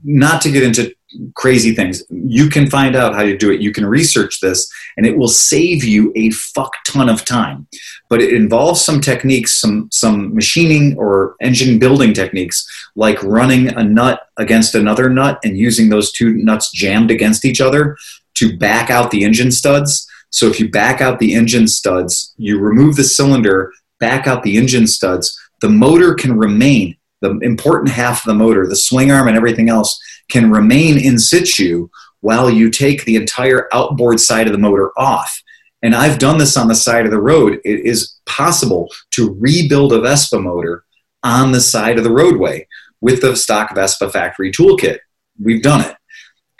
[0.04, 0.94] not to get into
[1.36, 3.62] crazy things, you can find out how to do it.
[3.62, 7.68] You can research this, and it will save you a fuck ton of time.
[8.10, 13.84] But it involves some techniques, some some machining or engine building techniques, like running a
[13.84, 17.96] nut against another nut and using those two nuts jammed against each other
[18.36, 20.08] to back out the engine studs.
[20.30, 24.58] So if you back out the engine studs, you remove the cylinder, back out the
[24.58, 26.98] engine studs, the motor can remain.
[27.22, 29.98] The important half of the motor, the swing arm and everything else,
[30.30, 31.88] can remain in situ
[32.20, 35.42] while you take the entire outboard side of the motor off.
[35.82, 37.60] And I've done this on the side of the road.
[37.64, 40.86] It is possible to rebuild a Vespa motor
[41.24, 42.68] on the side of the roadway
[43.02, 45.00] with the stock Vespa factory toolkit.
[45.42, 45.96] We've done it.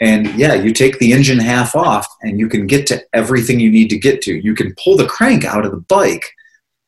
[0.04, 3.70] And yeah, you take the engine half off and you can get to everything you
[3.70, 4.34] need to get to.
[4.34, 6.30] You can pull the crank out of the bike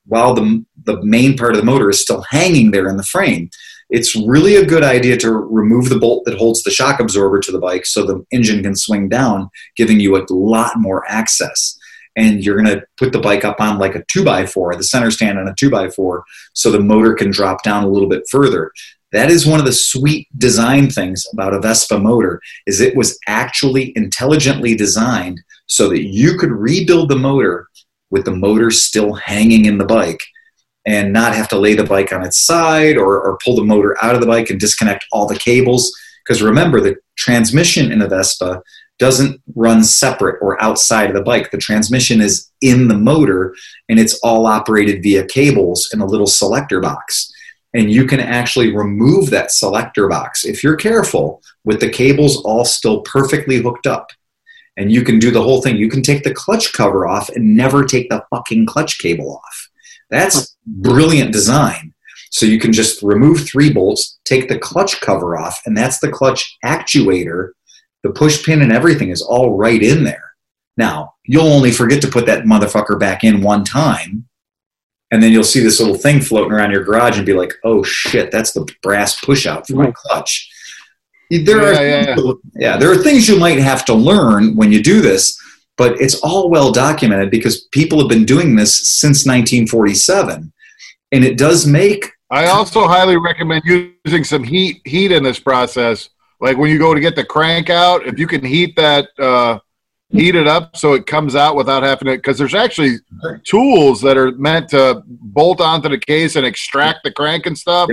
[0.05, 3.49] while the, the main part of the motor is still hanging there in the frame.
[3.89, 7.51] It's really a good idea to remove the bolt that holds the shock absorber to
[7.51, 11.79] the bike so the engine can swing down, giving you a lot more access.
[12.17, 15.39] And you're going to put the bike up on like a 2x4, the center stand
[15.39, 16.23] on a 2x4,
[16.53, 18.73] so the motor can drop down a little bit further.
[19.13, 23.19] That is one of the sweet design things about a Vespa motor is it was
[23.27, 27.69] actually intelligently designed so that you could rebuild the motor
[28.11, 30.23] with the motor still hanging in the bike
[30.87, 33.97] and not have to lay the bike on its side or, or pull the motor
[34.03, 35.93] out of the bike and disconnect all the cables.
[36.25, 38.63] Because remember, the transmission in a Vespa
[38.99, 41.51] doesn't run separate or outside of the bike.
[41.51, 43.55] The transmission is in the motor
[43.89, 47.33] and it's all operated via cables in a little selector box.
[47.75, 52.65] And you can actually remove that selector box if you're careful with the cables all
[52.65, 54.11] still perfectly hooked up.
[54.79, 55.77] And you can do the whole thing.
[55.77, 59.69] You can take the clutch cover off and never take the fucking clutch cable off.
[60.11, 61.95] That's brilliant design.
[62.31, 66.11] So you can just remove three bolts, take the clutch cover off, and that's the
[66.11, 67.53] clutch actuator.
[68.03, 70.23] The push pin and everything is all right in there.
[70.77, 74.29] Now, you'll only forget to put that motherfucker back in one time,
[75.11, 77.83] and then you'll see this little thing floating around your garage and be like, oh
[77.83, 80.51] shit, that's the brass push out for my clutch.
[81.31, 82.33] There are, Yeah, yeah.
[82.55, 85.41] yeah, there are things you might have to learn when you do this,
[85.77, 90.53] but it's all well documented because people have been doing this since 1947.
[91.13, 96.09] And it does make I also highly recommend using some heat heat in this process.
[96.41, 99.61] Like when you go to get the crank out, if you can heat that, uh,
[100.11, 102.17] heat it up so it comes out without having to.
[102.17, 102.97] Because there's actually
[103.45, 107.91] tools that are meant to bolt onto the case and extract the crank and stuff.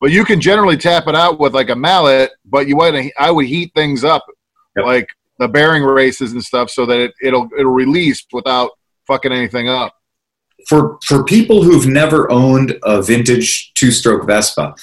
[0.00, 2.32] But you can generally tap it out with like a mallet.
[2.44, 4.24] But you want to, I would heat things up,
[4.76, 5.08] like
[5.38, 8.70] the bearing races and stuff, so that it, it'll it'll release without
[9.06, 9.94] fucking anything up.
[10.68, 14.74] for for people who've never owned a vintage two-stroke Vespa.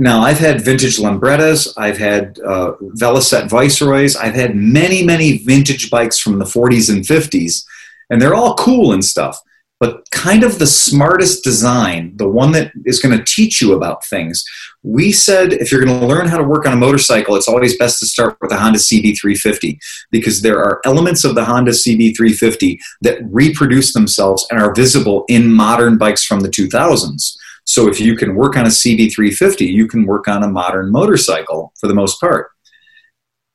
[0.00, 5.90] Now, I've had vintage Lambrettas, I've had uh, Velocette Viceroys, I've had many, many vintage
[5.90, 7.66] bikes from the 40s and 50s,
[8.08, 9.38] and they're all cool and stuff.
[9.78, 14.02] But kind of the smartest design, the one that is going to teach you about
[14.06, 14.42] things.
[14.82, 17.76] We said if you're going to learn how to work on a motorcycle, it's always
[17.76, 19.78] best to start with a Honda CB350
[20.10, 25.52] because there are elements of the Honda CB350 that reproduce themselves and are visible in
[25.52, 27.36] modern bikes from the 2000s.
[27.70, 31.72] So if you can work on a CB350, you can work on a modern motorcycle
[31.78, 32.50] for the most part.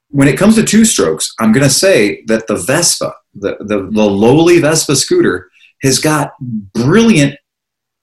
[0.07, 3.89] When it comes to two strokes, I'm going to say that the Vespa, the, the,
[3.91, 5.49] the lowly Vespa scooter,
[5.83, 7.35] has got brilliant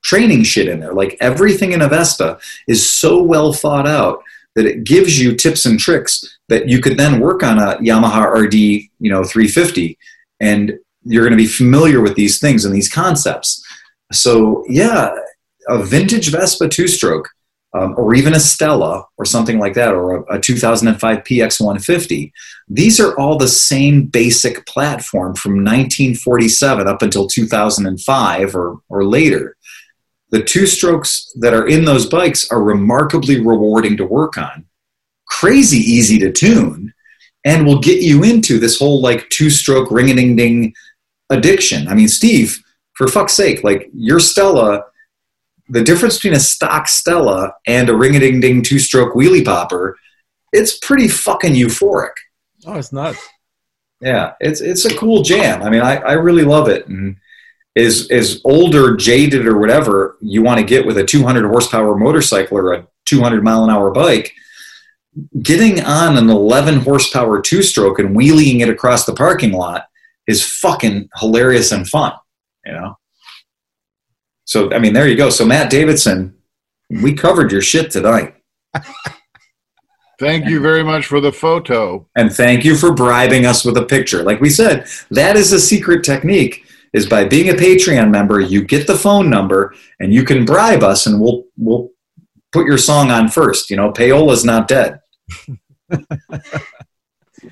[0.05, 0.93] training shit in there.
[0.93, 4.23] Like everything in a Vespa is so well thought out
[4.55, 8.31] that it gives you tips and tricks that you could then work on a Yamaha
[8.35, 9.97] RD, you know, 350,
[10.41, 13.65] and you're going to be familiar with these things and these concepts.
[14.13, 15.15] So yeah,
[15.69, 17.29] a vintage Vespa two-stroke,
[17.75, 22.33] um, or even a Stella or something like that, or a, a 2005 PX150.
[22.69, 29.57] These are all the same basic platform from 1947 up until 2005 or, or later.
[30.31, 34.65] The two strokes that are in those bikes are remarkably rewarding to work on,
[35.27, 36.93] crazy easy to tune,
[37.45, 40.75] and will get you into this whole like two stroke ring a ding ding
[41.31, 41.89] addiction.
[41.89, 42.63] I mean, Steve,
[42.95, 44.85] for fuck's sake, like your Stella,
[45.73, 49.45] the difference between a stock Stella and a ring a ding ding two stroke wheelie
[49.45, 49.97] popper,
[50.53, 52.13] it's pretty fucking euphoric.
[52.67, 53.19] Oh, it's nuts.
[54.01, 55.63] Yeah, it's it's a cool jam.
[55.63, 56.87] I mean, I, I really love it.
[56.89, 57.17] And
[57.75, 62.59] is is older, jaded, or whatever you want to get with a 200 horsepower motorcycle
[62.59, 64.35] or a 200 mile an hour bike,
[65.43, 69.87] getting on an 11 horsepower two stroke and wheeling it across the parking lot
[70.27, 72.13] is fucking hilarious and fun.
[72.67, 72.99] You know.
[74.45, 75.31] So I mean, there you go.
[75.31, 76.35] So Matt Davidson,
[76.91, 78.35] we covered your shit tonight.
[80.19, 82.07] Thank you very much for the photo.
[82.15, 84.23] And thank you for bribing us with a picture.
[84.23, 88.63] Like we said, that is a secret technique is by being a Patreon member, you
[88.63, 91.91] get the phone number and you can bribe us and we'll we'll
[92.53, 93.71] put your song on first.
[93.71, 95.01] You know, Payola's not dead.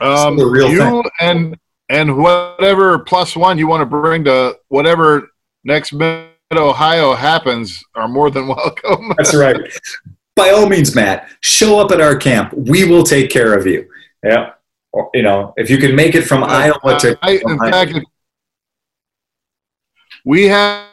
[0.01, 1.03] Um, the real you thing.
[1.21, 1.57] and
[1.89, 5.29] and whatever plus one you want to bring to whatever
[5.65, 9.13] next mid Ohio happens are more than welcome.
[9.17, 9.61] That's right.
[10.35, 12.53] By all means, Matt, show up at our camp.
[12.55, 13.89] We will take care of you.
[14.25, 14.53] Yeah.
[14.93, 17.95] Or, you know, if you can make it from Iowa to I, in fact,
[20.25, 20.89] we have,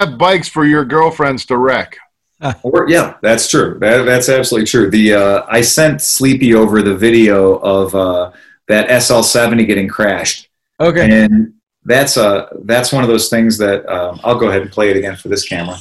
[0.00, 1.98] have bikes for your girlfriends to wreck.
[2.62, 3.78] Or, yeah, that's true.
[3.80, 4.88] That, that's absolutely true.
[4.90, 8.30] The uh, I sent Sleepy over the video of uh,
[8.68, 10.48] that SL70 getting crashed.
[10.78, 11.24] Okay.
[11.24, 14.90] And that's uh that's one of those things that um, I'll go ahead and play
[14.90, 15.76] it again for this camera.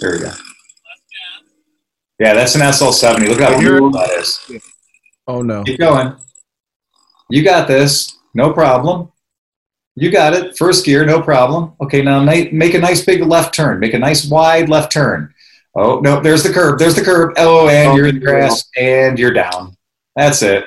[0.00, 0.32] There we go.
[2.18, 3.28] Yeah, that's an SL70.
[3.28, 4.40] Look how beautiful that is.
[5.26, 5.64] Oh no.
[5.64, 6.14] Keep going.
[7.28, 8.16] You got this.
[8.34, 9.10] No problem.
[9.96, 10.56] You got it.
[10.58, 11.72] First gear, no problem.
[11.80, 13.80] Okay, now ma- make a nice big left turn.
[13.80, 15.32] Make a nice wide left turn.
[15.74, 16.78] Oh, no, there's the curb.
[16.78, 17.34] There's the curb.
[17.38, 19.74] Oh, and you're in the grass and you're down.
[20.14, 20.64] That's it.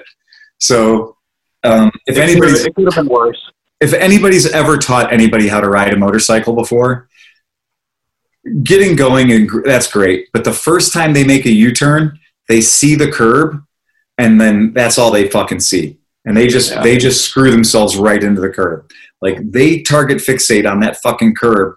[0.60, 1.16] So,
[1.64, 3.40] um, if It anybody's it could have been worse.
[3.82, 7.08] if anybody's ever taught anybody how to ride a motorcycle before,
[8.64, 10.28] getting going and that's great.
[10.34, 13.62] But the first time they make a U-turn, they see the curb,
[14.18, 16.82] and then that's all they fucking see, and they just Yeah.
[16.84, 18.90] they just screw themselves right into the curb.
[19.22, 21.76] Like they target fixate on that fucking curb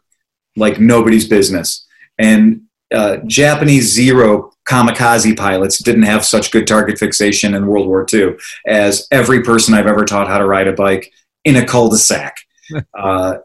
[0.56, 1.86] like nobody's business.
[2.18, 2.62] And
[2.92, 8.36] uh, Japanese Zero kamikaze pilots didn't have such good target fixation in World War II
[8.66, 11.12] as every person I've ever taught how to ride a bike
[11.44, 12.36] in a cul-de-sac.
[12.98, 13.38] uh,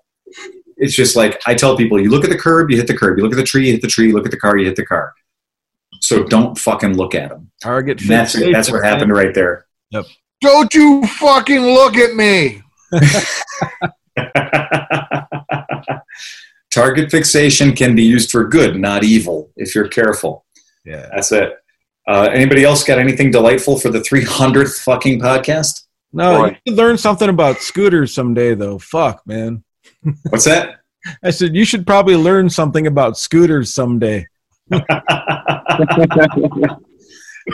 [0.77, 3.17] it's just like I tell people: you look at the curb, you hit the curb.
[3.17, 4.07] You look at the tree, you hit the tree.
[4.07, 5.13] You look at the car, you hit the car.
[6.01, 7.49] So don't fucking look at them.
[7.61, 9.65] Target And that's fixation, that's what happened right there.
[9.89, 10.05] Yep.
[10.41, 12.61] Don't you fucking look at me.
[16.77, 20.45] Target fixation can be used for good, not evil, if you're careful.
[20.85, 21.09] Yeah.
[21.11, 21.53] That's it.
[22.07, 25.87] Uh, anybody else got anything delightful for the 300th fucking podcast?
[26.13, 26.47] No, Boy.
[26.49, 28.77] you should learn something about scooters someday, though.
[28.77, 29.63] Fuck, man.
[30.29, 30.81] What's that?
[31.23, 34.27] I said you should probably learn something about scooters someday.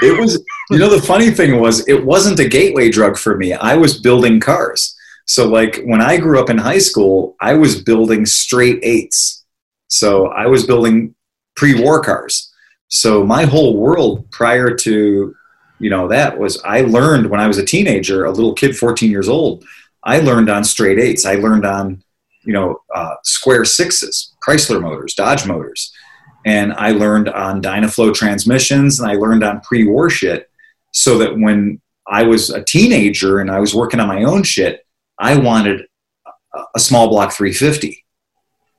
[0.02, 3.54] it was you know the funny thing was it wasn't a gateway drug for me
[3.54, 4.93] i was building cars
[5.26, 9.46] so like when i grew up in high school i was building straight eights.
[9.88, 11.16] So i was building
[11.56, 12.52] pre-war cars.
[12.90, 15.36] So my whole world prior to
[15.80, 19.10] you know that was i learned when i was a teenager a little kid 14
[19.10, 19.66] years old
[20.04, 21.26] i learned on straight eights.
[21.26, 22.04] I learned on
[22.44, 25.92] you know uh, square sixes chrysler motors dodge motors.
[26.46, 30.50] And I learned on Dynaflow transmissions and I learned on pre-war shit
[30.92, 34.83] so that when I was a teenager and I was working on my own shit,
[35.20, 35.88] I wanted
[36.76, 38.04] a small block 350.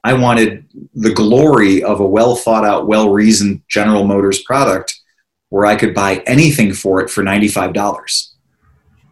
[0.02, 5.00] I wanted the glory of a well thought out, well reasoned General Motors product
[5.48, 8.30] where I could buy anything for it for $95.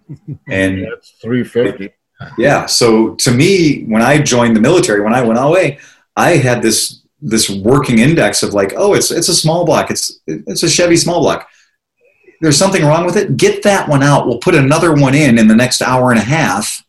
[0.50, 1.94] And That's 350.
[2.36, 2.66] yeah.
[2.66, 5.78] So to me, when I joined the military, when I went away,
[6.16, 9.90] I had this this working index of like, oh, it's it's a small block.
[9.90, 11.48] It's it's a Chevy small block.
[12.42, 13.36] There's something wrong with it.
[13.38, 14.26] Get that one out.
[14.26, 16.84] We'll put another one in in the next hour and a half,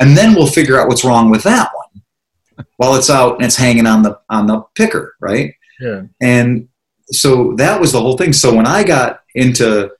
[0.00, 3.56] and then we'll figure out what's wrong with that one while it's out and it's
[3.56, 5.54] hanging on the on the picker, right?
[5.80, 6.02] Yeah.
[6.20, 6.68] And
[7.06, 8.32] so that was the whole thing.
[8.32, 9.90] So when I got into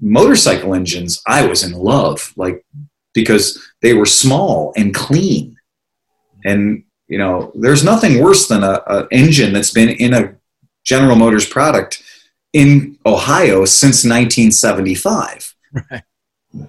[0.00, 2.64] motorcycle engines, I was in love, like
[3.14, 5.56] because they were small and clean.
[6.44, 10.34] And you know, there's nothing worse than a, a engine that's been in a
[10.84, 12.02] General Motors product
[12.52, 15.54] in Ohio since 1975.
[15.90, 16.02] Right.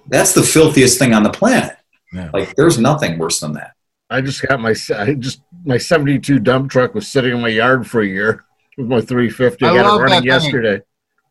[0.08, 1.77] That's the filthiest thing on the planet.
[2.12, 2.30] Yeah.
[2.32, 3.72] Like, there's nothing worse than that.
[4.10, 7.86] I just got my I just my 72 dump truck was sitting in my yard
[7.86, 8.44] for a year
[8.78, 9.66] with my 350.
[9.66, 10.26] I, I got love it running that thing.
[10.28, 10.82] yesterday.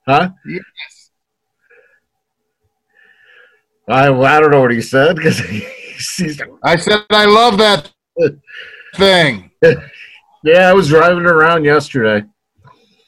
[0.07, 0.29] Huh?
[0.45, 0.63] Yes.
[3.89, 7.91] I, well, I don't know what he said because he's I said I love that
[8.95, 9.49] thing.
[10.43, 10.69] yeah.
[10.69, 12.27] I was driving around yesterday.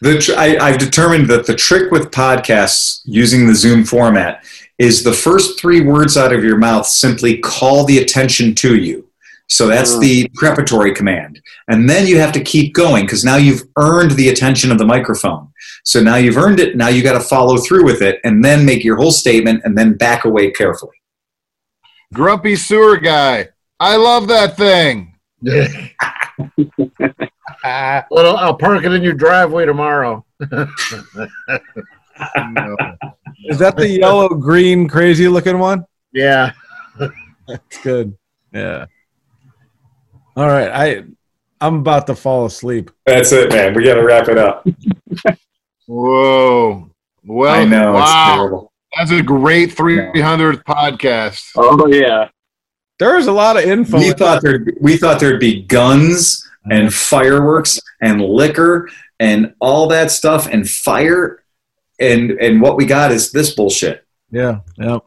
[0.02, 4.46] The tr- I, I've determined that the trick with podcasts using the Zoom format
[4.80, 9.06] is the first three words out of your mouth simply call the attention to you.
[9.48, 10.02] So that's mm.
[10.02, 11.42] the preparatory command.
[11.68, 14.86] And then you have to keep going because now you've earned the attention of the
[14.86, 15.52] microphone.
[15.84, 16.78] So now you've earned it.
[16.78, 19.78] Now you got to follow through with it and then make your whole statement and
[19.78, 20.96] then back away carefully.
[22.14, 23.50] Grumpy sewer guy.
[23.80, 25.16] I love that thing.
[25.42, 25.68] well,
[27.64, 30.26] I'll, I'll park it in your driveway tomorrow.
[33.46, 35.86] Is that the yellow green crazy looking one?
[36.14, 36.52] yeah.
[37.48, 38.16] That's good.
[38.54, 38.86] Yeah.
[40.36, 40.70] All right.
[40.70, 41.04] I
[41.62, 42.92] I'm about to fall asleep.
[43.06, 43.74] That's it, man.
[43.74, 44.66] We got to wrap it up.
[45.88, 46.90] Whoa.
[47.26, 47.98] Well, I know.
[47.98, 48.36] It's wow.
[48.36, 48.74] terrible.
[48.96, 51.44] That's a great 300th podcast.
[51.56, 52.30] Oh yeah.
[53.00, 53.98] There was a lot of info.
[53.98, 60.12] We thought there we thought there'd be guns and fireworks and liquor and all that
[60.12, 61.44] stuff and fire
[62.00, 64.06] and and what we got is this bullshit.
[64.32, 64.60] Yeah.
[64.78, 65.00] Yeah.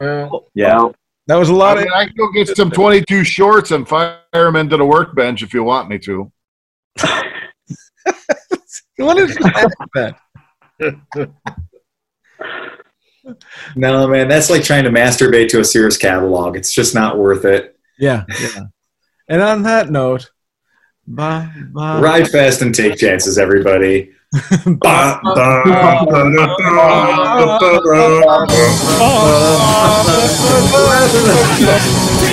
[0.00, 0.88] Well, Yeah.
[1.26, 4.18] That was a lot of mean, I can go get some 22 shorts and fire
[4.32, 6.30] them into the workbench if you want me to.
[8.98, 9.34] what is
[9.94, 10.16] that?
[13.74, 16.56] No, man, that's like trying to masturbate to a Sears catalog.
[16.56, 17.78] It's just not worth it.
[17.98, 18.24] Yeah.
[18.28, 18.64] Yeah.
[19.28, 20.30] And on that note,
[21.06, 22.00] bye bye.
[22.00, 24.12] Ride fast and take chances, everybody.
[24.34, 24.42] Take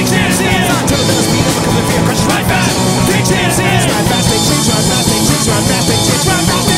[0.09, 2.73] chances until the speed of a coming fear crushes right fast.
[3.05, 3.85] Take chances.
[3.85, 6.70] Run fast, take changes, run fast, take changes, run fast, take changes, run fast.